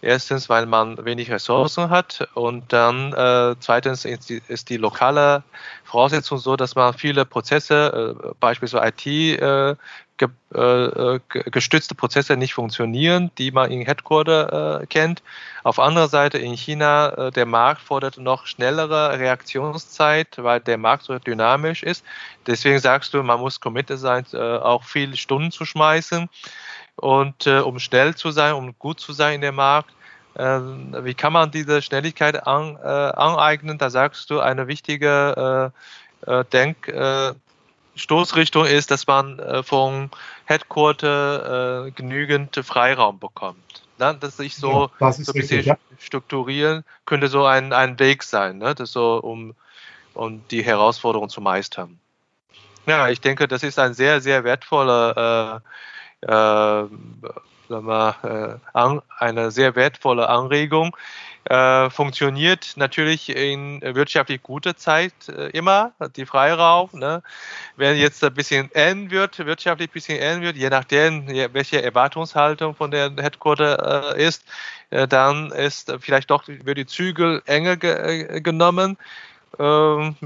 Erstens, 0.02 0.48
weil 0.48 0.66
man 0.66 1.04
wenig 1.04 1.30
Ressourcen 1.30 1.88
hat 1.88 2.28
und 2.34 2.72
dann 2.72 3.12
äh, 3.14 3.56
zweitens 3.60 4.04
ist 4.04 4.28
die, 4.28 4.42
ist 4.46 4.68
die, 4.68 4.76
lokale 4.76 5.42
Voraussetzung 5.84 6.38
so, 6.38 6.54
dass 6.54 6.74
man 6.74 6.92
viele 6.92 7.24
Prozesse, 7.24 8.14
äh, 8.22 8.34
beispielsweise 8.38 8.86
IT, 8.86 9.06
äh, 9.40 9.74
ge, 10.16 10.28
äh, 10.54 11.20
gestützte 11.50 11.94
Prozesse 11.94 12.36
nicht 12.36 12.54
funktionieren, 12.54 13.30
die 13.38 13.50
man 13.50 13.70
in 13.70 13.82
Headquarter 13.82 14.82
äh, 14.82 14.86
kennt. 14.86 15.22
Auf 15.64 15.78
anderer 15.78 16.08
Seite 16.08 16.38
in 16.38 16.54
China, 16.54 17.08
äh, 17.08 17.30
der 17.30 17.46
Markt 17.46 17.82
fordert 17.82 18.18
noch 18.18 18.46
schnellere 18.46 19.18
Reaktionszeit, 19.18 20.28
weil 20.38 20.60
der 20.60 20.78
Markt 20.78 21.04
so 21.04 21.18
dynamisch 21.18 21.82
ist. 21.82 22.04
Deswegen 22.46 22.78
sagst 22.78 23.14
du, 23.14 23.22
man 23.22 23.40
muss 23.40 23.60
committed 23.60 23.98
sein, 23.98 24.24
auch 24.34 24.84
viele 24.84 25.16
Stunden 25.16 25.50
zu 25.50 25.64
schmeißen 25.64 26.28
und 26.96 27.46
äh, 27.46 27.58
um 27.58 27.78
schnell 27.78 28.14
zu 28.14 28.30
sein, 28.30 28.54
um 28.54 28.76
gut 28.78 29.00
zu 29.00 29.12
sein 29.12 29.36
in 29.36 29.40
dem 29.42 29.54
Markt. 29.54 29.90
Äh, 30.34 30.60
wie 31.02 31.14
kann 31.14 31.32
man 31.32 31.50
diese 31.50 31.82
Schnelligkeit 31.82 32.46
an, 32.46 32.76
äh, 32.82 32.86
aneignen? 32.86 33.78
Da 33.78 33.90
sagst 33.90 34.30
du, 34.30 34.40
eine 34.40 34.66
wichtige 34.66 35.72
äh, 36.26 36.30
äh 36.30 36.44
Denk, 36.52 36.88
äh, 36.88 37.32
Stoßrichtung 37.97 38.66
ist, 38.66 38.90
dass 38.90 39.07
man 39.07 39.38
äh, 39.38 39.62
vom 39.62 40.11
Headquarter 40.44 41.90
genügend 41.94 42.57
Freiraum 42.57 43.18
bekommt. 43.18 43.82
Ne? 43.99 44.16
Dass 44.20 44.36
sich 44.36 44.55
so, 44.55 44.90
ja, 45.01 45.12
so 45.12 45.32
ein 45.32 45.40
bisschen 45.40 45.64
ja. 45.64 45.78
strukturieren 45.99 46.84
könnte 47.05 47.28
so 47.28 47.44
ein, 47.44 47.72
ein 47.72 47.99
Weg 47.99 48.22
sein, 48.22 48.59
ne? 48.59 48.74
das 48.74 48.92
so, 48.92 49.18
um, 49.18 49.55
um 50.14 50.47
die 50.49 50.62
Herausforderung 50.62 51.28
zu 51.28 51.40
meistern. 51.40 51.99
Ja, 52.86 53.09
ich 53.09 53.20
denke, 53.20 53.49
das 53.49 53.62
ist 53.64 53.78
ein 53.78 53.94
sehr, 53.94 54.20
sehr 54.20 54.44
wertvoller 54.44 55.62
äh, 56.22 56.26
äh, 56.26 56.88
wir, 57.68 58.61
äh, 58.72 58.99
eine 59.18 59.51
sehr 59.51 59.74
wertvolle 59.74 60.28
Anregung. 60.28 60.97
Äh, 61.49 61.90
funktioniert 61.90 62.72
natürlich 62.74 63.28
in 63.28 63.80
wirtschaftlich 63.80 64.42
guter 64.42 64.76
Zeit 64.76 65.12
äh, 65.28 65.51
immer, 65.51 65.92
die 66.16 66.26
Freiraum. 66.26 66.90
Ne? 66.94 67.22
Wenn 67.76 67.97
jetzt 67.97 68.24
ein 68.24 68.34
bisschen 68.34 68.72
eng 68.74 69.12
wird, 69.12 69.38
wirtschaftlich 69.38 69.90
ein 69.90 69.92
bisschen 69.92 70.18
eng 70.18 70.40
wird, 70.40 70.57
je 70.57 70.70
nachdem, 70.70 71.28
welche 71.53 71.80
Erwartungshaltung 71.80 72.74
von 72.74 72.90
der 72.90 73.12
Headquarter 73.16 74.16
äh, 74.16 74.24
ist, 74.24 74.44
äh, 74.90 75.07
dann 75.07 75.53
ist 75.53 75.94
vielleicht 76.01 76.32
doch 76.32 76.49
wird 76.49 76.78
die 76.78 76.86
Zügel 76.86 77.40
enger 77.47 77.76
ge 77.76 77.92
äh, 77.92 78.40
genommen. 78.40 78.97
Ähm, 79.61 80.16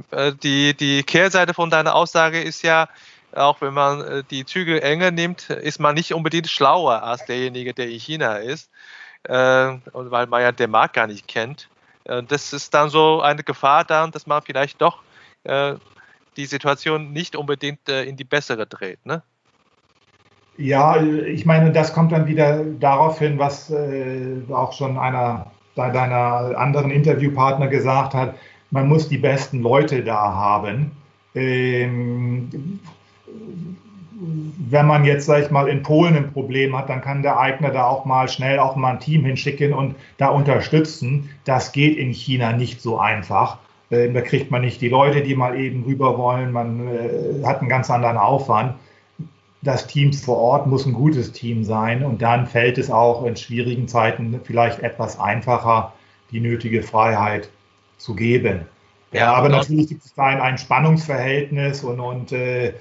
die, 0.42 0.74
die 0.74 1.02
Kehrseite 1.02 1.52
von 1.52 1.68
deiner 1.68 1.96
Aussage 1.96 2.40
ist 2.40 2.62
ja, 2.62 2.88
auch 3.34 3.60
wenn 3.60 3.74
man 3.74 4.00
äh, 4.00 4.22
die 4.30 4.46
Zügel 4.46 4.80
enger 4.80 5.10
nimmt, 5.10 5.50
ist 5.50 5.80
man 5.80 5.94
nicht 5.96 6.14
unbedingt 6.14 6.48
schlauer 6.48 7.02
als 7.02 7.26
derjenige, 7.26 7.74
der 7.74 7.90
in 7.90 8.00
China 8.00 8.36
ist, 8.36 8.70
äh, 8.70 8.99
weil 9.24 10.26
man 10.26 10.42
ja 10.42 10.52
den 10.52 10.70
Markt 10.70 10.94
gar 10.94 11.06
nicht 11.06 11.28
kennt. 11.28 11.68
Äh, 12.04 12.22
das 12.22 12.52
ist 12.52 12.74
dann 12.74 12.90
so 12.90 13.20
eine 13.20 13.42
Gefahr 13.42 13.84
dann, 13.84 14.10
dass 14.10 14.26
man 14.26 14.42
vielleicht 14.42 14.80
doch 14.80 15.02
äh, 15.44 15.74
die 16.36 16.46
Situation 16.46 17.12
nicht 17.12 17.36
unbedingt 17.36 17.88
äh, 17.88 18.04
in 18.04 18.16
die 18.16 18.24
bessere 18.24 18.66
dreht. 18.66 19.04
Ne? 19.04 19.22
Ja, 20.56 21.00
ich 21.02 21.46
meine, 21.46 21.72
das 21.72 21.92
kommt 21.92 22.12
dann 22.12 22.26
wieder 22.26 22.64
darauf 22.64 23.18
hin, 23.18 23.38
was 23.38 23.70
äh, 23.70 24.42
auch 24.50 24.72
schon 24.72 24.98
einer 24.98 25.50
deiner 25.74 26.58
anderen 26.58 26.90
Interviewpartner 26.90 27.68
gesagt 27.68 28.12
hat. 28.12 28.34
Man 28.70 28.88
muss 28.88 29.08
die 29.08 29.16
besten 29.16 29.62
Leute 29.62 30.04
da 30.04 30.34
haben. 30.34 30.92
Ähm, 31.34 32.80
wenn 34.20 34.86
man 34.86 35.04
jetzt, 35.04 35.26
sag 35.26 35.42
ich 35.42 35.50
mal, 35.50 35.68
in 35.68 35.82
Polen 35.82 36.14
ein 36.14 36.32
Problem 36.32 36.76
hat, 36.76 36.88
dann 36.90 37.00
kann 37.00 37.22
der 37.22 37.38
Eigner 37.38 37.70
da 37.70 37.86
auch 37.86 38.04
mal 38.04 38.28
schnell 38.28 38.58
auch 38.58 38.76
mal 38.76 38.92
ein 38.92 39.00
Team 39.00 39.24
hinschicken 39.24 39.72
und 39.72 39.94
da 40.18 40.28
unterstützen. 40.28 41.30
Das 41.44 41.72
geht 41.72 41.96
in 41.96 42.12
China 42.12 42.52
nicht 42.52 42.82
so 42.82 42.98
einfach. 42.98 43.58
Ähm, 43.90 44.14
da 44.14 44.20
kriegt 44.20 44.50
man 44.50 44.62
nicht 44.62 44.80
die 44.80 44.88
Leute, 44.88 45.22
die 45.22 45.34
mal 45.34 45.58
eben 45.58 45.84
rüber 45.84 46.18
wollen. 46.18 46.52
Man 46.52 46.86
äh, 46.86 47.44
hat 47.44 47.60
einen 47.60 47.68
ganz 47.70 47.90
anderen 47.90 48.18
Aufwand. 48.18 48.74
Das 49.62 49.86
Team 49.86 50.12
vor 50.12 50.36
Ort 50.36 50.66
muss 50.66 50.86
ein 50.86 50.92
gutes 50.92 51.32
Team 51.32 51.64
sein 51.64 52.04
und 52.04 52.22
dann 52.22 52.46
fällt 52.46 52.78
es 52.78 52.90
auch 52.90 53.24
in 53.24 53.36
schwierigen 53.36 53.88
Zeiten 53.88 54.40
vielleicht 54.44 54.80
etwas 54.80 55.18
einfacher, 55.18 55.92
die 56.30 56.40
nötige 56.40 56.82
Freiheit 56.82 57.50
zu 57.98 58.14
geben. 58.14 58.62
Ja, 59.12 59.34
aber 59.34 59.48
natürlich 59.48 59.88
gibt 59.88 60.04
es 60.04 60.14
da 60.14 60.26
ein, 60.26 60.40
ein 60.40 60.56
Spannungsverhältnis 60.56 61.82
und, 61.84 62.00
und 62.00 62.32
äh, 62.32 62.72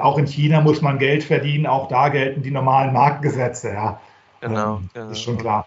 auch 0.00 0.18
in 0.18 0.26
China 0.26 0.60
muss 0.60 0.80
man 0.80 0.98
Geld 0.98 1.24
verdienen, 1.24 1.66
auch 1.66 1.88
da 1.88 2.08
gelten 2.08 2.42
die 2.42 2.50
normalen 2.50 2.92
Marktgesetze. 2.92 3.72
Ja. 3.72 4.00
Genau, 4.40 4.76
ähm, 4.76 4.90
genau. 4.92 5.10
ist 5.10 5.22
schon 5.22 5.38
klar. 5.38 5.66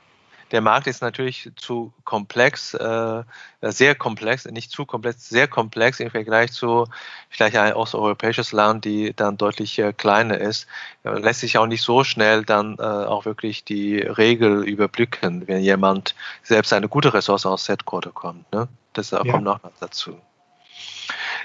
Der 0.51 0.61
Markt 0.61 0.86
ist 0.86 1.01
natürlich 1.01 1.49
zu 1.55 1.91
komplex, 2.03 2.76
äh, 2.76 3.24
sehr 3.61 3.95
komplex, 3.95 4.45
nicht 4.45 4.70
zu 4.70 4.86
komplex, 4.86 5.28
sehr 5.28 5.47
komplex 5.47 5.99
im 5.99 6.11
Vergleich 6.11 6.51
zu 6.51 6.88
vielleicht 7.30 7.57
ein 7.57 7.74
osteuropäisches 7.74 8.51
Land, 8.51 8.86
die 8.86 9.13
dann 9.16 9.38
deutlich 9.38 9.80
äh, 9.80 9.91
kleiner 9.91 10.38
ist. 10.38 10.68
Äh, 11.03 11.18
lässt 11.18 11.39
sich 11.39 11.57
auch 11.57 11.66
nicht 11.66 11.82
so 11.82 12.03
schnell 12.03 12.43
dann 12.45 12.78
äh, 12.78 12.84
auch 12.84 13.26
wirklich 13.26 13.63
die 13.63 13.97
Regel 13.97 14.63
überblicken, 14.63 15.47
wenn 15.47 15.61
jemand 15.61 16.16
selbst 16.43 16.74
eine 16.74 16.89
gute 16.89 17.13
Ressource 17.13 17.47
aus 17.47 17.68
Headquarter 17.68 18.11
kommt. 18.11 18.51
Ne? 18.53 18.68
Das 18.93 19.11
ja. 19.11 19.24
kommt 19.24 19.43
noch 19.43 19.59
dazu. 19.80 20.20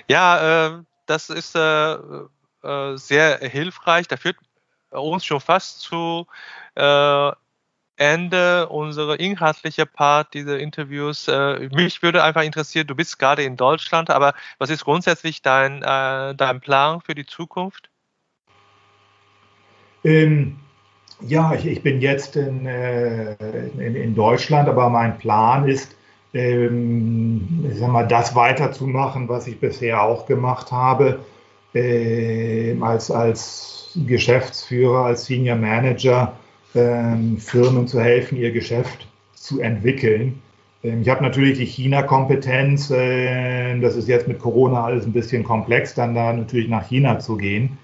Ja, 0.09 0.67
äh, 0.67 0.83
das 1.07 1.31
ist 1.31 1.57
äh, 2.63 2.93
äh, 2.93 2.97
sehr 2.97 3.39
hilfreich. 3.39 4.09
Da 4.09 4.17
führt 4.17 4.37
uns 4.91 5.25
schon 5.25 5.41
fast 5.41 5.81
zu 5.81 6.27
äh, 6.75 7.31
Ende 7.97 8.69
unserer 8.69 9.21
inhaltliche 9.21 9.87
Part 9.87 10.35
dieser 10.35 10.59
Interviews. 10.59 11.29
Äh, 11.29 11.69
mich 11.73 12.03
würde 12.03 12.23
einfach 12.25 12.43
interessieren, 12.43 12.87
du 12.87 12.95
bist 12.95 13.19
gerade 13.19 13.43
in 13.43 13.57
Deutschland, 13.57 14.11
aber 14.11 14.35
was 14.59 14.71
ist 14.71 14.85
grundsätzlich 14.85 15.43
dein, 15.43 15.83
äh, 15.83 16.35
dein 16.35 16.61
Plan 16.61 17.01
für 17.01 17.15
die 17.15 17.27
Zukunft? 17.27 17.91
Ähm, 20.03 20.59
ja, 21.21 21.53
ich, 21.53 21.67
ich, 21.67 21.83
bin 21.83 22.01
jetzt 22.01 22.37
in, 22.37 22.65
äh, 22.65 23.35
in, 23.79 23.95
in, 23.95 24.15
Deutschland, 24.15 24.67
aber 24.67 24.89
mein 24.89 25.19
Plan 25.19 25.69
ist, 25.69 25.95
ähm, 26.33 27.67
ich 27.71 27.79
sag 27.79 27.91
mal, 27.91 28.09
das 28.09 28.35
weiterzumachen, 28.35 29.29
was 29.29 29.47
ich 29.47 29.61
bisher 29.61 30.03
auch 30.03 30.25
gemacht 30.25 30.73
habe 30.73 31.21
äh, 31.75 32.77
als, 32.81 33.11
als 33.11 33.99
Geschäftsführer, 34.07 35.07
als 35.07 35.27
Senior 35.27 35.57
Manager 35.57 36.35
äh, 36.75 37.17
Firmen 37.39 37.87
zu 37.87 38.01
helfen, 38.01 38.39
ihr 38.39 38.53
Geschäft 38.53 39.07
zu 39.35 39.61
entwickeln. 39.61 40.41
Ähm, 40.83 41.03
ich 41.03 41.09
habe 41.09 41.23
natürlich 41.23 41.59
die 41.59 41.67
China-Kompetenz. 41.67 42.91
Äh, 42.91 43.79
das 43.81 43.97
ist 43.97 44.09
jetzt 44.09 44.29
mit 44.29 44.39
Corona 44.39 44.85
alles 44.85 45.07
ein 45.07 45.13
bisschen 45.13 45.45
komplex, 45.45 45.95
dann 45.95 46.15
da 46.15 46.33
natürlich 46.33 46.69
nach 46.69 46.87
China 46.87 47.19
zu 47.19 47.37
gehen. 47.37 47.79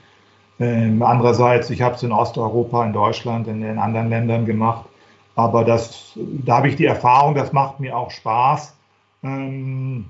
Ähm, 0.58 1.02
andererseits, 1.02 1.68
ich 1.70 1.82
habe 1.82 1.96
es 1.96 2.02
in 2.02 2.12
Osteuropa, 2.12 2.84
in 2.86 2.92
Deutschland, 2.92 3.46
in 3.48 3.60
den 3.60 3.78
anderen 3.78 4.08
Ländern 4.08 4.46
gemacht. 4.46 4.86
Aber 5.34 5.64
das, 5.64 6.12
da 6.16 6.58
habe 6.58 6.68
ich 6.68 6.76
die 6.76 6.86
Erfahrung, 6.86 7.34
das 7.34 7.52
macht 7.52 7.78
mir 7.78 7.96
auch 7.96 8.10
Spaß. 8.10 8.74
Ähm, 9.22 10.06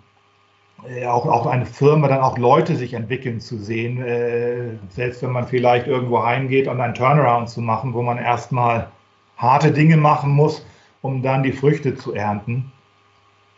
äh, 0.84 1.06
auch, 1.06 1.26
auch 1.26 1.46
eine 1.46 1.66
Firma 1.66 2.08
dann 2.08 2.20
auch 2.20 2.36
Leute 2.38 2.76
sich 2.76 2.94
entwickeln 2.94 3.40
zu 3.40 3.58
sehen, 3.58 4.02
äh, 4.02 4.76
selbst 4.90 5.22
wenn 5.22 5.30
man 5.30 5.46
vielleicht 5.46 5.86
irgendwo 5.86 6.22
heimgeht 6.22 6.68
und 6.68 6.80
einen 6.80 6.94
Turnaround 6.94 7.48
zu 7.48 7.60
machen, 7.60 7.94
wo 7.94 8.02
man 8.02 8.18
erstmal 8.18 8.88
harte 9.36 9.72
Dinge 9.72 9.96
machen 9.96 10.30
muss, 10.30 10.64
um 11.02 11.22
dann 11.22 11.42
die 11.42 11.52
Früchte 11.52 11.96
zu 11.96 12.14
ernten. 12.14 12.72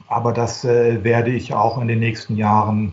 Aber 0.07 0.33
das 0.33 0.65
äh, 0.65 1.03
werde 1.03 1.31
ich 1.31 1.53
auch 1.53 1.81
in 1.81 1.89
den 1.89 1.99
nächsten 1.99 2.37
Jahren 2.37 2.93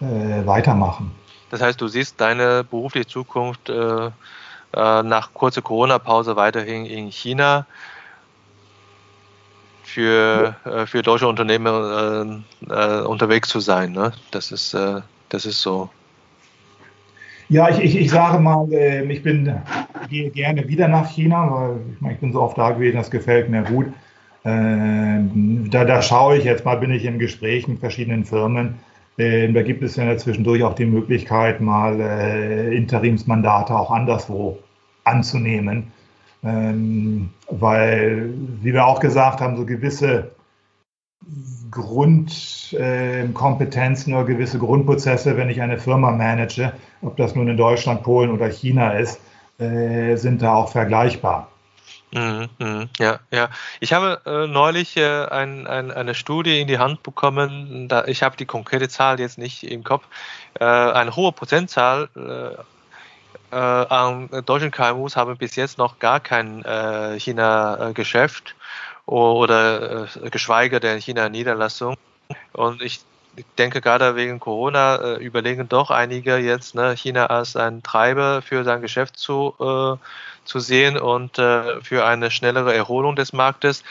äh, 0.00 0.46
weitermachen. 0.46 1.12
Das 1.50 1.60
heißt, 1.60 1.80
du 1.80 1.88
siehst 1.88 2.20
deine 2.20 2.64
berufliche 2.64 3.06
Zukunft 3.06 3.68
äh, 3.68 4.10
nach 4.72 5.32
kurzer 5.32 5.62
Corona-Pause 5.62 6.36
weiterhin 6.36 6.84
in 6.84 7.10
China 7.10 7.66
für, 9.88 10.54
äh, 10.64 10.86
für 10.86 11.02
deutsche 11.02 11.26
Unternehmen 11.26 12.44
äh, 12.68 12.72
äh, 12.72 13.02
unterwegs 13.06 13.48
zu 13.48 13.60
sein. 13.60 13.92
Ne? 13.92 14.12
Das, 14.30 14.52
ist, 14.52 14.74
äh, 14.74 15.00
das 15.30 15.46
ist 15.46 15.60
so. 15.62 15.88
Ja, 17.48 17.70
ich, 17.70 17.78
ich, 17.80 17.96
ich 17.96 18.10
sage 18.10 18.38
mal, 18.38 18.68
ähm, 18.72 19.10
ich 19.10 19.22
bin, 19.22 19.50
gehe 20.10 20.30
gerne 20.30 20.68
wieder 20.68 20.86
nach 20.86 21.10
China, 21.10 21.50
weil 21.50 21.76
ich, 21.94 22.00
meine, 22.00 22.14
ich 22.14 22.20
bin 22.20 22.32
so 22.32 22.42
oft 22.42 22.58
da 22.58 22.72
gewesen, 22.72 22.98
das 22.98 23.10
gefällt 23.10 23.48
mir 23.48 23.62
gut. 23.62 23.86
Ähm, 24.44 25.68
da, 25.70 25.84
da 25.84 26.02
schaue 26.02 26.36
ich 26.36 26.44
jetzt 26.44 26.64
mal, 26.64 26.76
bin 26.76 26.92
ich 26.92 27.04
im 27.04 27.18
Gespräch 27.18 27.66
mit 27.66 27.80
verschiedenen 27.80 28.26
Firmen. 28.26 28.74
Ähm, 29.16 29.54
da 29.54 29.62
gibt 29.62 29.82
es 29.82 29.96
ja 29.96 30.16
zwischendurch 30.16 30.62
auch 30.62 30.74
die 30.74 30.86
Möglichkeit, 30.86 31.60
mal 31.60 31.98
äh, 31.98 32.76
Interimsmandate 32.76 33.74
auch 33.74 33.90
anderswo 33.90 34.58
anzunehmen. 35.04 35.90
Ähm, 36.44 37.30
weil, 37.48 38.32
wie 38.62 38.72
wir 38.72 38.86
auch 38.86 39.00
gesagt 39.00 39.40
haben, 39.40 39.56
so 39.56 39.66
gewisse 39.66 40.30
Grundkompetenzen 41.70 44.12
äh, 44.12 44.16
oder 44.16 44.24
gewisse 44.24 44.58
Grundprozesse, 44.58 45.36
wenn 45.36 45.50
ich 45.50 45.60
eine 45.60 45.78
Firma 45.78 46.10
manage, 46.10 46.72
ob 47.02 47.16
das 47.16 47.34
nun 47.34 47.48
in 47.48 47.56
Deutschland, 47.56 48.02
Polen 48.02 48.30
oder 48.30 48.48
China 48.48 48.92
ist, 48.92 49.20
äh, 49.58 50.16
sind 50.16 50.42
da 50.42 50.54
auch 50.54 50.70
vergleichbar. 50.70 51.48
Mhm, 52.12 52.48
mhm, 52.58 52.88
ja, 52.98 53.20
ja. 53.30 53.50
Ich 53.80 53.92
habe 53.92 54.22
äh, 54.24 54.46
neulich 54.46 54.96
äh, 54.96 55.26
ein, 55.26 55.66
ein, 55.66 55.90
eine 55.90 56.14
Studie 56.14 56.60
in 56.60 56.68
die 56.68 56.78
Hand 56.78 57.02
bekommen. 57.02 57.88
Da, 57.88 58.06
ich 58.06 58.22
habe 58.22 58.36
die 58.36 58.46
konkrete 58.46 58.88
Zahl 58.88 59.20
jetzt 59.20 59.36
nicht 59.36 59.64
im 59.64 59.84
Kopf. 59.84 60.04
Äh, 60.58 60.64
eine 60.64 61.16
hohe 61.16 61.32
Prozentzahl 61.32 62.08
äh, 62.16 62.62
an 63.50 64.28
deutschen 64.44 64.70
KMUs 64.70 65.16
haben 65.16 65.36
bis 65.36 65.56
jetzt 65.56 65.78
noch 65.78 65.98
gar 65.98 66.20
kein 66.20 66.64
äh, 66.64 67.18
China-Geschäft 67.18 68.54
oder 69.06 70.08
äh, 70.22 70.30
geschweige 70.30 70.80
denn 70.80 71.00
China-Niederlassung. 71.00 71.96
Und 72.52 72.82
ich 72.82 73.00
denke 73.56 73.80
gerade 73.80 74.16
wegen 74.16 74.40
Corona 74.40 74.96
äh, 74.96 75.14
überlegen 75.24 75.68
doch 75.68 75.90
einige 75.90 76.36
jetzt, 76.36 76.74
ne, 76.74 76.94
China 76.96 77.26
als 77.26 77.56
ein 77.56 77.82
Treiber 77.82 78.42
für 78.42 78.64
sein 78.64 78.80
Geschäft 78.80 79.18
zu, 79.18 79.54
äh, 79.60 79.96
zu 80.44 80.60
sehen 80.60 80.98
und 80.98 81.38
äh, 81.38 81.80
für 81.82 82.04
eine 82.04 82.30
schnellere 82.30 82.74
Erholung 82.74 83.16
des 83.16 83.32
Marktes. 83.32 83.84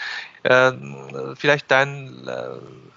Äh, 0.43 0.73
vielleicht 1.35 1.71
dein, 1.71 2.27
äh, 2.27 2.49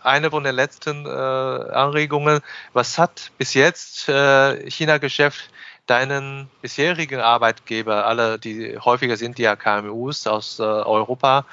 eine 0.03 0.31
von 0.31 0.45
den 0.45 0.55
letzten 0.55 1.07
äh, 1.07 1.09
Anregungen. 1.09 2.41
Was 2.73 2.99
hat 2.99 3.33
bis 3.39 3.55
jetzt 3.55 4.07
China-Geschäft 4.07 5.51
deinen 5.91 6.49
bisherigen 6.63 7.21
Arbeitgeber, 7.21 8.07
alle, 8.07 8.39
die 8.39 8.79
häufiger 8.79 9.17
sind 9.17 9.39
ja 9.41 9.57
KMUs 9.57 10.27
aus 10.27 10.61
äh, 10.61 10.63
Europa, 10.63 11.45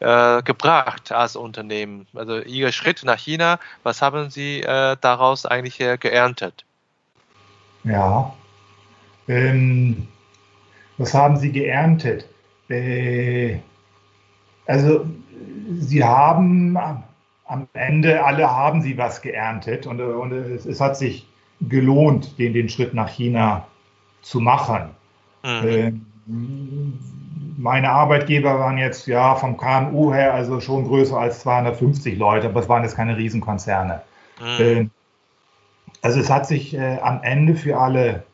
äh, 0.00 0.42
gebracht 0.42 1.12
als 1.12 1.36
Unternehmen? 1.36 2.06
Also 2.14 2.40
Ihr 2.40 2.72
Schritt 2.72 3.04
nach 3.04 3.18
China, 3.18 3.58
was 3.82 4.00
haben 4.00 4.30
Sie 4.30 4.60
äh, 4.62 4.96
daraus 5.00 5.44
eigentlich 5.44 5.78
äh, 5.80 5.98
geerntet? 5.98 6.64
Ja, 7.84 8.32
ähm, 9.28 10.08
was 10.96 11.12
haben 11.12 11.36
Sie 11.36 11.52
geerntet? 11.52 12.26
Äh, 12.70 13.58
also 14.66 15.06
Sie 15.78 16.02
haben 16.02 16.78
am 17.44 17.68
Ende, 17.74 18.24
alle 18.24 18.50
haben 18.50 18.80
Sie 18.80 18.96
was 18.96 19.20
geerntet 19.20 19.86
und, 19.86 20.00
und 20.00 20.32
es, 20.32 20.64
es 20.64 20.80
hat 20.80 20.96
sich 20.96 21.26
gelohnt, 21.60 22.38
den, 22.38 22.54
den 22.54 22.70
Schritt 22.70 22.94
nach 22.94 23.08
China 23.10 23.66
zu 24.22 24.40
machen. 24.40 24.90
Mhm. 25.44 25.68
Äh, 25.68 25.92
meine 27.58 27.90
Arbeitgeber 27.90 28.58
waren 28.58 28.78
jetzt 28.78 29.06
ja 29.06 29.34
vom 29.34 29.56
KMU 29.56 30.12
her 30.12 30.32
also 30.32 30.60
schon 30.60 30.84
größer 30.84 31.18
als 31.18 31.40
250 31.40 32.16
Leute, 32.16 32.48
aber 32.48 32.60
es 32.60 32.68
waren 32.68 32.82
jetzt 32.82 32.96
keine 32.96 33.16
Riesenkonzerne. 33.16 34.00
Mhm. 34.40 34.60
Äh, 34.60 34.88
also 36.00 36.20
es 36.20 36.30
hat 36.30 36.46
sich 36.46 36.74
äh, 36.74 36.98
am 37.00 37.22
Ende 37.22 37.54
für 37.54 37.78
alle 37.78 38.24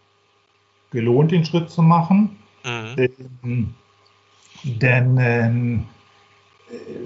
gelohnt, 0.90 1.32
den 1.32 1.44
Schritt 1.44 1.70
zu 1.70 1.82
machen. 1.82 2.38
Mhm. 2.64 3.08
Ähm, 3.42 3.74
denn 4.64 5.18
ähm, 5.18 5.86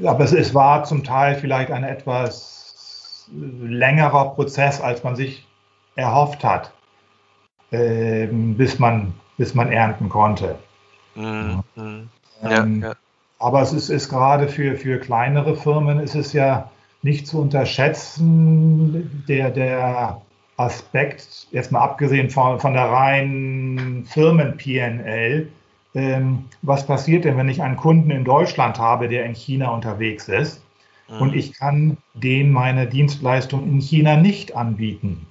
aber 0.05 0.24
es, 0.24 0.33
es, 0.33 0.55
war 0.55 0.85
zum 0.85 1.05
Teil 1.05 1.37
vielleicht 1.37 1.70
ein 1.70 1.85
etwas 1.85 3.28
längerer 3.33 4.35
Prozess, 4.35 4.80
als 4.80 5.05
man 5.05 5.14
sich 5.14 5.47
erhofft 5.95 6.43
hat 6.43 6.72
äh, 7.72 8.28
bis, 8.30 8.78
man, 8.78 9.14
bis 9.36 9.54
man 9.54 9.72
ernten 9.72 10.08
konnte. 10.08 10.56
Mhm. 11.14 11.62
Ähm, 11.76 12.08
ja, 12.42 12.64
ja. 12.88 12.94
Aber 13.38 13.60
es 13.60 13.72
ist, 13.72 13.88
ist 13.88 14.08
gerade 14.08 14.46
für, 14.46 14.76
für 14.76 14.98
kleinere 14.98 15.56
Firmen 15.56 15.98
ist 15.98 16.14
es 16.14 16.32
ja 16.32 16.70
nicht 17.02 17.26
zu 17.26 17.40
unterschätzen, 17.40 19.24
der, 19.28 19.50
der 19.50 20.22
Aspekt, 20.56 21.48
erstmal 21.50 21.82
abgesehen 21.82 22.30
von, 22.30 22.60
von 22.60 22.74
der 22.74 22.84
reinen 22.84 24.04
Firmen-PNL, 24.04 25.48
ähm, 25.94 26.44
was 26.62 26.86
passiert 26.86 27.24
denn, 27.24 27.36
wenn 27.36 27.48
ich 27.48 27.62
einen 27.62 27.76
Kunden 27.76 28.10
in 28.10 28.24
Deutschland 28.24 28.78
habe, 28.78 29.08
der 29.08 29.24
in 29.24 29.34
China 29.34 29.70
unterwegs 29.70 30.28
ist 30.28 30.62
mhm. 31.08 31.20
und 31.20 31.34
ich 31.34 31.58
kann 31.58 31.96
dem 32.14 32.52
meine 32.52 32.86
Dienstleistung 32.86 33.66
in 33.68 33.80
China 33.80 34.16
nicht 34.16 34.56
anbieten? 34.56 35.26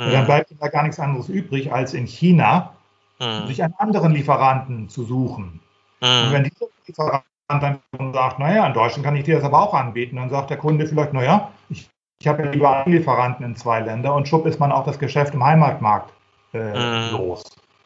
Mhm. 0.00 0.12
Dann 0.12 0.24
bleibt 0.24 0.50
da 0.58 0.68
gar 0.68 0.82
nichts 0.82 0.98
anderes 0.98 1.28
übrig, 1.28 1.72
als 1.72 1.92
in 1.92 2.06
China 2.06 2.72
mhm. 3.20 3.46
sich 3.46 3.62
einen 3.62 3.74
anderen 3.76 4.12
Lieferanten 4.12 4.88
zu 4.88 5.04
suchen. 5.04 5.60
Mhm. 6.00 6.08
Und 6.08 6.32
wenn 6.32 6.44
dieser 6.44 6.66
Lieferant 6.86 7.24
dann 7.48 7.80
sagt, 8.14 8.38
naja, 8.38 8.66
in 8.66 8.72
Deutschland 8.72 9.04
kann 9.04 9.16
ich 9.16 9.24
dir 9.24 9.36
das 9.36 9.44
aber 9.44 9.60
auch 9.60 9.74
anbieten, 9.74 10.16
dann 10.16 10.30
sagt 10.30 10.48
der 10.48 10.56
Kunde 10.56 10.86
vielleicht, 10.86 11.12
naja, 11.12 11.50
ich, 11.68 11.90
ich 12.18 12.28
habe 12.28 12.44
ja 12.44 12.50
lieber 12.50 12.70
einen 12.70 12.94
Lieferanten 12.94 13.44
in 13.44 13.56
zwei 13.56 13.80
Länder 13.80 14.14
und 14.14 14.26
schub 14.26 14.46
ist 14.46 14.58
man 14.58 14.72
auch 14.72 14.84
das 14.86 14.98
Geschäft 14.98 15.34
im 15.34 15.44
Heimatmarkt 15.44 16.10
äh, 16.54 16.58
mhm. 16.58 17.12
los. 17.12 17.42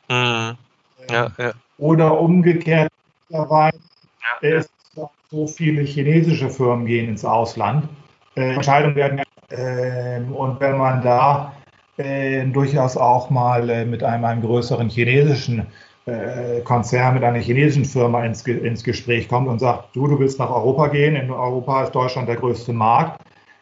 Mhm. 0.08 0.56
Ja, 1.10 1.30
ja. 1.36 1.52
Oder 1.78 2.20
umgekehrt, 2.20 2.92
ja, 3.28 3.70
ja. 4.40 4.60
so 5.30 5.46
viele 5.48 5.82
chinesische 5.82 6.48
Firmen 6.48 6.86
gehen 6.86 7.08
ins 7.08 7.24
Ausland. 7.24 7.88
Äh, 8.36 8.54
Entscheidungen 8.54 8.94
werden 8.94 9.22
äh, 9.48 10.20
und 10.32 10.60
wenn 10.60 10.78
man 10.78 11.02
da 11.02 11.52
äh, 11.96 12.44
durchaus 12.46 12.96
auch 12.96 13.30
mal 13.30 13.68
äh, 13.68 13.84
mit 13.84 14.02
einem, 14.02 14.24
einem 14.24 14.42
größeren 14.42 14.88
chinesischen 14.88 15.66
äh, 16.06 16.60
Konzern, 16.60 17.14
mit 17.14 17.24
einer 17.24 17.38
chinesischen 17.38 17.84
Firma 17.84 18.24
ins, 18.24 18.42
ins 18.42 18.84
Gespräch 18.84 19.28
kommt 19.28 19.48
und 19.48 19.58
sagt, 19.58 19.94
du, 19.96 20.06
du 20.06 20.18
willst 20.18 20.38
nach 20.38 20.50
Europa 20.50 20.88
gehen, 20.88 21.16
in 21.16 21.30
Europa 21.30 21.84
ist 21.84 21.92
Deutschland 21.92 22.28
der 22.28 22.36
größte 22.36 22.72
Markt, 22.72 23.20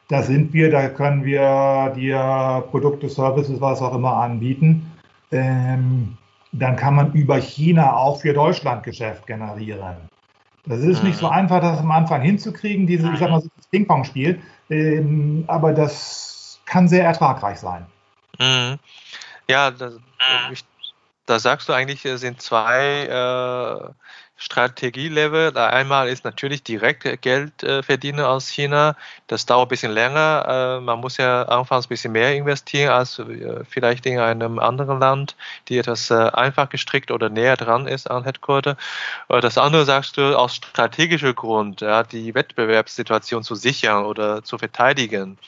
da 0.09 0.23
sind 0.23 0.53
wir, 0.53 0.71
da 0.71 0.89
können 0.89 1.25
wir 1.25 1.93
dir 1.97 2.65
Produkte, 2.71 3.09
Services, 3.09 3.61
was 3.61 3.81
auch 3.81 3.95
immer 3.95 4.17
anbieten. 4.17 4.91
Ähm, 5.31 6.19
dann 6.53 6.77
kann 6.77 6.95
man 6.95 7.13
über 7.13 7.39
China 7.39 7.97
auch 7.97 8.21
für 8.21 8.35
Deutschland 8.35 8.83
Geschäft 8.83 9.27
generieren. 9.27 9.97
Das 10.67 10.81
ist 10.81 11.03
nicht 11.03 11.17
so 11.17 11.27
mhm. 11.27 11.33
einfach, 11.33 11.61
das 11.61 11.79
am 11.79 11.91
Anfang 11.91 12.21
hinzukriegen, 12.23 12.87
dieses, 12.87 13.11
ich 13.11 13.19
sag 13.19 13.31
mal, 13.31 13.41
das 13.57 13.67
Ping-Pong-Spiel, 13.69 14.39
ähm, 14.69 15.45
aber 15.47 15.73
das 15.73 16.61
kann 16.67 16.89
sehr 16.89 17.05
ertragreich 17.05 17.59
sein. 17.59 17.87
Mhm. 18.39 18.79
Ja, 19.49 19.71
das, 19.71 19.95
ich, 20.53 20.65
da 21.27 21.39
sagst 21.39 21.69
du 21.69 21.73
eigentlich, 21.73 22.05
es 22.05 22.21
sind 22.21 22.41
zwei 22.41 23.07
äh, 23.07 23.93
Strategielevel. 24.43 25.57
Einmal 25.57 26.09
ist 26.09 26.25
natürlich 26.25 26.65
direkt 26.65 27.23
Geld 27.23 27.63
äh, 27.63 27.83
verdienen 27.85 28.21
aus 28.21 28.49
China. 28.49 28.97
Das 29.29 29.47
dauert 29.47 29.67
ein 29.67 29.69
bisschen 29.69 29.93
länger. 29.93 30.79
Äh, 30.79 30.81
man 30.81 30.99
muss 30.99 31.17
ja 31.17 31.45
anfangs 31.45 31.87
ein 31.87 31.91
bisschen 31.91 32.13
mehr 32.13 32.35
investieren 32.35 32.93
als 32.93 33.21
äh, 33.21 33.65
vielleicht 33.69 34.05
in 34.05 34.19
einem 34.19 34.59
anderen 34.59 34.99
Land, 34.99 35.37
die 35.69 35.79
etwas 35.79 36.11
äh, 36.11 36.15
einfach 36.15 36.69
gestrickt 36.71 37.13
oder 37.13 37.29
näher 37.29 37.57
dran 37.57 37.87
ist 37.87 38.11
an 38.11 38.25
Headquarter. 38.25 38.77
Äh, 39.29 39.41
das 39.41 39.59
andere 39.59 39.85
sagst 39.85 40.17
du 40.17 40.37
aus 40.37 40.57
strategischer 40.57 41.35
Grund, 41.35 41.81
ja, 41.81 42.03
die 42.03 42.35
Wettbewerbssituation 42.35 43.45
zu 43.45 43.55
sichern 43.55 44.05
oder 44.05 44.43
zu 44.43 44.59
verteidigen 44.59 45.39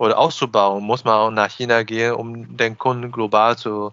oder 0.00 0.18
auszubauen, 0.18 0.82
muss 0.82 1.04
man 1.04 1.14
auch 1.14 1.30
nach 1.30 1.50
China 1.50 1.82
gehen, 1.82 2.14
um 2.14 2.56
den 2.56 2.78
Kunden 2.78 3.12
global 3.12 3.58
zu, 3.58 3.92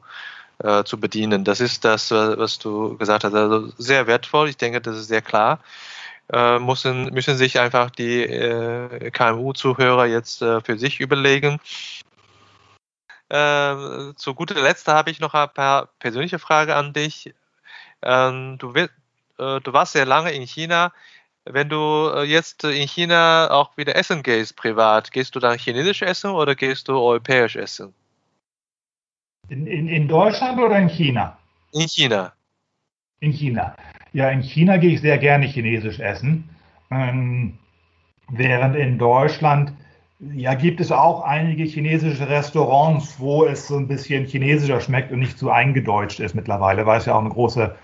äh, 0.59 0.85
zu 0.85 0.97
bedienen. 0.97 1.43
Das 1.43 1.59
ist 1.59 1.83
das, 1.83 2.11
was 2.11 2.59
du 2.59 2.97
gesagt 2.97 3.25
hast. 3.25 3.33
Also 3.33 3.73
sehr 3.77 4.07
wertvoll. 4.07 4.47
Ich 4.47 4.55
denke, 4.55 4.79
das 4.79 4.95
ist 4.97 5.09
sehr 5.09 5.21
klar. 5.21 5.59
Äh, 6.31 6.59
müssen, 6.59 7.13
müssen 7.13 7.35
sich 7.35 7.59
einfach 7.59 7.89
die 7.89 8.23
äh, 8.23 9.11
KMU-Zuhörer 9.11 10.05
jetzt 10.05 10.41
äh, 10.41 10.61
für 10.61 10.79
sich 10.79 11.01
überlegen. 11.01 11.59
Äh, 13.27 14.13
zu 14.15 14.33
guter 14.33 14.61
Letzt 14.61 14.87
habe 14.87 15.11
ich 15.11 15.19
noch 15.19 15.33
ein 15.33 15.49
paar 15.53 15.89
persönliche 15.99 16.39
Fragen 16.39 16.71
an 16.71 16.93
dich. 16.93 17.33
Ähm, 18.01 18.57
du, 18.59 18.73
äh, 18.73 18.87
du 19.37 19.73
warst 19.73 19.91
sehr 19.91 20.05
lange 20.05 20.31
in 20.31 20.43
China. 20.43 20.93
Wenn 21.49 21.69
du 21.69 22.11
äh, 22.15 22.23
jetzt 22.23 22.63
in 22.63 22.87
China 22.87 23.49
auch 23.51 23.77
wieder 23.77 23.95
essen 23.95 24.23
gehst, 24.23 24.55
privat, 24.55 25.11
gehst 25.11 25.35
du 25.35 25.39
dann 25.39 25.57
chinesisch 25.57 26.01
essen 26.01 26.31
oder 26.31 26.55
gehst 26.55 26.87
du 26.87 26.93
europäisch 26.93 27.55
essen? 27.55 27.93
In, 29.49 29.65
in, 29.67 29.87
in 29.87 30.07
Deutschland 30.07 30.59
oder 30.59 30.77
in 30.77 30.89
China? 30.89 31.37
In 31.71 31.87
China. 31.87 32.33
In 33.19 33.31
China. 33.31 33.75
Ja, 34.13 34.29
in 34.29 34.41
China 34.41 34.77
gehe 34.77 34.93
ich 34.93 35.01
sehr 35.01 35.17
gerne 35.17 35.45
chinesisch 35.45 35.99
essen. 35.99 36.49
Ähm, 36.91 37.57
während 38.29 38.75
in 38.75 38.97
Deutschland 38.97 39.73
ja, 40.19 40.55
gibt 40.55 40.81
es 40.81 40.91
auch 40.91 41.21
einige 41.21 41.63
chinesische 41.63 42.27
Restaurants, 42.27 43.19
wo 43.19 43.45
es 43.45 43.67
so 43.67 43.77
ein 43.77 43.87
bisschen 43.87 44.25
chinesischer 44.25 44.81
schmeckt 44.81 45.11
und 45.11 45.19
nicht 45.19 45.37
so 45.37 45.51
eingedeutscht 45.51 46.19
ist 46.19 46.33
mittlerweile, 46.33 46.85
weil 46.85 46.99
es 46.99 47.05
ja 47.05 47.13
auch 47.13 47.21
eine 47.21 47.29
große 47.29 47.75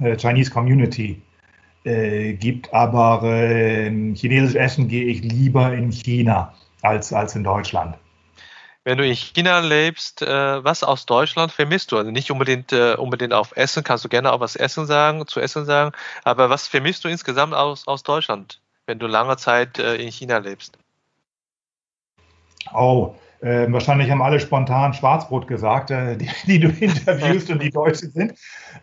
äh, 0.00 0.16
Chinese 0.16 0.50
Community 0.50 1.20
äh, 1.84 2.34
gibt. 2.34 2.72
Aber 2.72 3.22
äh, 3.22 3.90
chinesisch 4.14 4.54
essen 4.54 4.88
gehe 4.88 5.06
ich 5.06 5.22
lieber 5.22 5.72
in 5.72 5.90
China 5.90 6.54
als, 6.82 7.12
als 7.12 7.34
in 7.34 7.44
Deutschland. 7.44 7.96
Wenn 8.84 8.98
du 8.98 9.06
in 9.06 9.14
China 9.14 9.60
lebst, 9.60 10.22
äh, 10.22 10.64
was 10.64 10.82
aus 10.82 11.06
Deutschland 11.06 11.52
vermisst 11.52 11.92
du? 11.92 11.98
Also 11.98 12.10
nicht 12.10 12.32
unbedingt, 12.32 12.72
äh, 12.72 12.94
unbedingt 12.94 13.32
auf 13.32 13.52
Essen, 13.56 13.84
kannst 13.84 14.04
du 14.04 14.08
gerne 14.08 14.32
auch 14.32 14.40
was 14.40 14.56
Essen 14.56 14.86
sagen, 14.86 15.24
zu 15.28 15.38
Essen 15.38 15.64
sagen, 15.64 15.92
aber 16.24 16.50
was 16.50 16.66
vermisst 16.66 17.04
du 17.04 17.08
insgesamt 17.08 17.54
aus, 17.54 17.86
aus 17.86 18.02
Deutschland, 18.02 18.60
wenn 18.86 18.98
du 18.98 19.06
lange 19.06 19.36
Zeit 19.36 19.78
äh, 19.78 19.94
in 19.96 20.10
China 20.10 20.38
lebst? 20.38 20.78
Oh, 22.72 23.14
äh, 23.40 23.70
wahrscheinlich 23.70 24.10
haben 24.10 24.22
alle 24.22 24.40
spontan 24.40 24.94
Schwarzbrot 24.94 25.46
gesagt, 25.46 25.92
äh, 25.92 26.16
die, 26.16 26.30
die, 26.46 26.58
du 26.58 26.68
interviewst 26.80 27.50
und 27.50 27.62
die 27.62 27.70
Deutsche 27.70 28.08
sind. 28.08 28.34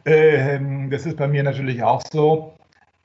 Äh, 0.06 0.60
das 0.90 1.06
ist 1.06 1.18
bei 1.18 1.28
mir 1.28 1.44
natürlich 1.44 1.84
auch 1.84 2.02
so 2.10 2.59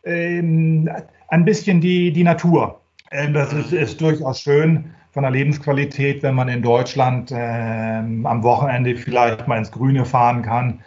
ähm, 0.05 0.88
ein 1.28 1.44
bisschen 1.44 1.80
die, 1.80 2.12
die 2.12 2.24
Natur. 2.24 2.80
Ähm, 3.11 3.34
das 3.34 3.52
ist, 3.52 3.72
ist, 3.72 4.00
durchaus 4.00 4.40
schön 4.40 4.94
von 5.12 5.22
der 5.22 5.32
Lebensqualität, 5.32 6.22
wenn 6.22 6.34
man 6.34 6.48
in 6.48 6.62
Deutschland 6.62 7.30
ähm, 7.32 8.26
am 8.26 8.42
Wochenende 8.42 8.96
vielleicht 8.96 9.46
mal 9.46 9.59
ins 9.59 9.70
Grüne 9.70 10.05
fahren 10.05 10.42
kann. 10.42 10.82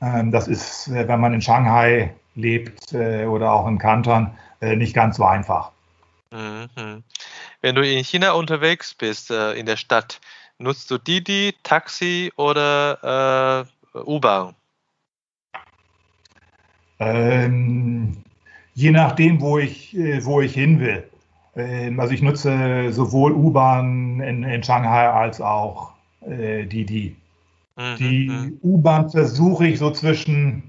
Ähm, 0.00 0.30
das 0.30 0.48
ist, 0.48 0.88
äh, 0.88 1.06
wenn 1.08 1.20
man 1.20 1.34
in 1.34 1.40
Shanghai 1.40 2.14
lebt 2.34 2.92
äh, 2.92 3.26
oder 3.26 3.52
auch 3.52 3.66
in 3.66 3.78
Kanton, 3.78 4.30
äh, 4.60 4.76
nicht 4.76 4.94
ganz 4.94 5.16
so 5.16 5.24
einfach. 5.24 5.72
Mhm. 6.30 7.02
Wenn 7.60 7.74
du 7.74 7.86
in 7.86 8.04
China 8.04 8.32
unterwegs 8.32 8.94
bist, 8.94 9.30
äh, 9.30 9.52
in 9.52 9.66
der 9.66 9.76
Stadt, 9.76 10.20
nutzt 10.58 10.90
du 10.90 10.98
Didi, 10.98 11.54
Taxi 11.62 12.32
oder 12.36 13.66
äh, 13.94 13.98
U-Bahn? 13.98 14.54
Ähm, 16.98 18.22
je 18.74 18.90
nachdem, 18.90 19.40
wo 19.40 19.58
ich, 19.58 19.96
äh, 19.96 20.24
wo 20.24 20.40
ich 20.40 20.54
hin 20.54 20.80
will. 20.80 21.08
Ähm, 21.56 22.00
also 22.00 22.14
ich 22.14 22.22
nutze 22.22 22.92
sowohl 22.92 23.32
U-Bahn 23.32 24.20
in, 24.20 24.42
in, 24.42 24.62
Shanghai 24.62 25.08
als 25.08 25.40
auch 25.40 25.92
äh, 26.22 26.64
Didi. 26.64 27.16
Mhm, 27.76 27.96
die 27.98 28.28
mhm. 28.28 28.58
U-Bahn 28.62 29.10
versuche 29.10 29.66
ich 29.66 29.78
so 29.78 29.90
zwischen 29.90 30.62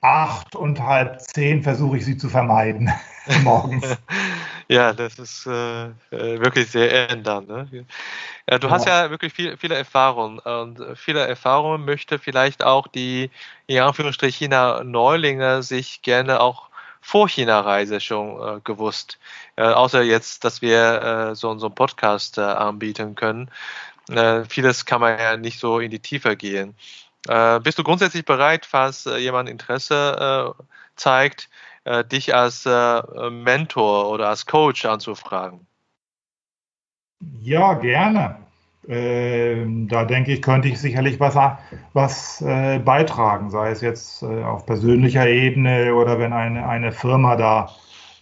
acht 0.00 0.54
und 0.54 0.80
halb 0.80 1.20
zehn 1.20 1.62
versuche 1.62 1.96
ich 1.96 2.04
sie 2.04 2.16
zu 2.16 2.28
vermeiden 2.28 2.92
morgens. 3.42 3.96
ja, 4.68 4.92
das 4.92 5.18
ist 5.18 5.46
äh, 5.46 5.86
äh 5.86 6.40
wirklich 6.40 6.70
sehr 6.70 7.10
ändern. 7.10 7.46
Ne? 7.46 7.86
Ja, 8.48 8.58
du 8.58 8.68
ja. 8.68 8.72
hast 8.72 8.86
ja 8.86 9.10
wirklich 9.10 9.32
viel, 9.32 9.56
viele 9.56 9.74
Erfahrungen 9.74 10.38
und 10.38 10.80
viele 10.94 11.26
Erfahrungen 11.26 11.84
möchte 11.84 12.20
vielleicht 12.20 12.62
auch 12.62 12.86
die 12.86 13.30
in 13.66 13.80
Anführungsstrichen 13.80 14.50
Neulinge 14.84 15.64
sich 15.64 16.02
gerne 16.02 16.40
auch 16.40 16.65
vor 17.06 17.28
China-Reise 17.28 18.00
schon 18.00 18.56
äh, 18.56 18.60
gewusst. 18.64 19.20
Äh, 19.54 19.62
außer 19.62 20.02
jetzt, 20.02 20.42
dass 20.42 20.60
wir 20.60 21.02
äh, 21.30 21.34
so, 21.36 21.56
so 21.56 21.66
einen 21.66 21.74
Podcast 21.76 22.36
äh, 22.36 22.40
anbieten 22.40 23.14
können. 23.14 23.48
Äh, 24.08 24.44
vieles 24.46 24.86
kann 24.86 25.00
man 25.00 25.16
ja 25.16 25.36
nicht 25.36 25.60
so 25.60 25.78
in 25.78 25.92
die 25.92 26.00
Tiefe 26.00 26.36
gehen. 26.36 26.74
Äh, 27.28 27.60
bist 27.60 27.78
du 27.78 27.84
grundsätzlich 27.84 28.24
bereit, 28.24 28.66
falls 28.66 29.04
jemand 29.04 29.48
Interesse 29.48 30.56
zeigt, 30.96 31.48
dich 32.10 32.34
als 32.34 32.64
Mentor 32.64 34.08
oder 34.08 34.28
als 34.30 34.46
Coach 34.46 34.84
anzufragen? 34.84 35.64
Ja, 37.40 37.74
gerne. 37.74 38.45
Ähm, 38.88 39.88
da 39.88 40.04
denke 40.04 40.32
ich, 40.32 40.42
könnte 40.42 40.68
ich 40.68 40.80
sicherlich 40.80 41.18
was, 41.18 41.36
was 41.92 42.40
äh, 42.42 42.78
beitragen, 42.78 43.50
sei 43.50 43.70
es 43.70 43.80
jetzt 43.80 44.22
auf 44.22 44.64
persönlicher 44.64 45.26
Ebene 45.26 45.94
oder 45.94 46.18
wenn 46.18 46.32
eine, 46.32 46.68
eine 46.68 46.92
Firma 46.92 47.36
da 47.36 47.70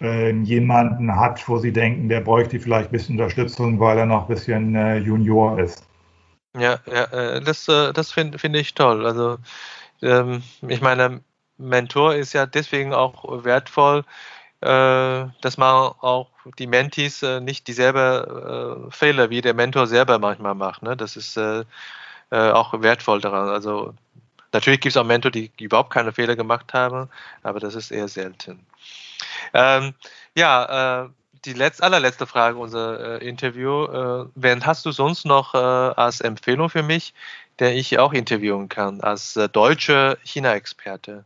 ähm, 0.01 0.45
jemanden 0.45 1.15
hat, 1.15 1.47
wo 1.49 1.59
sie 1.59 1.73
denken, 1.73 2.09
der 2.09 2.21
bräuchte 2.21 2.59
vielleicht 2.59 2.89
ein 2.89 2.93
bisschen 2.93 3.19
Unterstützung, 3.19 3.79
weil 3.79 3.99
er 3.99 4.07
noch 4.07 4.23
ein 4.23 4.35
bisschen 4.35 5.05
Junior 5.05 5.59
ist. 5.59 5.85
Ja, 6.57 6.79
ja, 6.87 7.05
äh, 7.05 7.41
das, 7.41 7.69
äh, 7.69 7.93
das 7.93 8.13
finde 8.13 8.39
find 8.39 8.57
ich 8.57 8.75
toll. 8.75 9.05
Also, 9.07 9.39
ähm, 10.03 10.43
ich 10.69 10.81
meine, 10.81 11.21
Mentor 11.59 12.15
ist 12.15 12.33
ja 12.33 12.47
deswegen 12.47 12.93
auch 12.93 13.45
wertvoll, 13.45 14.01
äh, 14.01 14.05
dass 14.65 15.57
man 15.57 15.93
auch 16.01 16.29
die 16.59 16.67
Mentees 16.67 17.23
äh, 17.23 17.41
nicht 17.41 17.69
dieselbe 17.69 18.87
äh, 18.89 18.91
Fehler 18.91 19.31
wie 19.31 19.41
der 19.41 19.55
Mentor 19.55 19.87
selber 19.87 20.19
manchmal 20.19 20.55
macht. 20.55 20.83
Ne? 20.83 20.97
Das 20.97 21.17
ist 21.17 21.37
äh, 21.37 21.65
auch 22.31 22.81
wertvoll 22.81 23.21
daran. 23.21 23.49
Also, 23.49 23.95
natürlich 24.53 24.81
gibt 24.81 24.95
es 24.95 24.97
auch 24.97 25.05
Mentor, 25.05 25.31
die 25.31 25.51
überhaupt 25.61 25.91
keine 25.91 26.13
Fehler 26.13 26.37
gemacht 26.37 26.73
haben, 26.73 27.09
aber 27.43 27.61
das 27.61 27.75
ist 27.75 27.91
eher 27.91 28.09
selten. 28.09 28.65
Ähm, 29.53 29.95
ja, 30.35 31.11
die 31.45 31.53
letzt, 31.53 31.83
allerletzte 31.83 32.27
Frage 32.27 32.59
unser 32.59 33.21
äh, 33.21 33.29
Interview. 33.29 33.85
Äh, 33.85 34.27
wen 34.35 34.65
hast 34.65 34.87
du 34.87 34.93
sonst 34.93 35.25
noch 35.25 35.55
äh, 35.55 35.59
als 35.59 36.21
Empfehlung 36.21 36.71
für 36.71 36.83
mich, 36.83 37.15
der 37.59 37.75
ich 37.75 37.99
auch 37.99 38.13
interviewen 38.13 38.69
kann, 38.69 39.01
als 39.01 39.37
äh, 39.37 39.49
deutscher 39.49 40.17
China-Experte? 40.25 41.25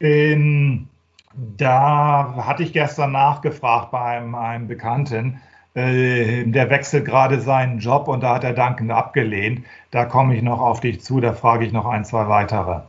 Ähm, 0.00 0.88
da 1.34 2.34
hatte 2.44 2.62
ich 2.62 2.72
gestern 2.72 3.12
nachgefragt 3.12 3.90
bei 3.90 4.00
einem, 4.00 4.34
einem 4.34 4.68
Bekannten. 4.68 5.40
Äh, 5.74 6.44
der 6.46 6.68
wechselt 6.68 7.04
gerade 7.04 7.40
seinen 7.40 7.78
Job 7.78 8.08
und 8.08 8.22
da 8.22 8.34
hat 8.34 8.44
er 8.44 8.54
dankend 8.54 8.90
abgelehnt. 8.90 9.64
Da 9.92 10.04
komme 10.04 10.34
ich 10.36 10.42
noch 10.42 10.60
auf 10.60 10.80
dich 10.80 11.00
zu, 11.00 11.20
da 11.20 11.32
frage 11.32 11.64
ich 11.64 11.72
noch 11.72 11.86
ein, 11.86 12.04
zwei 12.04 12.28
weitere. 12.28 12.80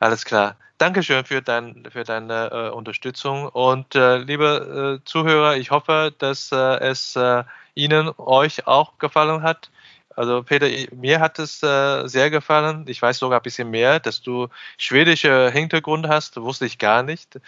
Alles 0.00 0.24
klar. 0.24 0.56
Dankeschön 0.78 1.24
für, 1.24 1.40
dein, 1.40 1.84
für 1.90 2.04
deine 2.04 2.50
äh, 2.52 2.70
Unterstützung. 2.70 3.48
Und 3.48 3.94
äh, 3.94 4.18
liebe 4.18 5.00
äh, 5.00 5.04
Zuhörer, 5.04 5.56
ich 5.56 5.70
hoffe, 5.70 6.12
dass 6.18 6.52
äh, 6.52 6.56
es 6.56 7.16
äh, 7.16 7.44
Ihnen, 7.74 8.10
euch 8.18 8.66
auch 8.66 8.98
gefallen 8.98 9.42
hat. 9.42 9.70
Also 10.16 10.42
Peter, 10.42 10.66
mir 10.94 11.20
hat 11.20 11.38
es 11.38 11.62
äh, 11.62 12.08
sehr 12.08 12.30
gefallen. 12.30 12.84
Ich 12.88 13.00
weiß 13.00 13.18
sogar 13.18 13.40
ein 13.40 13.42
bisschen 13.42 13.70
mehr, 13.70 14.00
dass 14.00 14.22
du 14.22 14.48
schwedische 14.78 15.50
Hintergrund 15.50 16.08
hast, 16.08 16.40
wusste 16.40 16.66
ich 16.66 16.78
gar 16.78 17.02
nicht. 17.02 17.38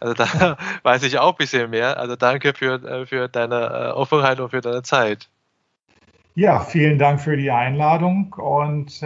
Also 0.00 0.14
da 0.14 0.56
weiß 0.84 1.02
ich 1.02 1.18
auch 1.18 1.32
ein 1.32 1.36
bisschen 1.36 1.70
mehr. 1.70 1.98
Also 1.98 2.16
danke 2.16 2.54
für, 2.54 3.06
für 3.06 3.28
deine 3.28 3.94
Offenheit 3.94 4.40
und 4.40 4.50
für 4.50 4.60
deine 4.60 4.82
Zeit. 4.82 5.28
Ja, 6.34 6.60
vielen 6.60 6.98
Dank 6.98 7.20
für 7.20 7.36
die 7.36 7.50
Einladung 7.50 8.32
und 8.32 9.02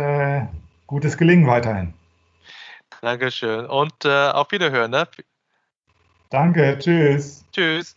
gutes 0.87 1.19
Gelingen 1.19 1.47
weiterhin. 1.47 1.95
Dankeschön 3.01 3.67
und 3.67 4.05
äh, 4.05 4.31
auf 4.31 4.51
Wiederhören. 4.51 4.91
Ne? 4.91 5.07
Danke, 6.31 6.79
tschüss. 6.79 7.45
Tschüss. 7.53 7.97